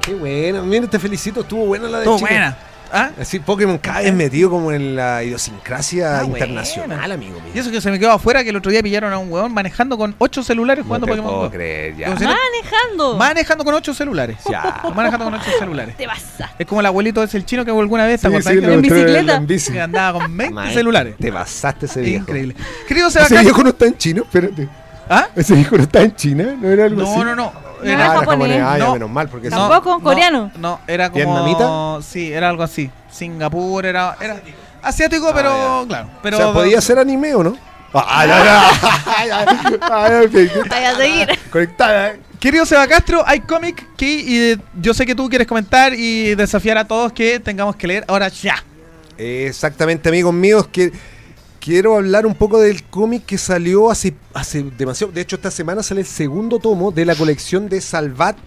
[0.00, 0.62] Qué bueno.
[0.62, 1.40] Mira, te felicito.
[1.40, 2.56] Estuvo buena la de Estuvo buena.
[2.92, 3.10] ¿Ah?
[3.20, 7.52] Así, Pokémon cada vez metido como en la idiosincrasia Ah, internacional, amigo mío.
[7.54, 9.52] Y eso que se me quedó afuera que el otro día pillaron a un huevón
[9.52, 11.54] manejando con 8 celulares jugando no te Pokémon puedo Go.
[11.54, 12.08] creer, ya.
[12.08, 13.16] Manejando.
[13.18, 14.38] Manejando con 8 celulares.
[14.50, 14.82] Ya.
[14.94, 15.96] Manejando con 8 celulares.
[15.96, 16.62] Te pasaste.
[16.62, 19.34] Es como el abuelito ese el chino que alguna vez ¿te Sí, sí, En bicicleta.
[19.36, 19.72] en bici.
[19.72, 21.16] que andaba con 20 Mae, celulares.
[21.18, 22.22] Te pasaste ese viejo.
[22.24, 22.54] Increíble.
[22.86, 23.44] Querido Ese Sebastián.
[23.44, 24.68] viejo no está en Chino, espérate.
[25.08, 25.28] ¿Ah?
[25.34, 27.16] Ese viejo no está en China, ¿no era algo así?
[27.18, 27.52] No, no, no.
[27.82, 28.62] No era japonés.
[28.62, 28.92] Ah, ya, No.
[28.94, 29.68] menos mal, porque No.
[29.68, 30.50] Tampoco, coreano.
[30.58, 31.24] No, era como.
[31.24, 31.98] ¿Vietnamita?
[32.02, 32.90] Sí, era algo así.
[33.10, 34.16] Singapur era.
[34.20, 34.40] era
[34.82, 36.08] asiático, Ah, pero claro.
[36.22, 37.56] Pero, o sea, podía ser anime o no.
[37.94, 38.68] Ah, ya.
[39.16, 41.38] Ay, ay, ay, ay, Vaya a seguir.
[41.50, 42.16] Conectada.
[42.38, 46.78] Querido Seba Castro, hay cómic que y, yo sé que tú quieres comentar y desafiar
[46.78, 48.62] a todos que tengamos que leer ahora ya.
[49.16, 50.92] Exactamente, amigos míos, que
[51.68, 55.12] quiero hablar un poco del cómic que salió hace, hace demasiado.
[55.12, 58.38] De hecho, esta semana sale el segundo tomo de la colección de Salvat,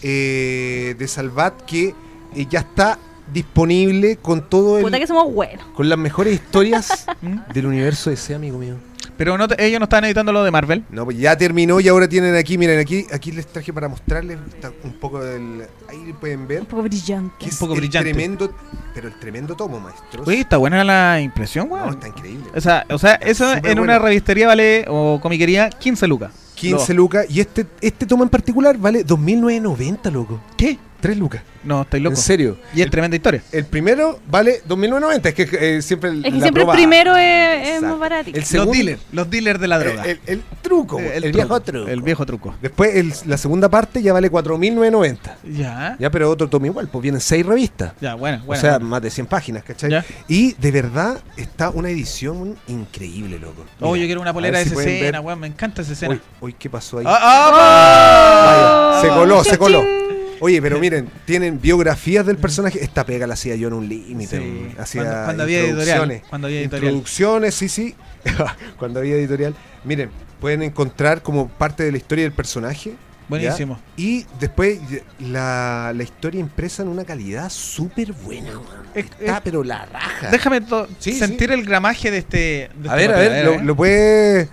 [0.00, 1.92] eh, de Salvat que
[2.36, 2.96] eh, ya está
[3.32, 5.64] disponible con todo el, Puta que somos buenos.
[5.74, 7.52] con las mejores historias ¿Mm?
[7.52, 8.76] del universo ese, amigo mío.
[9.16, 10.84] Pero no te- ellos no están editando lo de Marvel.
[10.90, 14.38] No, pues ya terminó y ahora tienen aquí, miren aquí, aquí les traje para mostrarles
[14.54, 17.34] está un poco del, ahí pueden ver Un poco brillante.
[17.40, 18.10] que Un es poco el brillante.
[18.10, 18.54] tremendo,
[18.94, 20.26] pero el tremendo tomo, maestros.
[20.28, 21.88] Oye, está buena la impresión, No, weón.
[21.94, 22.44] está increíble.
[22.54, 23.82] O sea, o sea eso Súper en bueno.
[23.82, 26.30] una revistería vale, o comiquería, 15 lucas.
[26.54, 30.40] 15 lucas y este este tomo en particular vale 2.990, loco.
[30.56, 30.78] ¿Qué?
[31.00, 31.42] 3 lucas.
[31.64, 32.16] No, estoy loco.
[32.16, 32.56] En serio.
[32.74, 33.42] Y es tremenda historia.
[33.52, 37.68] El primero vale 2.990, es que eh, siempre Es que la siempre el primero es,
[37.68, 38.30] es más barato.
[38.30, 40.04] El Los segundo- dealers, los dealers de la el, droga.
[40.04, 41.88] el- el truco, Eh, el, truco, viejo truco.
[41.88, 42.54] El viejo truco.
[42.62, 45.36] Después el- la segunda parte ya vale 4.990.
[45.44, 45.96] Ya.
[45.98, 47.92] Ya, pero otro tomo igual, pues vienen 6 revistas.
[48.00, 48.58] Ya, bueno, bueno.
[48.58, 48.86] o sea, bueno.
[48.86, 49.90] más de 100 páginas, ¿cachai?
[49.90, 50.04] Ya.
[50.26, 53.64] Y de verdad está una edición increíble, loco.
[53.80, 55.38] Oh, Mira, yo quiero una polera de si esa escena, weón.
[55.40, 56.14] Me encanta esa escena.
[56.14, 57.04] Uy, uy, ¿qué pasó ahí?
[57.06, 60.07] ¡Ah, ah, Vaya, se coló, se coló.
[60.40, 62.82] Oye, pero miren, tienen biografías del personaje.
[62.82, 64.38] Esta pega la hacía yo en un límite.
[64.38, 64.74] Sí.
[64.78, 66.22] Hacía cuando- cuando había editorial, introducciones.
[66.28, 66.84] cuando había editorial.
[66.84, 67.94] Introducciones, sí, sí.
[68.78, 69.54] cuando había editorial.
[69.84, 70.10] Miren,
[70.40, 72.94] pueden encontrar como parte de la historia del personaje.
[73.28, 73.74] Buenísimo.
[73.96, 74.02] ¿ya?
[74.02, 74.78] Y después
[75.18, 78.50] la, la historia impresa en una calidad súper buena.
[78.94, 80.30] Es- Está, es- pero la raja.
[80.30, 80.62] Déjame
[80.98, 82.36] Sí, sentir el gramaje de este.
[82.38, 83.60] de este a ver, a ver, lo, ¿eh?
[83.62, 84.48] lo puede.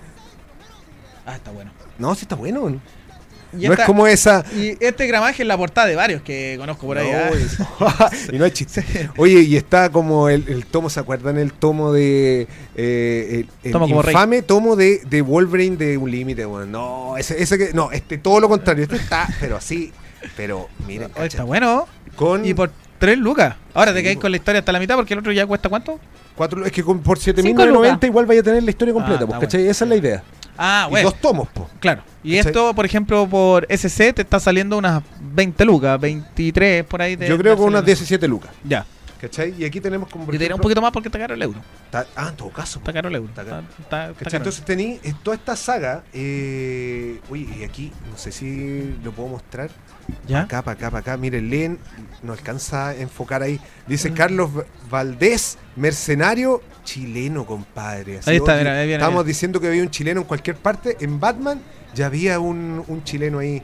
[1.26, 1.72] Ah, está bueno.
[1.98, 2.80] No, sí está bueno.
[3.58, 4.44] Y no esta- es como esa.
[4.56, 7.10] Y este gramaje es la portada de varios que conozco por ahí.
[7.12, 7.18] No,
[7.88, 8.10] ¿ah?
[8.32, 8.84] y, y no hay chiste.
[9.18, 11.38] Oye, y está como el, el tomo, ¿se acuerdan?
[11.38, 12.48] El tomo de.
[12.76, 14.14] eh, el el Tomo como rey.
[14.14, 16.72] infame tomo de, de Wolverine de un límite, weón.
[16.72, 17.74] No, ese, ese que.
[17.74, 18.84] No, este todo lo contrario.
[18.84, 19.92] Este está, pero así.
[20.36, 21.88] Pero miren, Oh, está bueno.
[22.16, 23.56] con Y por 3 lucas.
[23.74, 24.22] Ahora te po.
[24.22, 26.00] con la historia hasta la mitad porque el otro ya cuesta cuánto?
[26.36, 28.00] cuatro, es que con, por Cinco 7.990 lucas.
[28.04, 29.68] igual vaya a tener la historia Ah, completa, está pues, ¿cachai?
[29.68, 30.24] Esa es la idea.
[30.58, 31.10] Ah, Y bueno.
[31.12, 31.68] dos tomos, pues.
[31.80, 32.04] Claro.
[32.24, 32.52] Y ¿Cachai?
[32.52, 37.18] esto, por ejemplo, por SC te está saliendo unas 20 lucas, 23 por ahí.
[37.18, 37.86] Yo creo que unas saliendo.
[37.86, 38.52] 17 lucas.
[38.64, 38.86] Ya.
[39.22, 39.56] ¿Cachai?
[39.58, 40.32] Y aquí tenemos como.
[40.32, 41.60] Y te un poquito más porque está caro el euro.
[41.86, 42.80] está- ah, en todo caso.
[42.80, 43.30] Está caro el euro.
[43.30, 43.68] Está Está, caro.
[43.80, 44.24] está- está ¿Cachai?
[44.32, 44.38] caro.
[44.38, 46.04] Entonces tení eh, toda esta saga.
[46.14, 49.70] Eh, uy, y aquí, no sé si lo puedo mostrar.
[50.28, 50.42] ¿Ya?
[50.42, 51.18] Acá, para acá, para acá.
[51.18, 51.80] Miren, leen,
[52.24, 53.60] no alcanza a enfocar ahí.
[53.88, 54.12] Dice.
[54.14, 54.50] Carlos
[54.90, 58.20] Valdés, mercenario chileno, compadre.
[58.20, 59.28] Así, Ahí está, oye, mira, ahí viene, Estábamos mira.
[59.28, 60.96] diciendo que había un chileno en cualquier parte.
[61.02, 61.62] En Batman
[61.94, 63.62] ya había un, un chileno ahí.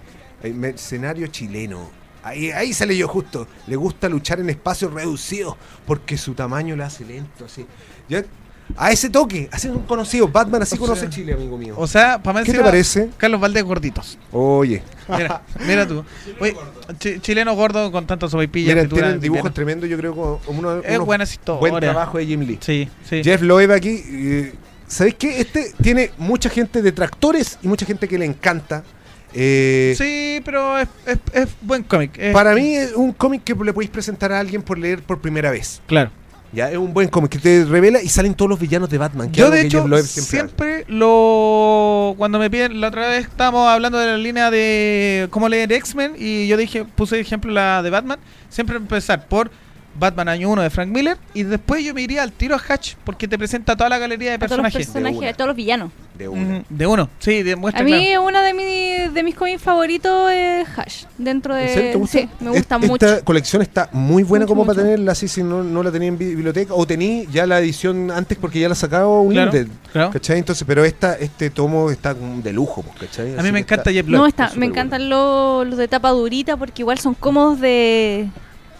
[0.53, 1.89] mercenario chileno.
[2.23, 3.47] Ahí, ahí sale yo justo.
[3.67, 5.55] Le gusta luchar en espacios reducidos
[5.87, 7.45] porque su tamaño le hace lento.
[7.45, 7.65] Así.
[8.09, 8.23] Ya,
[8.77, 10.27] a ese toque, así es un conocido.
[10.27, 11.75] Batman así O conoce sea, Chile, amigo mío.
[11.77, 13.09] O sea, para ¿Qué te parece?
[13.17, 14.17] Carlos Valdés gorditos.
[14.31, 16.03] Oye, Mira, mira tú.
[16.39, 16.55] Oye,
[16.99, 18.73] chi- chileno gordo con tantas sopaipillas.
[18.79, 19.89] frituras tienen dibujos tremendos.
[19.89, 21.59] Yo creo que como uno, Es unos buena historia.
[21.59, 22.57] buen trabajo de Jim Lee.
[22.61, 23.23] Sí, sí.
[23.23, 24.03] Jeff Loeb aquí.
[24.07, 24.53] eh,
[24.87, 25.39] ¿Sabéis qué?
[25.41, 28.83] Este tiene mucha gente detractores y mucha gente que le encanta.
[29.33, 32.11] Eh, Sí, pero es, es, es buen cómic.
[32.17, 35.19] es- Para mí es un cómic que le podéis presentar a alguien por leer por
[35.21, 35.81] primera vez.
[35.87, 36.11] Claro.
[36.53, 39.31] Ya, es un buen cómic que te revela y salen todos los villanos de Batman.
[39.31, 44.07] que Yo de hecho siempre, lo cuando me piden la otra vez estábamos hablando de
[44.07, 48.75] la línea de cómo leer X-Men y yo dije puse ejemplo la de Batman, siempre
[48.75, 49.49] empezar por
[49.99, 52.93] Batman año 1 de Frank Miller y después yo me iría al tiro a Hatch
[53.03, 55.29] porque te presenta toda la galería de A todos los personajes personajes, una.
[55.29, 55.91] a todos los villanos.
[56.17, 56.57] De una.
[56.57, 58.23] Ujú, de uno, sí, demuestra A mí claro.
[58.25, 61.03] uno de, mi- de mis cómics favoritos es Hash.
[61.17, 61.63] Dentro de...
[61.63, 62.19] ¿En serio te gusta?
[62.19, 63.05] Sí, me gusta Es- mucho.
[63.05, 66.09] Esta colección está muy buena Mucho, como para tenerla así si no, no la tenía
[66.09, 69.51] en bi- biblioteca o tení ya la edición antes porque ya la sacaba un Claro,
[69.51, 69.71] limited.
[69.91, 70.11] claro.
[70.11, 70.37] ¿Cachai?
[70.37, 73.37] Entonces, pero esta, este tomo está de lujo, pues, ¿cachai?
[73.37, 74.05] A mí me encanta Jeff.
[74.07, 78.27] No, está, es me encantan los, los de tapa durita porque igual son cómodos de,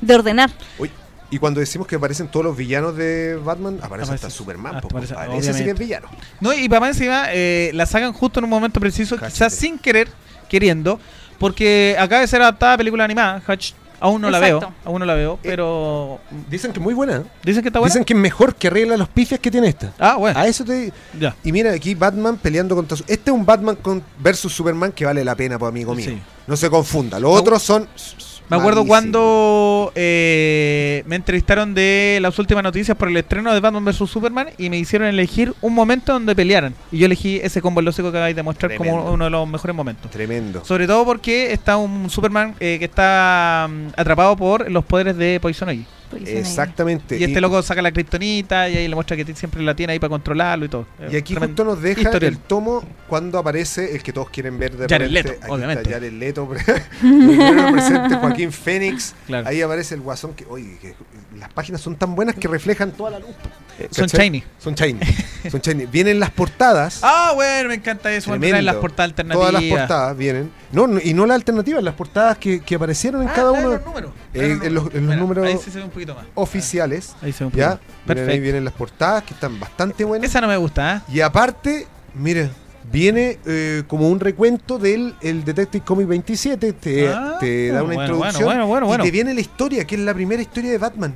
[0.01, 0.51] de ordenar.
[0.78, 0.91] Uy,
[1.32, 4.75] y cuando decimos que aparecen todos los villanos de Batman, aparece Aparece- hasta Superman.
[4.75, 5.38] hasta po, aparece-.
[5.39, 6.07] Ese sí que es villano.
[6.39, 9.79] No, y para más encima eh, la sacan justo en un momento preciso, quizás sin
[9.79, 10.09] querer,
[10.49, 10.99] queriendo,
[11.39, 13.71] porque acaba de ser adaptada a película animada, Hatch.
[14.03, 16.19] Aún no la veo, aún no la veo, pero
[16.49, 17.17] Dicen que es muy buena.
[17.17, 17.23] ¿eh?
[17.43, 17.93] dicen que está buena.
[17.93, 19.93] Dicen que es mejor que arregla los pifias que tiene esta.
[19.99, 21.36] Ah, bueno, A eso te ya.
[21.43, 23.03] Y mira, aquí Batman peleando contra su...
[23.03, 24.03] Este es un Batman con...
[24.17, 26.09] versus Superman que vale la pena, pues, amigo mío.
[26.09, 26.19] Sí.
[26.47, 27.19] No se confunda.
[27.19, 27.88] Los otros son...
[28.51, 28.93] Me acuerdo Malísimo.
[28.93, 34.49] cuando eh, me entrevistaron de las últimas noticias por el estreno de Batman vs Superman
[34.57, 36.75] y me hicieron elegir un momento donde pelearan.
[36.91, 39.73] Y yo elegí ese combo lógico que acabáis de mostrar como uno de los mejores
[39.73, 40.11] momentos.
[40.11, 40.65] Tremendo.
[40.65, 45.39] Sobre todo porque está un Superman eh, que está mm, atrapado por los poderes de
[45.39, 45.85] Poison Ivy.
[46.26, 47.18] Exactamente.
[47.18, 49.99] Y este loco saca la kriptonita y ahí le muestra que siempre la tiene ahí
[49.99, 50.86] para controlarlo y todo.
[51.12, 51.64] Y aquí Tremendo.
[51.64, 52.34] justo nos deja historial.
[52.34, 55.30] el tomo cuando aparece el que todos quieren ver de Jared repente.
[55.30, 55.82] Leto, Aquí obviamente.
[55.84, 56.49] Está Jared Leto,
[56.99, 59.16] primero presente Joaquín Fénix.
[59.28, 59.47] Claro.
[59.47, 60.95] Ahí aparece el guasón que, oye, que
[61.41, 63.29] las páginas son tan buenas que reflejan toda la luz.
[63.79, 64.27] Eh, Son ¿cachai?
[64.27, 64.43] shiny.
[64.59, 64.99] Son shiny.
[65.49, 65.85] Son shiny.
[65.87, 66.99] Vienen las portadas.
[67.03, 68.31] Ah, bueno, me encanta eso.
[68.37, 69.49] Traen las portadas alternativas.
[69.49, 70.51] Todas las portadas vienen.
[70.71, 73.69] No, no, y no las alternativas, las portadas que, que aparecieron en Ah, cada uno
[73.71, 74.11] los números.
[74.33, 76.25] Eh, en los- en los Mira, números Ahí se ve un poquito más.
[76.35, 77.15] oficiales.
[77.21, 77.69] Ahí se ve un poquito ¿Ya?
[77.69, 77.79] más.
[77.79, 78.41] Miren, ahí Perfecto.
[78.43, 80.29] vienen las portadas que están bastante buenas.
[80.29, 81.01] Esa no me gusta, ¿eh?
[81.11, 82.49] Y aparte, mira,
[82.91, 86.73] viene eh, como un recuento del el Detective Comic 27.
[86.73, 88.43] Te, Ah, te da una bueno, introducción.
[88.45, 89.03] bueno, bueno, bueno.
[89.03, 91.15] Y te viene la historia, que es la primera historia de Batman.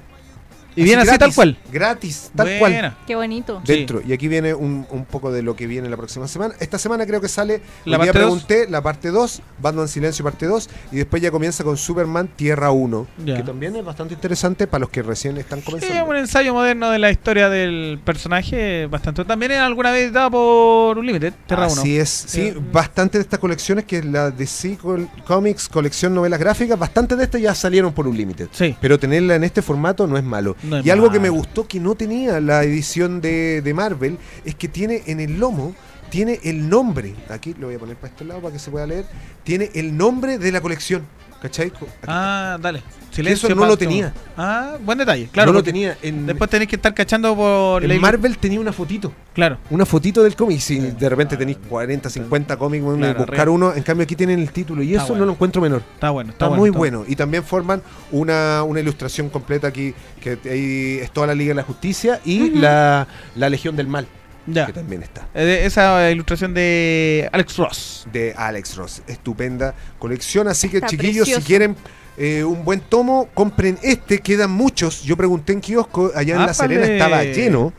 [0.75, 1.57] Y viene así tal gratis, cual.
[1.71, 2.95] Gratis, tal cual.
[3.07, 3.61] Qué bonito.
[3.65, 3.73] Sí.
[3.73, 4.01] Dentro.
[4.05, 6.53] Y aquí viene un, un poco de lo que viene la próxima semana.
[6.59, 8.21] Esta semana creo que sale, La parte dos.
[8.43, 12.71] pregunté, la parte 2, Batman Silencio parte 2, y después ya comienza con Superman Tierra
[12.71, 13.37] 1, Ya.
[13.37, 15.95] que también es bastante interesante para los que recién están Sí, comenzando.
[16.03, 19.23] es un ensayo moderno de la historia del personaje bastante.
[19.25, 21.81] También es alguna vez dado por Unlimited, Terra 1.
[21.81, 22.53] Así es, sí, Sí.
[22.71, 27.23] bastante de estas colecciones, que es la DC Col- Comics, colección novelas gráficas, bastante de
[27.23, 28.49] estas ya salieron por Unlimited.
[28.51, 28.75] Sí.
[28.81, 30.55] Pero tenerla en este formato no es malo.
[30.65, 34.55] No y algo que me gustó que no tenía la edición de, de Marvel es
[34.55, 35.75] que tiene en el lomo,
[36.09, 38.87] tiene el nombre, aquí lo voy a poner para este lado para que se pueda
[38.87, 39.05] leer,
[39.43, 41.03] tiene el nombre de la colección.
[41.41, 41.67] ¿Cachai?
[41.67, 42.81] Aquí Ah, dale.
[43.17, 44.13] Eso no lo tenía.
[44.35, 45.29] Ah, buen detalle.
[45.31, 45.97] Claro, no lo tenía.
[46.01, 49.13] En, Después tenéis que estar cachando por en Marvel tenía una fotito.
[49.33, 49.57] Claro.
[49.69, 50.59] Una fotito del cómic.
[50.59, 53.51] Si de repente tenéis 40, 50 cómics, Claro, buscar arriba.
[53.51, 53.73] uno.
[53.73, 54.83] En cambio, aquí tienen el título.
[54.83, 55.81] Y Está eso no lo encuentro menor.
[55.93, 56.31] Está bueno.
[56.31, 57.05] Está, Está, bueno, muy está bueno.
[57.07, 57.81] Y también forman
[58.11, 62.49] una, una ilustración completa aquí, que ahí es toda la Liga de la Justicia y
[62.49, 64.07] la, la Legión del Mal,
[64.47, 64.65] Ya.
[64.67, 65.27] que también está.
[65.33, 68.07] Eh, esa ilustración de Alex Ross.
[68.11, 69.01] De Alex Ross.
[69.07, 70.47] Estupenda colección.
[70.47, 71.41] Así que, Está chiquillos, precioso.
[71.41, 71.75] si quieren
[72.17, 74.19] eh, un buen tomo, compren este.
[74.19, 75.03] Quedan muchos.
[75.03, 76.53] Yo pregunté en kiosco, allá en La.
[76.53, 77.73] Serena estaba lleno.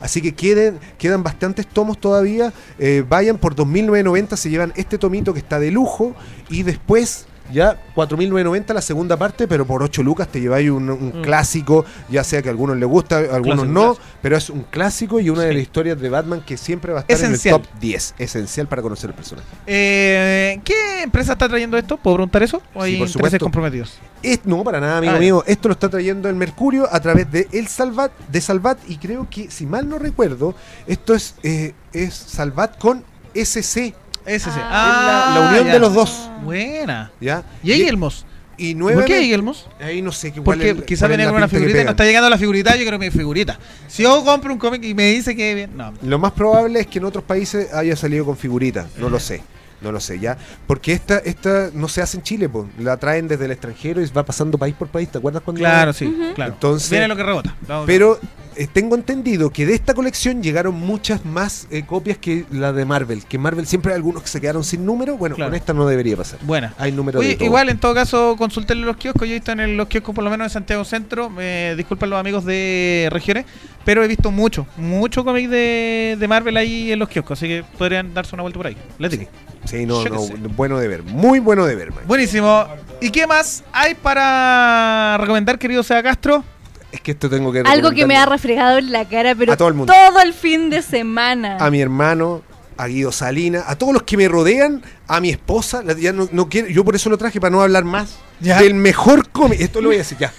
[0.00, 2.52] Así que queden, quedan bastantes tomos todavía.
[2.78, 6.14] Eh, vayan por 2.990, se llevan este tomito que está de lujo.
[6.48, 11.08] Y después, ya 4.990 la segunda parte, pero por 8 lucas te lleváis un, un
[11.20, 11.22] Mm.
[11.22, 11.84] clásico.
[12.10, 13.80] Ya sea que a algunos les gusta, a algunos Clásico, no.
[13.94, 14.06] clásico.
[14.22, 17.02] Pero es un clásico y una de las historias de Batman que siempre va a
[17.02, 17.56] estar Esencial.
[17.56, 18.14] en el top 10.
[18.18, 19.46] Esencial para conocer el personaje.
[19.66, 21.96] Eh, ¿Qué empresa está trayendo esto?
[21.96, 22.62] ¿Puedo preguntar eso?
[22.74, 23.44] ¿O hay Sí, por intereses supuesto.
[23.44, 23.98] comprometidos?
[24.22, 25.44] Es- no, para nada, amigo Ah, mío.
[25.46, 28.78] Esto lo está trayendo el Mercurio a través de El Salvat, de Salvat.
[28.88, 30.54] Y creo que, si mal no recuerdo,
[30.86, 33.94] esto es, eh, es Salvat con SC.
[34.26, 34.58] Ese sí.
[34.62, 35.32] Ah.
[35.34, 35.72] la, la unión ya.
[35.74, 36.30] de los dos.
[36.42, 37.10] Buena.
[37.20, 37.42] ¿ya?
[37.62, 38.24] ¿Y Eigelmos?
[38.56, 39.66] Y ¿Por nuevamente, qué Eigelmos?
[39.80, 41.84] Ahí no sé Porque es- quizá cuál es viene la alguna pinta que figurita y
[41.84, 43.58] no está llegando la figurita, yo creo que mi figurita.
[43.88, 45.92] Si yo compro un cómic y me dice que bien, no.
[46.02, 48.86] Lo más probable es que en otros países haya salido con figurita.
[48.98, 49.42] No lo sé.
[49.84, 50.36] No lo sé, ya.
[50.66, 52.66] Porque esta, esta no se hace en Chile, po.
[52.78, 55.08] la traen desde el extranjero y va pasando país por país.
[55.10, 55.60] ¿Te acuerdas cuando.?
[55.60, 56.34] Claro, sí, Ujú.
[56.34, 56.52] claro.
[56.54, 57.54] Entonces- viene lo que rebota.
[57.68, 58.18] Vamos- Pero
[58.56, 62.84] eh, tengo entendido que de esta colección llegaron muchas más eh, copias que la de
[62.84, 63.24] Marvel.
[63.24, 65.16] Que Marvel siempre hay algunos que se quedaron sin número.
[65.16, 65.50] Bueno, Claro.
[65.50, 66.38] con esta no debería pasar.
[66.42, 66.72] Buena.
[66.78, 67.44] Hay número de Oye, todo.
[67.46, 69.28] igual en todo caso consulten los kioscos.
[69.28, 71.28] Yo he visto en el- los kioscos, por lo menos en Santiago Centro.
[71.30, 73.44] Me disculpan los amigos de regiones,
[73.84, 77.38] pero he visto mucho, mucho cómic de, de Marvel ahí en los kioscos.
[77.38, 78.76] Así que podrían darse una vuelta por ahí.
[78.98, 79.24] Les digo.
[79.64, 80.34] Sí, no, Yo no, sé.
[80.56, 81.02] bueno de ver.
[81.02, 82.04] Muy bueno de ver, man.
[82.06, 82.66] Buenísimo.
[83.00, 86.44] ¿Y qué más hay para recomendar, querido Sea Castro?
[86.92, 89.56] Es que esto tengo que Algo que me ha refregado en la cara, pero A
[89.56, 89.92] todo el mundo.
[89.92, 91.56] todo el fin de semana.
[91.58, 92.42] a mi hermano,
[92.76, 96.28] a Guido Salina, a todos los que me rodean, a mi esposa, la- ya no,
[96.30, 98.60] no quiero, yo por eso lo traje para no hablar más Ya.
[98.60, 100.32] del mejor cómic, esto lo voy a decir ya.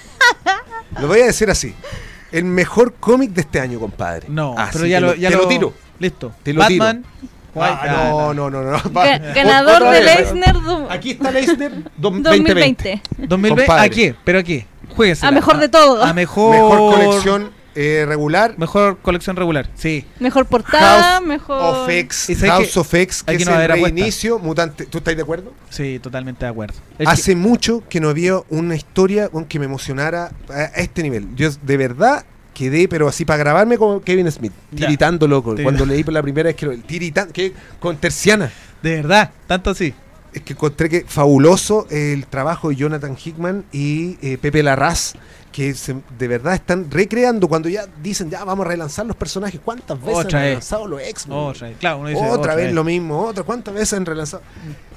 [1.02, 1.74] lo voy a decir así.
[2.32, 4.28] El mejor cómic de este año, compadre.
[4.30, 5.74] No, Así pero ya, lo, ya te lo tiro.
[6.00, 6.34] Listo.
[6.44, 7.04] Te lo Batman.
[7.56, 8.78] Ah, no, no, no, no.
[8.80, 10.20] Ga- ganador otra del vez.
[10.20, 13.02] Eisner du- Aquí está Leicester 2020.
[13.18, 13.50] 2020.
[13.68, 13.86] Compadre.
[13.86, 14.16] ¿A qué?
[14.24, 14.66] ¿Pero a qué?
[14.96, 15.30] Jueguesela.
[15.30, 16.04] A mejor de todo.
[16.04, 16.52] A mejor.
[16.56, 18.56] Mejor colección eh, regular.
[18.58, 19.70] Mejor colección regular.
[19.76, 20.06] Sí.
[20.20, 21.58] Mejor portada, House mejor.
[21.62, 23.72] of X, ¿Y sabes House que of X, que aquí es no va a el
[23.72, 24.86] reinicio mutante.
[24.86, 25.54] ¿Tú estás de acuerdo?
[25.70, 26.76] Sí, totalmente de acuerdo.
[26.98, 31.04] Es Hace mucho que no había una historia weón, que me emocionara a a este
[31.04, 31.36] nivel.
[31.36, 32.26] Yo de verdad
[32.56, 35.54] quedé, pero así para grabarme con Kevin Smith, tiritando loco.
[35.62, 38.52] Cuando leí por la primera vez que lo tiritando, que con Terciana.
[38.82, 39.94] de verdad, tanto así.
[40.34, 45.14] Es que encontré que fabuloso el trabajo de Jonathan Hickman y eh, Pepe Larraz,
[45.52, 49.62] que se- de verdad están recreando cuando ya dicen, ya vamos a relanzar los personajes.
[49.64, 50.50] ¿Cuántas veces Otra han vez.
[50.52, 51.38] relanzado los X-Men?
[51.38, 51.78] Otra vez.
[51.80, 54.44] Claro, dice otra, vez lo mismo, otra, ¿cuántas veces han relanzado?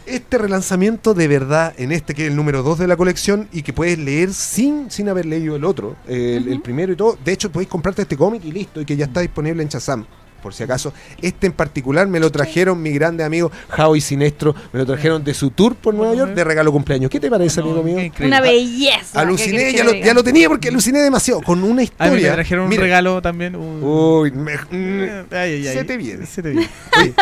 [0.08, 3.62] Este relanzamiento de verdad en este que es el número 2 de la colección y
[3.62, 7.18] que puedes leer sin, sin haber leído el otro, el, el primero y todo.
[7.24, 10.06] De hecho, podéis comprarte este cómic y listo, y que ya está disponible en Chazam.
[10.42, 14.78] Por si acaso, este en particular me lo trajeron mi grande amigo Howie Sinestro, me
[14.78, 17.10] lo trajeron de su tour por Nueva York de regalo cumpleaños.
[17.10, 17.98] ¿Qué te parece, amigo mío?
[18.20, 19.12] Una belleza.
[19.14, 20.06] ¿qué Aluciné, ya lo, diga?
[20.06, 21.42] ya lo tenía porque aluciné demasiado.
[21.42, 22.32] Con una A mí me historia.
[22.34, 23.56] trajeron un Mira, regalo también.
[23.56, 25.74] Uy, me- mm, ay, ay, ay.
[25.74, 26.26] se te viene.
[26.26, 26.68] Se te viene.
[27.00, 27.14] Oye,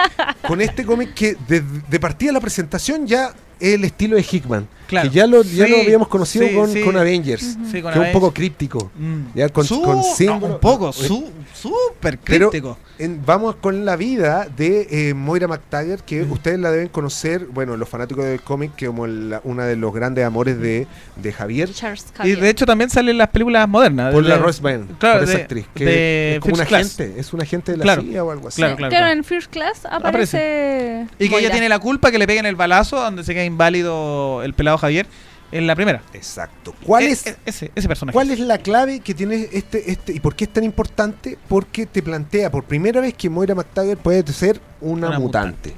[0.46, 4.68] con este cómic que de, de partida la presentación ya es el estilo de Hickman.
[4.86, 5.10] Claro.
[5.10, 6.80] Que ya lo, ya Sí, lo habíamos conocido sí, con, sí.
[6.82, 7.42] con Avengers.
[7.42, 8.12] Sí, con que es un Avengers.
[8.12, 8.90] poco críptico.
[8.96, 9.20] Mm.
[9.34, 11.28] Ya, con- Su- con no, símbolo- un poco, su-
[11.60, 12.78] súper Pero- crítico.
[12.98, 16.32] En- vamos con la vida de eh, Moira McTaggart, que Mm.
[16.32, 19.92] ustedes la deben conocer, bueno, los fanáticos del cómic, que como la- una de los
[19.92, 21.70] grandes amores de, de Javier.
[21.72, 24.14] Charles Y de hecho también salen las películas modernas.
[24.14, 26.58] Por de- la Rose Byrne, claro, por esa de- actriz, que de es como un
[26.60, 27.00] First Class.
[27.00, 28.02] agente, es un agente de la Claro.
[28.02, 28.56] CIA o algo así.
[28.62, 29.06] Claro, claro, claro.
[29.12, 31.06] en First Class aparece.
[31.18, 31.40] Y que Moira.
[31.40, 34.78] ella tiene la culpa que le peguen el balazo donde se queda inválido el pelado
[34.78, 35.06] Javier
[35.52, 36.02] en la primera.
[36.12, 36.74] Exacto.
[36.84, 38.12] ¿Cuál E- es, e- ese, ese personaje?
[38.14, 41.38] ¿Cuál es la clave que tiene este, este y por qué es tan importante?
[41.48, 45.74] Porque te plantea por primera vez que Moira McTaggart puede ser una, Una mutante.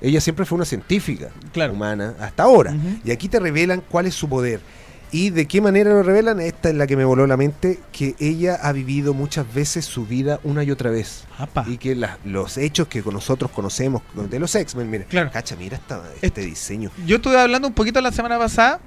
[0.00, 1.72] Ella siempre fue una científica Claro.
[1.72, 2.72] humana hasta ahora.
[3.04, 4.60] Y aquí te revelan cuál es su poder.
[5.10, 6.40] ¿Y de qué manera lo revelan?
[6.40, 10.04] Esta es la que me voló la mente, que ella ha vivido muchas veces su
[10.06, 11.24] vida una y otra vez.
[11.38, 11.64] Apa.
[11.66, 15.30] Y que la- los hechos que con nosotros conocemos de los X-Men, mira, Claro.
[15.32, 16.90] cacha, mira esta- este diseño.
[17.06, 18.80] Yo estuve hablando un poquito la semana pasada,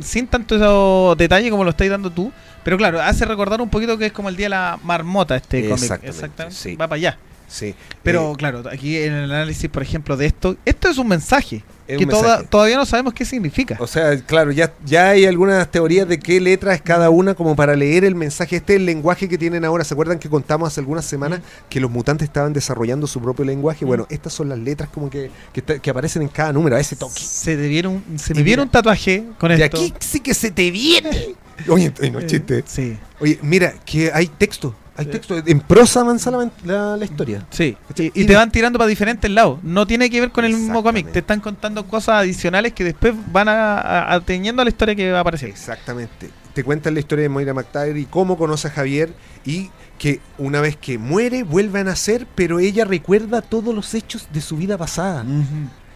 [0.00, 2.30] sin tanto detalle como lo estáis dando tú,
[2.62, 5.68] pero claro, hace recordar un poquito que es como el día de la marmota este
[5.68, 6.00] cómic.
[6.02, 6.76] Exactamente, sí.
[6.76, 7.18] Va para allá.
[7.48, 7.74] Sí.
[8.02, 11.62] Pero Eh, claro, aquí en el análisis, por ejemplo, de esto, esto es un mensaje
[11.86, 12.46] Es que un toda- mensaje.
[12.48, 13.76] todavía no sabemos qué significa.
[13.78, 17.54] O sea, claro, ya, ya hay algunas teorías de qué letra es cada una como
[17.54, 18.56] para leer el mensaje.
[18.56, 19.84] Este es el lenguaje que tienen ahora.
[19.84, 23.84] ¿Se acuerdan que contamos hace algunas semanas que los mutantes estaban desarrollando su propio lenguaje?
[23.84, 27.20] Bueno, estas son las letras como que, que, aparecen en cada número, a ese toque.
[27.20, 29.76] Se debieron, se me vieron un tatuaje con De esto.
[29.76, 31.34] aquí sí que se te viene.
[31.68, 32.64] Oye, oye, no es Eh, chiste.
[32.66, 34.74] Sí, Oye, mira, que hay texto.
[34.96, 35.36] Hay texto.
[35.44, 37.46] En prosa avanza la, la- la historia.
[37.50, 37.76] sí.
[37.96, 39.58] Y, y te van tirando para diferentes lados.
[39.62, 41.10] No tiene que ver con el mismo cómic.
[41.12, 45.18] Te están contando cosas adicionales que después van a, a- a la historia que va
[45.18, 45.48] a aparecer.
[45.48, 46.30] Exactamente.
[46.54, 49.12] Te cuentan la historia de Moira McTaggart y cómo conoce a Javier
[49.44, 54.28] y que una vez que muere vuelve a nacer, pero ella recuerda todos los hechos
[54.32, 55.24] de su vida pasada.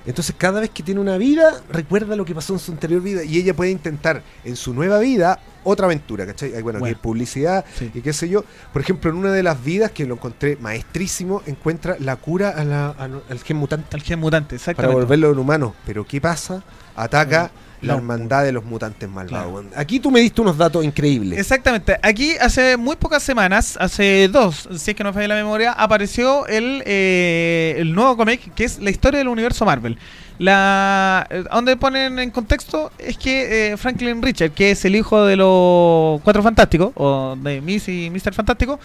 [0.08, 3.22] Entonces cada vez que tiene una vida, recuerda lo que pasó en su anterior vida
[3.24, 6.50] y ella puede intentar en su nueva vida otra aventura, ¿cachai?
[6.62, 6.84] Bueno, Bueno.
[6.86, 7.90] que es publicidad Sí.
[7.92, 8.42] y qué sé yo.
[8.72, 12.64] Por ejemplo, en una de las vidas que lo encontré maestrísimo, encuentra la cura a
[12.64, 15.74] la- a no- al gen mutante Al gen mutante, para volverlo en humano.
[15.84, 16.62] Pero ¿qué pasa?
[16.96, 17.98] Ataca la No.
[17.98, 19.64] hermandad de los mutantes malvados.
[19.76, 21.38] Aquí tú me diste unos datos increíbles.
[21.38, 21.96] Exactamente.
[22.02, 26.46] Aquí hace muy pocas semanas, hace dos, si es que no falla la memoria, apareció
[26.46, 29.96] el, eh, el nuevo cómic que es la historia del universo Marvel.
[30.40, 35.24] La, eh, donde ponen en contexto es que eh, Franklin Richard, que es el hijo
[35.24, 38.32] de los Cuatro Fantásticos, o de Miss y Mr.
[38.34, 38.78] Fantástico,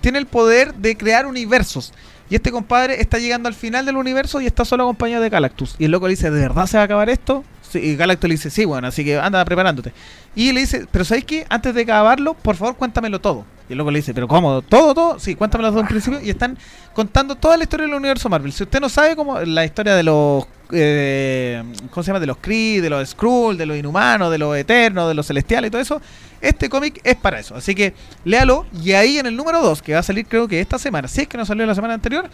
[0.00, 1.92] tiene el poder de crear universos.
[2.30, 5.74] Y este compadre está llegando al final del universo y está solo acompañado de Galactus.
[5.78, 7.44] Y el loco le dice, ¿de verdad se va a acabar esto?
[7.78, 9.92] Y Galactus le dice, sí, bueno, así que anda preparándote.
[10.34, 11.46] Y le dice, pero ¿sabes qué?
[11.48, 13.44] Antes de acabarlo, por favor, cuéntamelo todo.
[13.68, 14.62] Y loco le dice, ¿pero cómo?
[14.62, 15.18] ¿Todo, todo?
[15.18, 16.20] Sí, cuéntamelo todo en principio.
[16.20, 16.58] Y están
[16.92, 18.52] contando toda la historia del universo Marvel.
[18.52, 20.44] Si usted no sabe cómo la historia de los...
[20.74, 22.20] eh, ¿Cómo se llama?
[22.20, 25.68] De los Kree, de los Skrull, de los Inhumanos, de los Eternos, de los Celestiales
[25.68, 26.02] y todo eso.
[26.40, 27.54] Este cómic es para eso.
[27.54, 27.94] Así que
[28.24, 28.66] léalo.
[28.82, 31.22] Y ahí en el número 2, que va a salir creo que esta semana, si
[31.22, 32.28] es que no salió la semana anterior,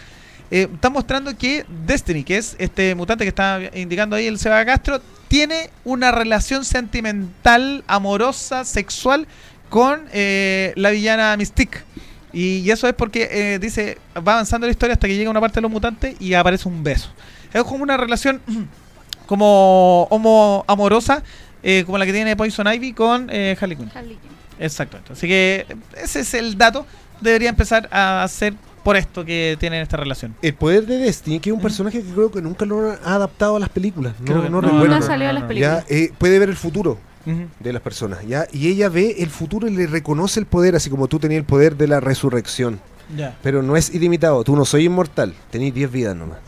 [0.50, 4.64] eh, está mostrando que Destiny, que es este mutante que está indicando ahí el Seba
[4.64, 9.28] Castro, tiene una relación sentimental, amorosa, sexual
[9.68, 11.78] con eh, la villana Mystique.
[12.32, 15.56] Y, eso es porque eh, dice, va avanzando la historia hasta que llega una parte
[15.56, 17.10] de los mutantes y aparece un beso.
[17.52, 18.40] Es como una relación
[19.26, 21.22] como homo amorosa,
[21.62, 23.90] eh, como la que tiene Poison Ivy con eh, Harley Quinn.
[23.94, 24.30] Harley Quinn.
[24.58, 25.12] Exactamente.
[25.12, 25.66] Así que
[25.96, 26.86] ese es el dato.
[27.20, 30.34] Debería empezar a hacer por esto que tienen esta relación.
[30.42, 33.56] El poder de Destiny, que es un personaje que creo que nunca lo ha adaptado
[33.56, 34.14] a las películas.
[34.20, 34.98] No, Creo que no no, recuerdo.
[34.98, 35.86] No salió a las películas.
[35.88, 36.98] Ya, eh, puede ver el futuro
[37.60, 38.46] de las personas, ¿ya?
[38.50, 41.44] Y ella ve el futuro y le reconoce el poder, así como tú tenías el
[41.44, 42.80] poder de la resurrección.
[43.16, 43.36] Ya.
[43.42, 46.38] Pero no es ilimitado, tú no soy inmortal, tenés 10 vidas nomás.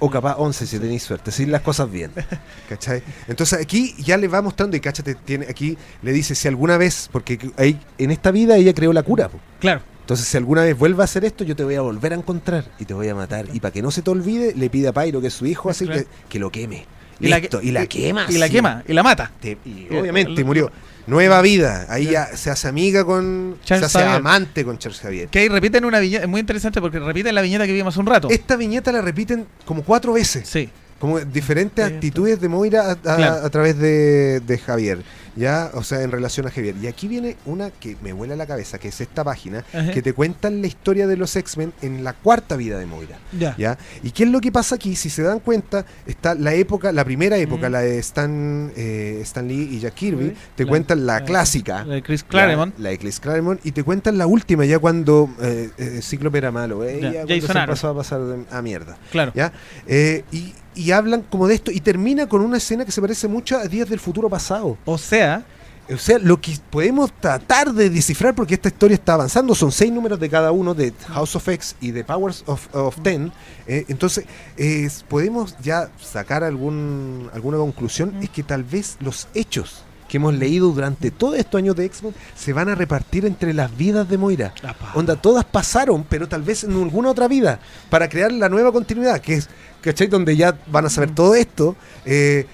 [0.00, 2.10] O capaz 11 si tenéis suerte, si las cosas bien.
[2.68, 3.02] ¿Cachai?
[3.28, 7.08] Entonces aquí ya le va mostrando y cáchate, tiene, aquí le dice si alguna vez,
[7.10, 9.28] porque ahí, en esta vida ella creó la cura.
[9.28, 9.38] po.
[9.60, 9.80] Claro.
[10.00, 12.64] Entonces si alguna vez vuelva a hacer esto, yo te voy a volver a encontrar
[12.78, 13.46] y te voy a matar.
[13.52, 15.70] Y para que no se te olvide, le pide a Pyro, que es su hijo,
[15.70, 16.02] así Claro.
[16.02, 16.84] que, que lo queme.
[17.20, 18.26] Y la que- y la quema.
[18.28, 19.30] Y la quema, y la mata.
[19.40, 20.72] Te- y Eh, obviamente lo- murió.
[21.06, 21.86] Nueva vida.
[21.88, 23.58] Ahí ya se hace amiga con.
[23.64, 25.28] Charles se hace amante con Charles Javier.
[25.28, 28.00] Que ahí repiten una viñeta, es muy interesante porque repiten la viñeta que vimos hace
[28.00, 28.28] un rato.
[28.30, 30.48] Esta viñeta la repiten como cuatro veces.
[30.48, 30.70] Sí.
[31.02, 33.44] Como diferentes Sí, actitudes de Moira a, a- Claro.
[33.44, 35.02] a través de, de Javier,
[35.34, 35.68] ¿ya?
[35.74, 36.76] O sea, en relación a Javier.
[36.80, 39.90] Y aquí viene una que me vuela la cabeza, que es esta página, Ajá.
[39.90, 43.18] que te cuentan la historia de los X-Men en la cuarta vida de Moira.
[43.36, 43.56] Ya.
[43.58, 43.78] ¿Ya?
[44.04, 44.94] ¿Y qué es lo que pasa aquí?
[44.94, 47.72] Si se dan cuenta, está la época, la primera época, Mm.
[47.72, 50.34] la de Stan, eh, Stan Lee y Jack Kirby, Sí.
[50.54, 51.84] te La- cuentan la, la- clásica.
[51.84, 52.78] La de Chris Claremont.
[52.78, 53.58] La de Chris Claremont.
[53.66, 56.84] Y te cuentan la última, ya cuando eh, eh, Cíclope era malo.
[56.84, 58.20] eh, Ya, ya cuando Jason se pasó a pasar
[58.52, 58.96] a mierda.
[59.10, 59.32] Claro.
[59.34, 59.52] ¿ya?
[59.88, 61.70] Eh, y, y hablan como de esto.
[61.70, 64.76] Y termina con una escena que se parece mucho a Días del Futuro Pasado.
[64.84, 65.44] O sea,
[65.92, 69.92] O sea, lo que podemos tratar de descifrar, porque esta historia está avanzando, son seis
[69.92, 73.32] números de cada uno, de House of X y de Powers of, of Ten.
[73.66, 74.24] eh, entonces,
[74.56, 78.22] eh, podemos ya sacar algún, alguna conclusión, Mm.
[78.22, 79.82] es que tal vez los hechos
[80.12, 83.74] que hemos leído durante todos estos años de X-Men se van a repartir entre las
[83.74, 84.52] vidas de Moira.
[84.62, 84.92] apa.
[84.94, 89.22] Onda, todas pasaron, pero tal vez en alguna otra vida, para crear la nueva continuidad,
[89.22, 89.48] que es,
[89.80, 90.08] ¿cachai?
[90.08, 91.14] Donde ya van a saber Mm.
[91.14, 91.76] todo esto.
[92.04, 92.44] eh,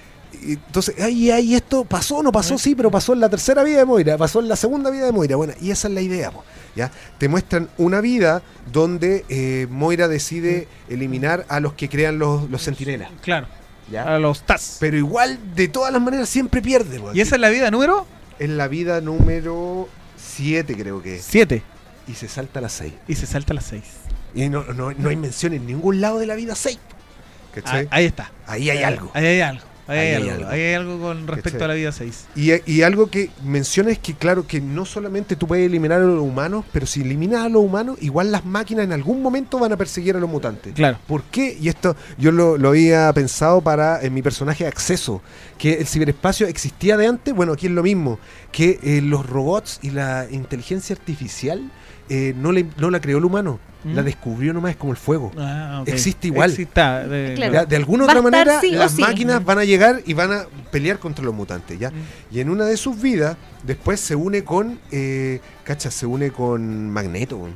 [0.41, 3.85] entonces, ay, ay, esto pasó, no pasó, sí, pero pasó en la tercera vida de
[3.85, 5.35] Moira, pasó en la segunda vida de Moira.
[5.35, 6.45] Bueno, y esa es la idea, po,
[6.77, 6.89] ¿ya?
[7.17, 8.41] Te muestran una vida
[8.71, 13.47] donde eh, Moira decide eliminar a los que crean los, los sentinelas, claro.
[13.91, 14.03] ¿Ya?
[14.03, 14.77] A los TAS.
[14.79, 18.05] Pero igual, de todas las maneras, siempre pierde, ¿Y esa es la vida número
[18.37, 21.25] Es la vida número 7, creo que es.
[21.25, 21.61] 7?
[22.07, 22.93] Y se salta a la 6.
[23.07, 23.83] Y se salta a las 6.
[24.35, 26.79] Y no, no, no hay mención en ningún lado de la vida 6.
[27.53, 27.87] ¿Cachai?
[27.91, 28.31] ahí está.
[28.45, 29.11] Ahí hay algo.
[29.13, 29.68] Ahí hay algo.
[29.89, 30.31] Ahí hay, algo.
[30.31, 30.47] algo.
[30.49, 31.65] Ahí hay algo con respecto ¿Cachai?
[31.65, 32.27] a la vida 6.
[32.35, 36.05] Y, y algo que menciona es que, claro, que no solamente tú puedes eliminar a
[36.05, 39.73] los humanos, pero si eliminas a los humanos, igual las máquinas en algún momento van
[39.73, 40.73] a perseguir a los mutantes.
[40.73, 40.99] Claro.
[41.07, 41.57] ¿Por qué?
[41.59, 45.21] Y esto yo lo, lo había pensado para en mi personaje Acceso,
[45.57, 47.33] que el ciberespacio existía de antes.
[47.33, 48.19] Bueno, aquí es lo mismo,
[48.51, 51.71] que eh, los robots y la inteligencia artificial
[52.09, 53.95] eh, no, le- no la creó el humano, Mm.
[53.95, 55.31] la descubrió nomás como el fuego.
[55.37, 55.87] Ah, ok.
[55.87, 56.49] Existe igual.
[56.51, 57.59] Exista, de- Claro.
[57.61, 59.01] De, de alguna otra manera, sí las sí.
[59.01, 61.89] máquinas van a llegar y van a pelear contra los mutantes, ¿ya?
[61.89, 61.93] Mm.
[62.35, 66.89] Y en una de sus vidas, después se une con, eh, cacha, se une con
[66.89, 67.47] Magneto.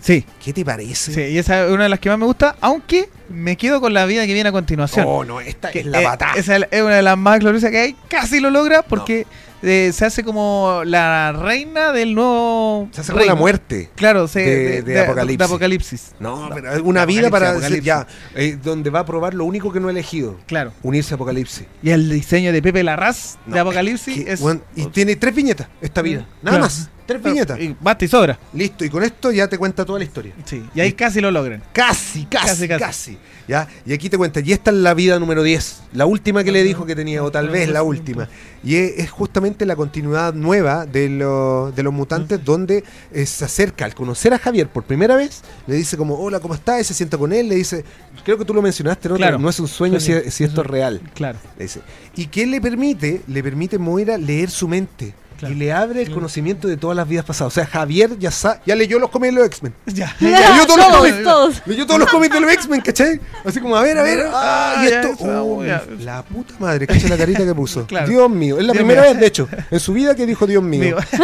[0.00, 1.14] Sí, ¿Qué te parece?
[1.14, 3.94] sí, y esa es una de las que más me gusta, aunque me quedo con
[3.94, 5.06] la vida que viene a continuación.
[5.08, 6.34] Oh, no, esta Que, es la eh, patada.
[6.34, 7.96] esa es una de las más gloriosas que hay.
[8.08, 9.26] Casi lo logra porque
[9.64, 12.88] eh, se hace como la reina del nuevo.
[12.92, 13.90] Se hace como la muerte.
[13.94, 15.38] Claro, se- de- de Apocalipsis.
[15.38, 16.12] de Apocalipsis.
[16.20, 17.84] No, No, pero es una vida para Apocalipsis.
[17.84, 20.72] ya, eh, donde va a probar lo único que no ha elegido, Claro.
[20.82, 21.66] unirse a Apocalipsis.
[21.82, 24.40] Y el diseño de Pepe Larraz No, de Apocalipsis Que, es.
[24.40, 26.20] weón, y tiene tres viñetas esta vida.
[26.42, 26.64] Nada Claro.
[26.64, 26.90] más.
[27.06, 27.60] Tres viñetas.
[27.60, 28.38] Y basta y sobra.
[28.52, 28.84] Listo.
[28.84, 30.32] Y con esto ya te cuenta toda la historia.
[30.44, 30.64] Sí.
[30.74, 31.62] Y ahí casi lo logran.
[31.72, 33.18] Casi, casi, Casi, casi, casi.
[33.46, 33.68] ¿Ya?
[33.84, 36.62] Y aquí te cuenta, y esta es la vida número 10, la última que le
[36.62, 38.26] dijo que tenía, o tal vez la última.
[38.62, 42.82] Y es, es justamente la continuidad nueva de, lo- de los mutantes, donde
[43.12, 46.54] eh, se acerca al conocer a Javier por primera vez, le dice como, hola, ¿cómo
[46.54, 46.80] estás?
[46.80, 47.84] Y se sienta con él, le dice,
[48.24, 49.16] creo que tú lo mencionaste, ¿no?
[49.16, 49.38] Claro.
[49.38, 50.30] No es un sueño si, Sueño.
[50.30, 51.02] si esto es real.
[51.14, 51.38] Claro.
[51.58, 51.80] le dice.
[52.16, 53.20] ¿Y qué le permite?
[53.26, 55.12] Le permite Moira leer su mente.
[55.46, 55.54] Claro.
[55.54, 56.14] Y le abre el Mm.
[56.14, 57.52] conocimiento de todas las vidas pasadas.
[57.52, 59.74] O sea, Javier ya, sa- ya leyó los cómics de los X-Men.
[59.86, 60.14] Ya.
[60.20, 61.22] Leyó todos los cómics.
[61.22, 61.62] todos.
[61.66, 63.20] Leyó todos los cómics de los X-Men, ¿cachai?
[63.44, 64.26] Así como, a ver, a ver.
[64.32, 65.12] Ah, Ah, y ya, esto.
[65.14, 65.82] eso, oh, ya.
[66.00, 67.86] la puta madre, cacha la carita que puso.
[67.86, 68.08] Claro.
[68.08, 68.56] Dios mío.
[68.58, 69.10] Es la Dios primera mío.
[69.12, 70.96] vez, de hecho, en su vida que dijo Dios mío.
[71.12, 71.20] Dios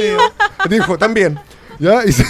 [0.00, 0.18] mío.
[0.70, 1.38] Dijo también.
[1.78, 2.04] ¿Ya?
[2.06, 2.24] Y se,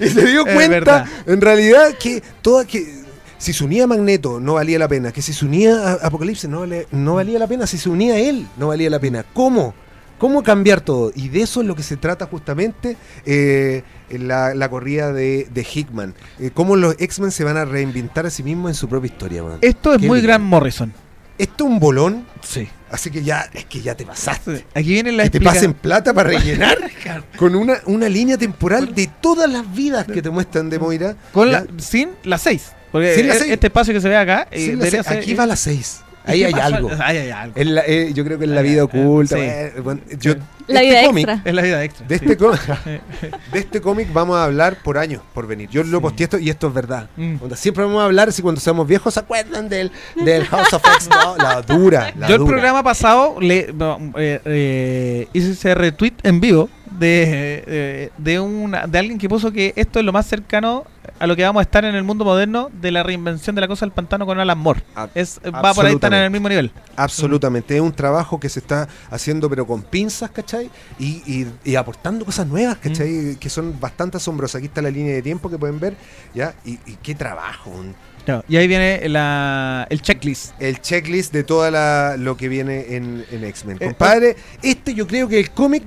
[0.00, 3.02] y se dio cuenta, en realidad, que toda que.
[3.36, 5.12] Si se unía a Magneto, no valía la pena.
[5.12, 7.66] Que si se unía a Apocalipsis, no, vale- no valía la pena.
[7.66, 9.24] Si se unía a él, no valía la pena.
[9.34, 9.74] ¿Cómo?
[10.24, 11.12] ¿Cómo cambiar todo?
[11.14, 12.96] Y de eso es lo que se trata justamente
[13.26, 16.14] eh, la, la corrida de, de Hickman.
[16.40, 19.42] Eh, cómo los X-Men se van a reinventar a sí mismos en su propia historia.
[19.42, 19.58] man.
[19.60, 20.22] Esto es muy.
[20.22, 20.94] Grant Morrison.
[21.36, 22.66] Esto es un bolón, Sí.
[22.90, 24.64] así que ya, es que ya te pasaste.
[24.74, 26.78] Aquí viene la Que te pasen plata para rellenar
[27.36, 31.16] con una, una línea temporal de todas las vidas que te muestran de Moira.
[31.32, 32.72] Con la, sin las 6.
[32.92, 33.52] Porque Sin las e- seis.
[33.52, 34.46] este espacio que se ve acá.
[34.52, 36.00] eh, ser- aquí va a las 6.
[36.26, 36.90] Ahí hay algo.
[37.00, 37.54] Ahí hay algo.
[37.60, 39.36] En la- eh, yo creo que en la vida oculta.
[39.36, 39.80] sí.
[39.82, 40.34] bueno, yo-
[40.66, 41.42] La este vida cómic- extra.
[41.50, 42.06] Es la vida extra.
[42.06, 42.24] De sí.
[42.24, 42.60] este, cómic,
[43.52, 45.68] de este cómic vamos a hablar por años, por venir.
[45.70, 47.08] Yo lo posteé esto y esto es verdad.
[47.16, 47.36] Mm.
[47.54, 51.08] Siempre vamos a hablar, si cuando seamos viejos se acuerdan del, del House of X.
[51.10, 52.12] No, la dura.
[52.18, 57.64] La Yo el programa pasado le no, eh, eh, hice ese retweet en vivo de,
[57.66, 60.84] eh, de, una, de alguien que puso que esto es lo más cercano
[61.18, 63.68] a lo que vamos a estar en el mundo moderno de la reinvención de la
[63.68, 64.82] cosa del pantano con Alan Moore.
[64.96, 66.72] A- Es, va por ahí, están en el mismo nivel.
[66.96, 70.70] Absolutamente, es un trabajo que se está haciendo pero con pinzas, ¿cachai?
[70.98, 73.36] Y, y- y aportando cosas nuevas, ¿cachai?
[73.38, 74.56] Que son bastante asombrosas.
[74.56, 75.94] Aquí está la línea de tiempo que pueden ver,
[76.34, 76.54] ¿ya?
[76.64, 77.70] Y, y qué trabajo.
[77.70, 77.94] un-
[78.48, 80.52] Y ahí viene la, el checklist.
[80.58, 83.76] El checklist de toda la, lo que viene en, en X-Men.
[83.80, 85.82] Eh, Compadre, este yo creo que el cómic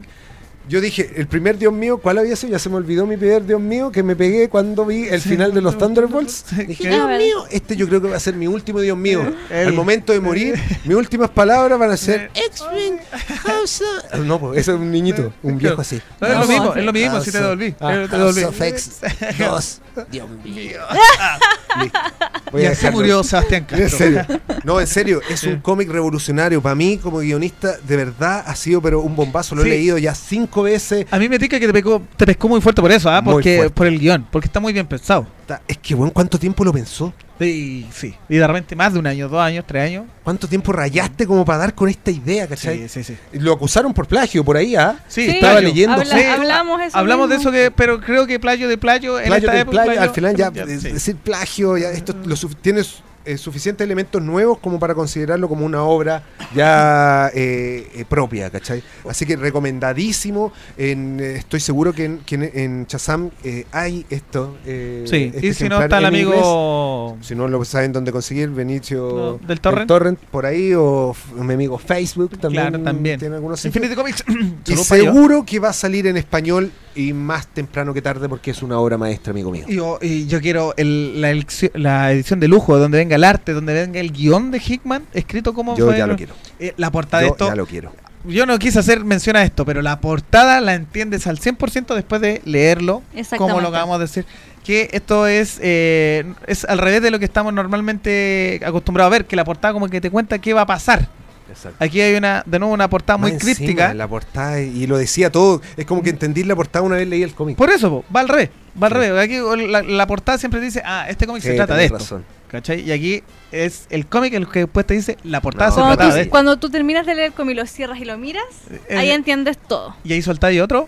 [0.70, 2.52] Yo dije, el primer Dios mío, ¿cuál había sido?
[2.52, 5.30] Ya se me olvidó mi primer Dios mío que me pegué cuando vi el Sí,
[5.30, 6.44] final de los Thunderbolts.
[6.50, 8.98] sí, Dije, Dios Ah, mío, este yo creo que va a ser mi último Dios
[8.98, 9.34] mío.
[9.50, 12.32] El- Al momento de morir, mis últimas palabras van a ser.
[12.34, 13.00] X-Men
[13.44, 13.82] House
[14.12, 16.02] of-" No, pues, ese es un niñito, un viejo así.
[16.20, 17.76] No, es lo mismo, es lo mismo, si te devolví.
[17.80, 18.44] ah, te House devolví.
[18.44, 19.00] of X,
[19.40, 19.82] dos,
[20.12, 20.82] Dios mío.
[22.52, 23.86] Voy Y a así murió Sebastián Castro.
[23.86, 24.26] En serio.
[24.64, 26.62] No, en serio, es un cómic revolucionario.
[26.62, 29.56] Para mí, como guionista, de verdad ha sido pero un bombazo.
[29.56, 29.68] Lo Sí.
[29.70, 31.06] he leído ya cinco veces.
[31.12, 33.22] A mí me tica que te, pegó, te pescó muy fuerte por eso, ¿ah?
[33.24, 35.28] Porque, por el guion, porque está muy bien pensado.
[35.68, 37.14] Es que, bueno, ¿cuánto tiempo lo pensó?
[37.40, 38.16] Y, sí.
[38.28, 40.06] Y de repente más de un año, dos años, tres años.
[40.24, 42.90] ¿Cuánto tiempo rayaste como para dar con esta idea, cachai?
[42.90, 43.16] sí, sí.
[43.34, 44.98] Lo acusaron por plagio por ahí, ¿ah?
[45.08, 45.30] Sí, Sí.
[45.36, 45.70] Estaba plagio.
[45.70, 45.94] leyendo.
[46.02, 46.24] Habla- sí.
[46.26, 49.52] hablamos eso Hablamos de eso, que pero creo que playo de playo, en Plagio esta
[49.54, 50.92] de época, plagio, al final ya, es sí.
[50.92, 55.66] decir plagio, ya esto lo suf- tienes eh, suficientes elementos nuevos como para considerarlo como
[55.66, 56.24] una obra
[56.56, 58.82] ya eh, eh, propia, ¿cachai?
[59.08, 60.52] Así que recomendadísimo.
[60.78, 64.58] En, eh, estoy seguro que en, que en, Shazam eh, hay esto.
[64.66, 66.24] eh, Sí, este y si no está el inglés.
[66.40, 70.20] amigo Si no lo saben dónde conseguir, Benicio No, del torrent.
[70.32, 73.20] por ahí, o mi amigo Facebook también, Claro, también.
[73.20, 73.64] tiene algunos.
[73.66, 74.24] Infinity Comics.
[74.68, 78.62] Y seguro que va a salir en español y más temprano que tarde porque es
[78.64, 79.66] una obra maestra, amigo mío.
[79.68, 83.24] Y yo, y yo quiero el- la, elección- la edición de lujo, donde venga el
[83.24, 86.34] arte, donde venga el guion de Hickman, escrito como Yo fue ya el- lo quiero.
[86.60, 87.48] eh, la portada de esto.
[87.48, 87.92] ya lo quiero.
[88.26, 92.20] Yo no quise hacer mención a esto, pero la portada la entiendes al 100% después
[92.20, 93.02] de leerlo,
[93.38, 94.26] como lo acabamos de decir.
[94.66, 99.26] Que esto es, eh, es al revés de lo que estamos normalmente acostumbrados a ver,
[99.26, 101.08] que la portada como que te cuenta qué va a pasar.
[101.50, 101.84] Exacto.
[101.84, 103.94] Aquí hay una, de nuevo una portada muy encima, críptica.
[103.94, 105.62] La portada, y lo decía todo.
[105.78, 107.58] Es como que entendí la portada una vez leí el cómic.
[107.58, 108.50] Por eso, po, va al revés.
[108.82, 109.00] Va al Sí.
[109.00, 109.24] revés.
[109.24, 111.98] Aquí la, la portada siempre dice, ah, este cómic se trata de esto.
[111.98, 112.26] razón.
[112.50, 112.80] ¿Cachai?
[112.82, 115.76] Y aquí es el cómic el que después te dice, la portada No.
[115.76, 116.32] se Cuando trata tú, de esto.
[116.32, 118.44] cuando tú terminas de leer el cómic, lo cierras y lo miras,
[118.88, 119.96] Eh, ahí entiendes todo.
[120.06, 120.88] Y ahí soltáis otro,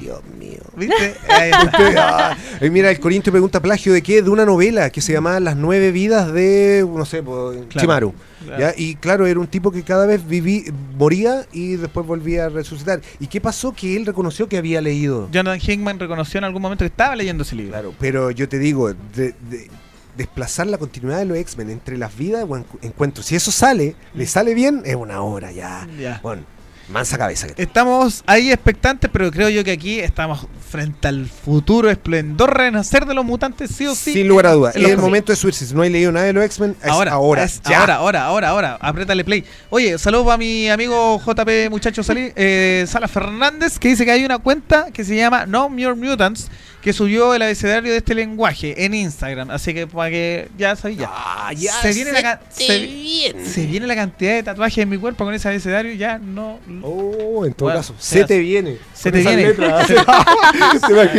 [0.00, 0.60] Dios mío.
[0.76, 1.14] ¿viste?
[1.28, 1.64] Ahí está.
[1.66, 2.36] Usted, ah,
[2.70, 4.22] mira, el Corintio pregunta plagio de qué?
[4.22, 7.22] De una novela que se llamaba Las nueve vidas de, no sé,
[7.68, 8.14] Chimaru.
[8.44, 8.58] Claro.
[8.58, 8.72] ¿ya?
[8.76, 10.64] Y claro, era un tipo que cada vez viví,
[10.96, 13.00] moría y después volvía a resucitar.
[13.18, 13.72] ¿Y qué pasó?
[13.72, 15.28] Que él reconoció que había leído.
[15.30, 17.72] Jonathan Hickman reconoció en algún momento que estaba leyendo ese libro.
[17.72, 19.68] Claro, pero yo te digo, de- de-
[20.16, 23.94] desplazar la continuidad de los X-Men entre las vidas o encu- encuentros, si eso sale,
[24.14, 25.86] le sale bien, es una obra ya.
[25.98, 26.20] Ya.
[26.22, 26.42] Bueno,
[26.90, 27.48] mansa cabeza.
[27.48, 33.06] que Estamos ahí expectantes, pero creo yo que aquí estamos frente al futuro esplendor renacer
[33.06, 34.12] de los mutantes, sí o sí.
[34.12, 34.76] Sin lugar a dudas.
[34.76, 35.66] En Es el momento de subirse.
[35.66, 37.42] Si no hay leído nada de los X-Men, es ahora, ahora.
[37.44, 37.80] es ya.
[37.80, 39.44] ahora, ahora, ahora, ahora, apriétale play.
[39.70, 44.24] Oye, saludos para mi amigo JP Muchacho Salí, eh, Sala Fernández, que dice que hay
[44.24, 46.50] una cuenta que se llama No More Mutants,
[46.82, 49.50] que subió el abecedario de este lenguaje en Instagram.
[49.50, 51.10] Así que para que ya sabéis ya.
[51.12, 53.44] Ah, ya se, viene la, ca- te se, viene.
[53.44, 56.58] se viene la cantidad de tatuajes en mi cuerpo con ese abecedario, ya no.
[56.82, 58.78] Oh, en todo Bueno, caso, se se te viene.
[58.94, 59.42] Se te viene.
[59.48, 59.86] letras.
[59.88, 59.94] Se-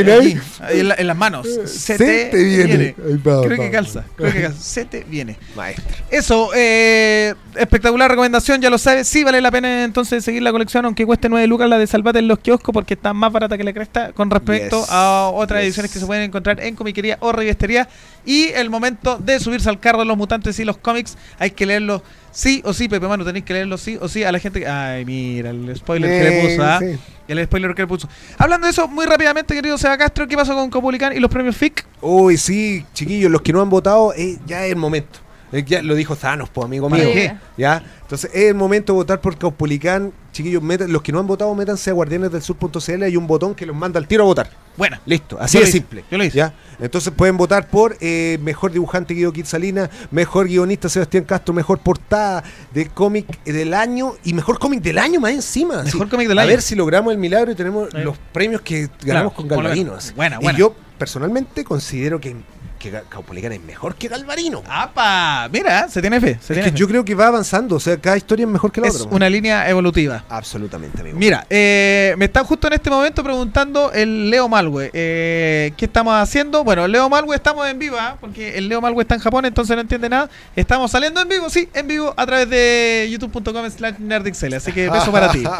[0.03, 0.37] ¿Te ahí
[0.79, 1.47] en, la- en las manos.
[1.65, 2.95] Se, te, viene.
[3.25, 3.99] Va, Creo va, que calza.
[4.01, 4.05] va.
[4.15, 4.59] Creo que calza.
[4.61, 5.37] Se te viene.
[5.55, 5.85] Maestro.
[6.09, 9.07] Eso, eh, espectacular recomendación, ya lo sabes.
[9.07, 12.19] Sí vale la pena entonces seguir la colección, aunque cueste 9 lucas la de Salvate
[12.19, 15.50] en los kioscos, porque está más barata que la cresta con respecto Yes, a otras
[15.59, 15.67] yes.
[15.67, 17.87] ediciones que se pueden encontrar en comiquería o revistería.
[18.25, 21.65] Y el momento de subirse al carro de los mutantes y los cómics, hay que
[21.65, 22.01] leerlos
[22.31, 24.67] sí o sí, Pepe Manu, tenéis que leerlos sí o sí a la gente que...
[24.67, 26.79] Ay, mira, el spoiler que le puso, ¿ah?
[26.79, 26.99] Sí.
[27.27, 28.09] El spoiler que le puso.
[28.37, 31.55] Hablando de eso, muy rápidamente, querido Seba Castro, ¿qué pasó con Copulicán y los premios
[31.55, 31.85] FIC?
[32.01, 35.19] Uy, sí, chiquillos, los que no han votado, eh, ya es el momento.
[35.51, 37.13] Eh, ya lo dijo Thanos, pues amigo ¿Para mío.
[37.13, 37.35] qué?
[37.57, 37.83] ¿Ya?
[38.01, 40.13] Entonces es el momento de votar por Caupolicán.
[40.31, 43.03] Chiquillos, metan- los que no han votado, métanse a guardianesdelsur.cl.
[43.03, 44.49] Hay un botón que los manda al tiro a votar.
[44.77, 46.05] Bueno, Listo, así de simple.
[46.09, 46.37] yo lo hice.
[46.37, 46.53] ¿ya?
[46.79, 52.43] Entonces pueden votar por eh, mejor dibujante Guido Quinzalina, mejor guionista Sebastián Castro, mejor portada
[52.73, 55.83] de cómic del año y mejor cómic del año más encima.
[55.83, 56.09] Mejor Sí.
[56.11, 56.49] cómic del a año.
[56.51, 59.95] ver si logramos el milagro y tenemos los premios que ganamos Claro, con Galvarino.
[59.95, 60.13] así.
[60.15, 60.57] Buena, y buena.
[60.57, 62.37] yo personalmente considero que,
[62.81, 64.63] que Caupolicán es mejor que Galvarino.
[64.67, 65.47] ¡Apa!
[65.51, 66.33] Mira, se tiene fe.
[66.33, 66.77] Se es tiene que fe.
[66.77, 69.05] yo creo que va avanzando, o sea, cada historia es mejor que la es otra.
[69.05, 69.15] man.
[69.15, 70.23] una línea evolutiva.
[70.27, 71.17] Absolutamente, amigo.
[71.17, 74.89] Mira, eh, me está justo en este momento preguntando el Leo Malwe.
[74.93, 76.63] Eh, ¿Qué estamos haciendo?
[76.63, 78.17] Bueno, el Leo Malwe estamos en vivo, ¿ah?
[78.19, 80.29] porque el Leo Malwe está en Japón, entonces no entiende nada.
[80.55, 84.55] Estamos saliendo en vivo, sí, en vivo, a través de youtube.com slash nerdixel.
[84.55, 85.43] Así que beso para ti.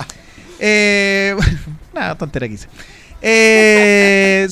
[0.64, 1.35] Eh,
[1.93, 2.68] nada, tontera que hice.
[3.19, 4.48] Eh,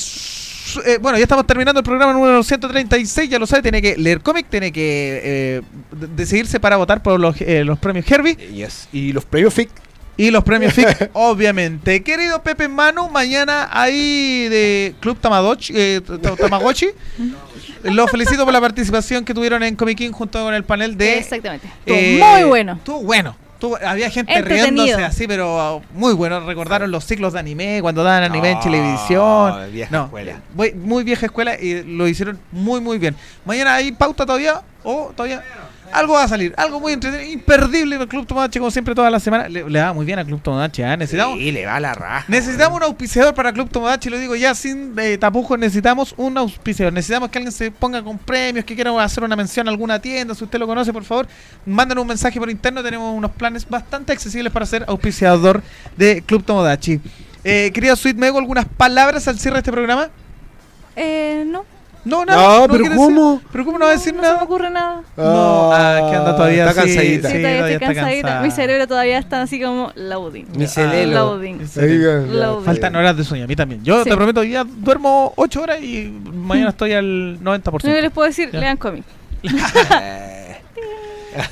[0.77, 3.29] eh, bueno, ya estamos terminando el programa número 136.
[3.29, 7.19] Ya lo sabe, tiene que leer cómic, tiene que eh, de- decidirse para votar por
[7.19, 8.87] los, eh, los premios Herbie Yes.
[8.91, 9.69] Y los premios FIC.
[10.17, 12.03] y los premios FIC, obviamente.
[12.03, 15.73] Querido Pepe Manu, mañana hay de Club Tamagotchi.
[15.75, 16.01] eh,
[16.39, 16.87] Tamagotchi.
[17.83, 21.17] Los felicito por la participación que tuvieron en Comic King junto con el panel de.
[21.19, 21.67] Exactamente.
[21.85, 22.73] Estuvo eh, muy bueno.
[22.73, 23.37] Estuvo bueno.
[23.59, 26.39] Tuvo- había gente riéndose así, pero muy bueno.
[26.45, 29.71] Recordaron los ciclos de anime, cuando daban anime en No, televisión.
[29.71, 30.41] vieja no, escuela.
[30.53, 33.15] Muy, muy vieja escuela y lo hicieron muy, muy bien.
[33.45, 35.43] Mañana hay pauta todavía, o todavía.
[35.91, 39.09] Algo va a salir, algo muy entretenido, imperdible en el Club Tomodachi, como siempre, toda
[39.09, 39.49] la semana.
[39.49, 40.95] Le, le va muy bien al Club Tomodachi, ¿ah?
[40.95, 42.25] Necesitamos, Sí, le va la raja.
[42.27, 46.93] necesitamos un auspiciador para Club Tomodachi, lo digo ya sin eh, tapujos, necesitamos un auspiciador.
[46.93, 50.35] Necesitamos que alguien se ponga con premios, que quiera hacer una mención a alguna tienda,
[50.35, 51.27] si usted lo conoce, por favor,
[51.65, 55.61] mándanos un mensaje por interno, tenemos unos planes bastante accesibles para ser auspiciador
[55.97, 56.99] de Club Tomodachi.
[57.43, 60.09] Eh, querida Sweet Mego, ¿algunas palabras al cierre de este programa?
[60.95, 61.63] Eh, no.
[62.05, 62.59] No, nada.
[62.61, 63.31] No, pero quiere ¿cómo?
[63.33, 64.43] decir- ¿Pero cómo no va a decir no se me nada?
[64.43, 65.01] ocurre nada.
[65.17, 67.27] No, ah, que anda todavía Está así, cansadita.
[67.29, 68.21] Sí, Sí, todavía todavía estoy está cansadita.
[68.27, 68.41] cansada.
[68.45, 70.45] Mi cerebro todavía está así como loading.
[70.55, 71.13] Mi cerebro.
[71.13, 71.59] Loading.
[71.61, 72.09] En serio.
[72.21, 72.65] Oigan, Loading.
[72.65, 73.83] Faltan horas de sueño, a mí también.
[73.83, 74.09] Yo Sí.
[74.09, 77.89] te prometo, ya duermo 8 horas y mañana estoy al 90%.
[77.91, 78.59] Lo que les puedo decir, Ya.
[78.59, 79.03] lean cómic.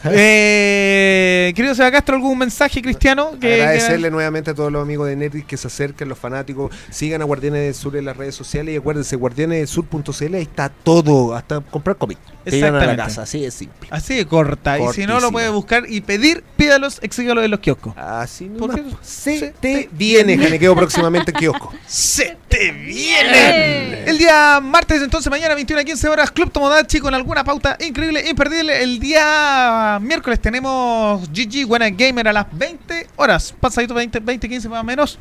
[0.12, 3.32] Eh, querido Seba Castro, ¿algún mensaje cristiano?
[3.40, 7.22] Que, Agradecerle nuevamente a todos los amigos de Nerdix que se acerquen, los fanáticos, sigan
[7.22, 11.62] a Guardianes del Sur en las redes sociales y acuérdense, guardianesdelsur.cl, ahí está todo, hasta
[11.62, 12.18] comprar cómic.
[12.18, 13.04] Que a la Exactamente.
[13.04, 13.90] casa, así de simple.
[13.92, 14.80] Así de corta.
[14.80, 17.94] Y si no lo puede buscar y pedir, pídalos, exígalo de los kioscos.
[17.98, 18.82] Así ¿Por nomás.
[18.82, 19.06] qué?
[19.06, 21.74] Se Se te te viene, Janequeo, próximamente en kiosco.
[21.88, 23.36] ¡Se te vienen!
[23.36, 24.04] Eh.
[24.08, 28.24] El día martes, entonces, mañana 21 a 15 horas, Club Tomodachi con alguna pauta increíble,
[28.30, 28.82] imperdible.
[28.82, 34.70] El día miércoles tenemos GG Buena Gamer a las 20 horas, pasadito 20, 20 15
[34.70, 35.20] más o menos.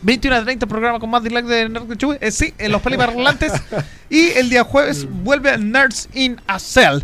[0.00, 2.16] 21 a 30 programa con más dislike de Nerd Chuy.
[2.20, 3.52] Eh, sí, en los peliparlantes.
[4.10, 7.00] y el día jueves vuelve Nerds in a Cell.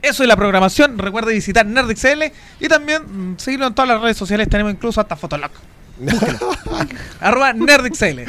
[0.00, 0.98] Eso es la programación.
[0.98, 4.48] Recuerde visitar NerdXL y también mm, seguirlo en todas las redes sociales.
[4.48, 5.50] Tenemos incluso hasta Fotolog.
[7.20, 8.20] Arroba NerdXL.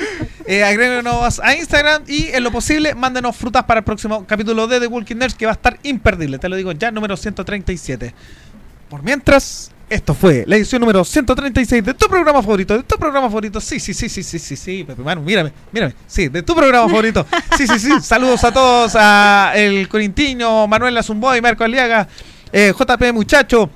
[0.46, 4.80] Eh, agréguenos a Instagram y en lo posible mándenos frutas para el próximo capítulo de
[4.80, 6.38] The Walking Nerds que va a estar imperdible.
[6.38, 8.14] Te lo digo ya, número 137.
[8.90, 12.76] Por mientras, esto fue la edición número 136 de tu programa favorito.
[12.76, 13.62] De tu programa favorito.
[13.62, 14.84] Sí, sí, sí, sí, sí, sí, sí.
[14.84, 15.94] Pepe Manu, mírame, mírame.
[16.08, 17.26] Sí, de tu programa favorito.
[17.58, 17.92] Sí, sí, sí.
[18.02, 18.94] Saludos a todos.
[18.96, 22.08] A el Corintino, Manuel Azumboy, Marco Aliaga,
[22.52, 23.70] eh, JP Muchacho.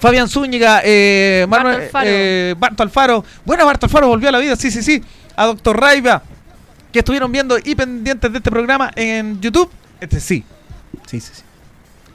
[0.00, 2.06] Fabián Zúñiga, eh, Manuel, Barto Alfaro.
[2.08, 3.24] eh, Barto Alfaro.
[3.44, 5.02] Bueno, Barto Alfaro volvió a la vida, sí, sí, sí.
[5.36, 6.22] A Doctor Raiva,
[6.92, 9.70] que estuvieron viendo y pendientes de este programa en YouTube.
[10.00, 10.44] Este sí.
[11.06, 11.42] Sí, sí, sí.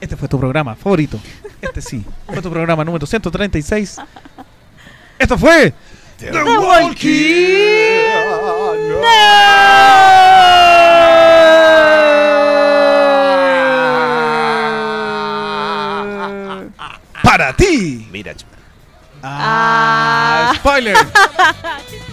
[0.00, 1.18] Este fue tu programa favorito.
[1.62, 2.04] Este sí.
[2.26, 3.96] Fue tu programa número 136.
[5.18, 5.72] Esto fue
[6.18, 7.06] The Walking.
[17.36, 18.08] Para ti.
[18.10, 18.56] Mira, chupa.
[19.22, 20.96] Ah, spoiler.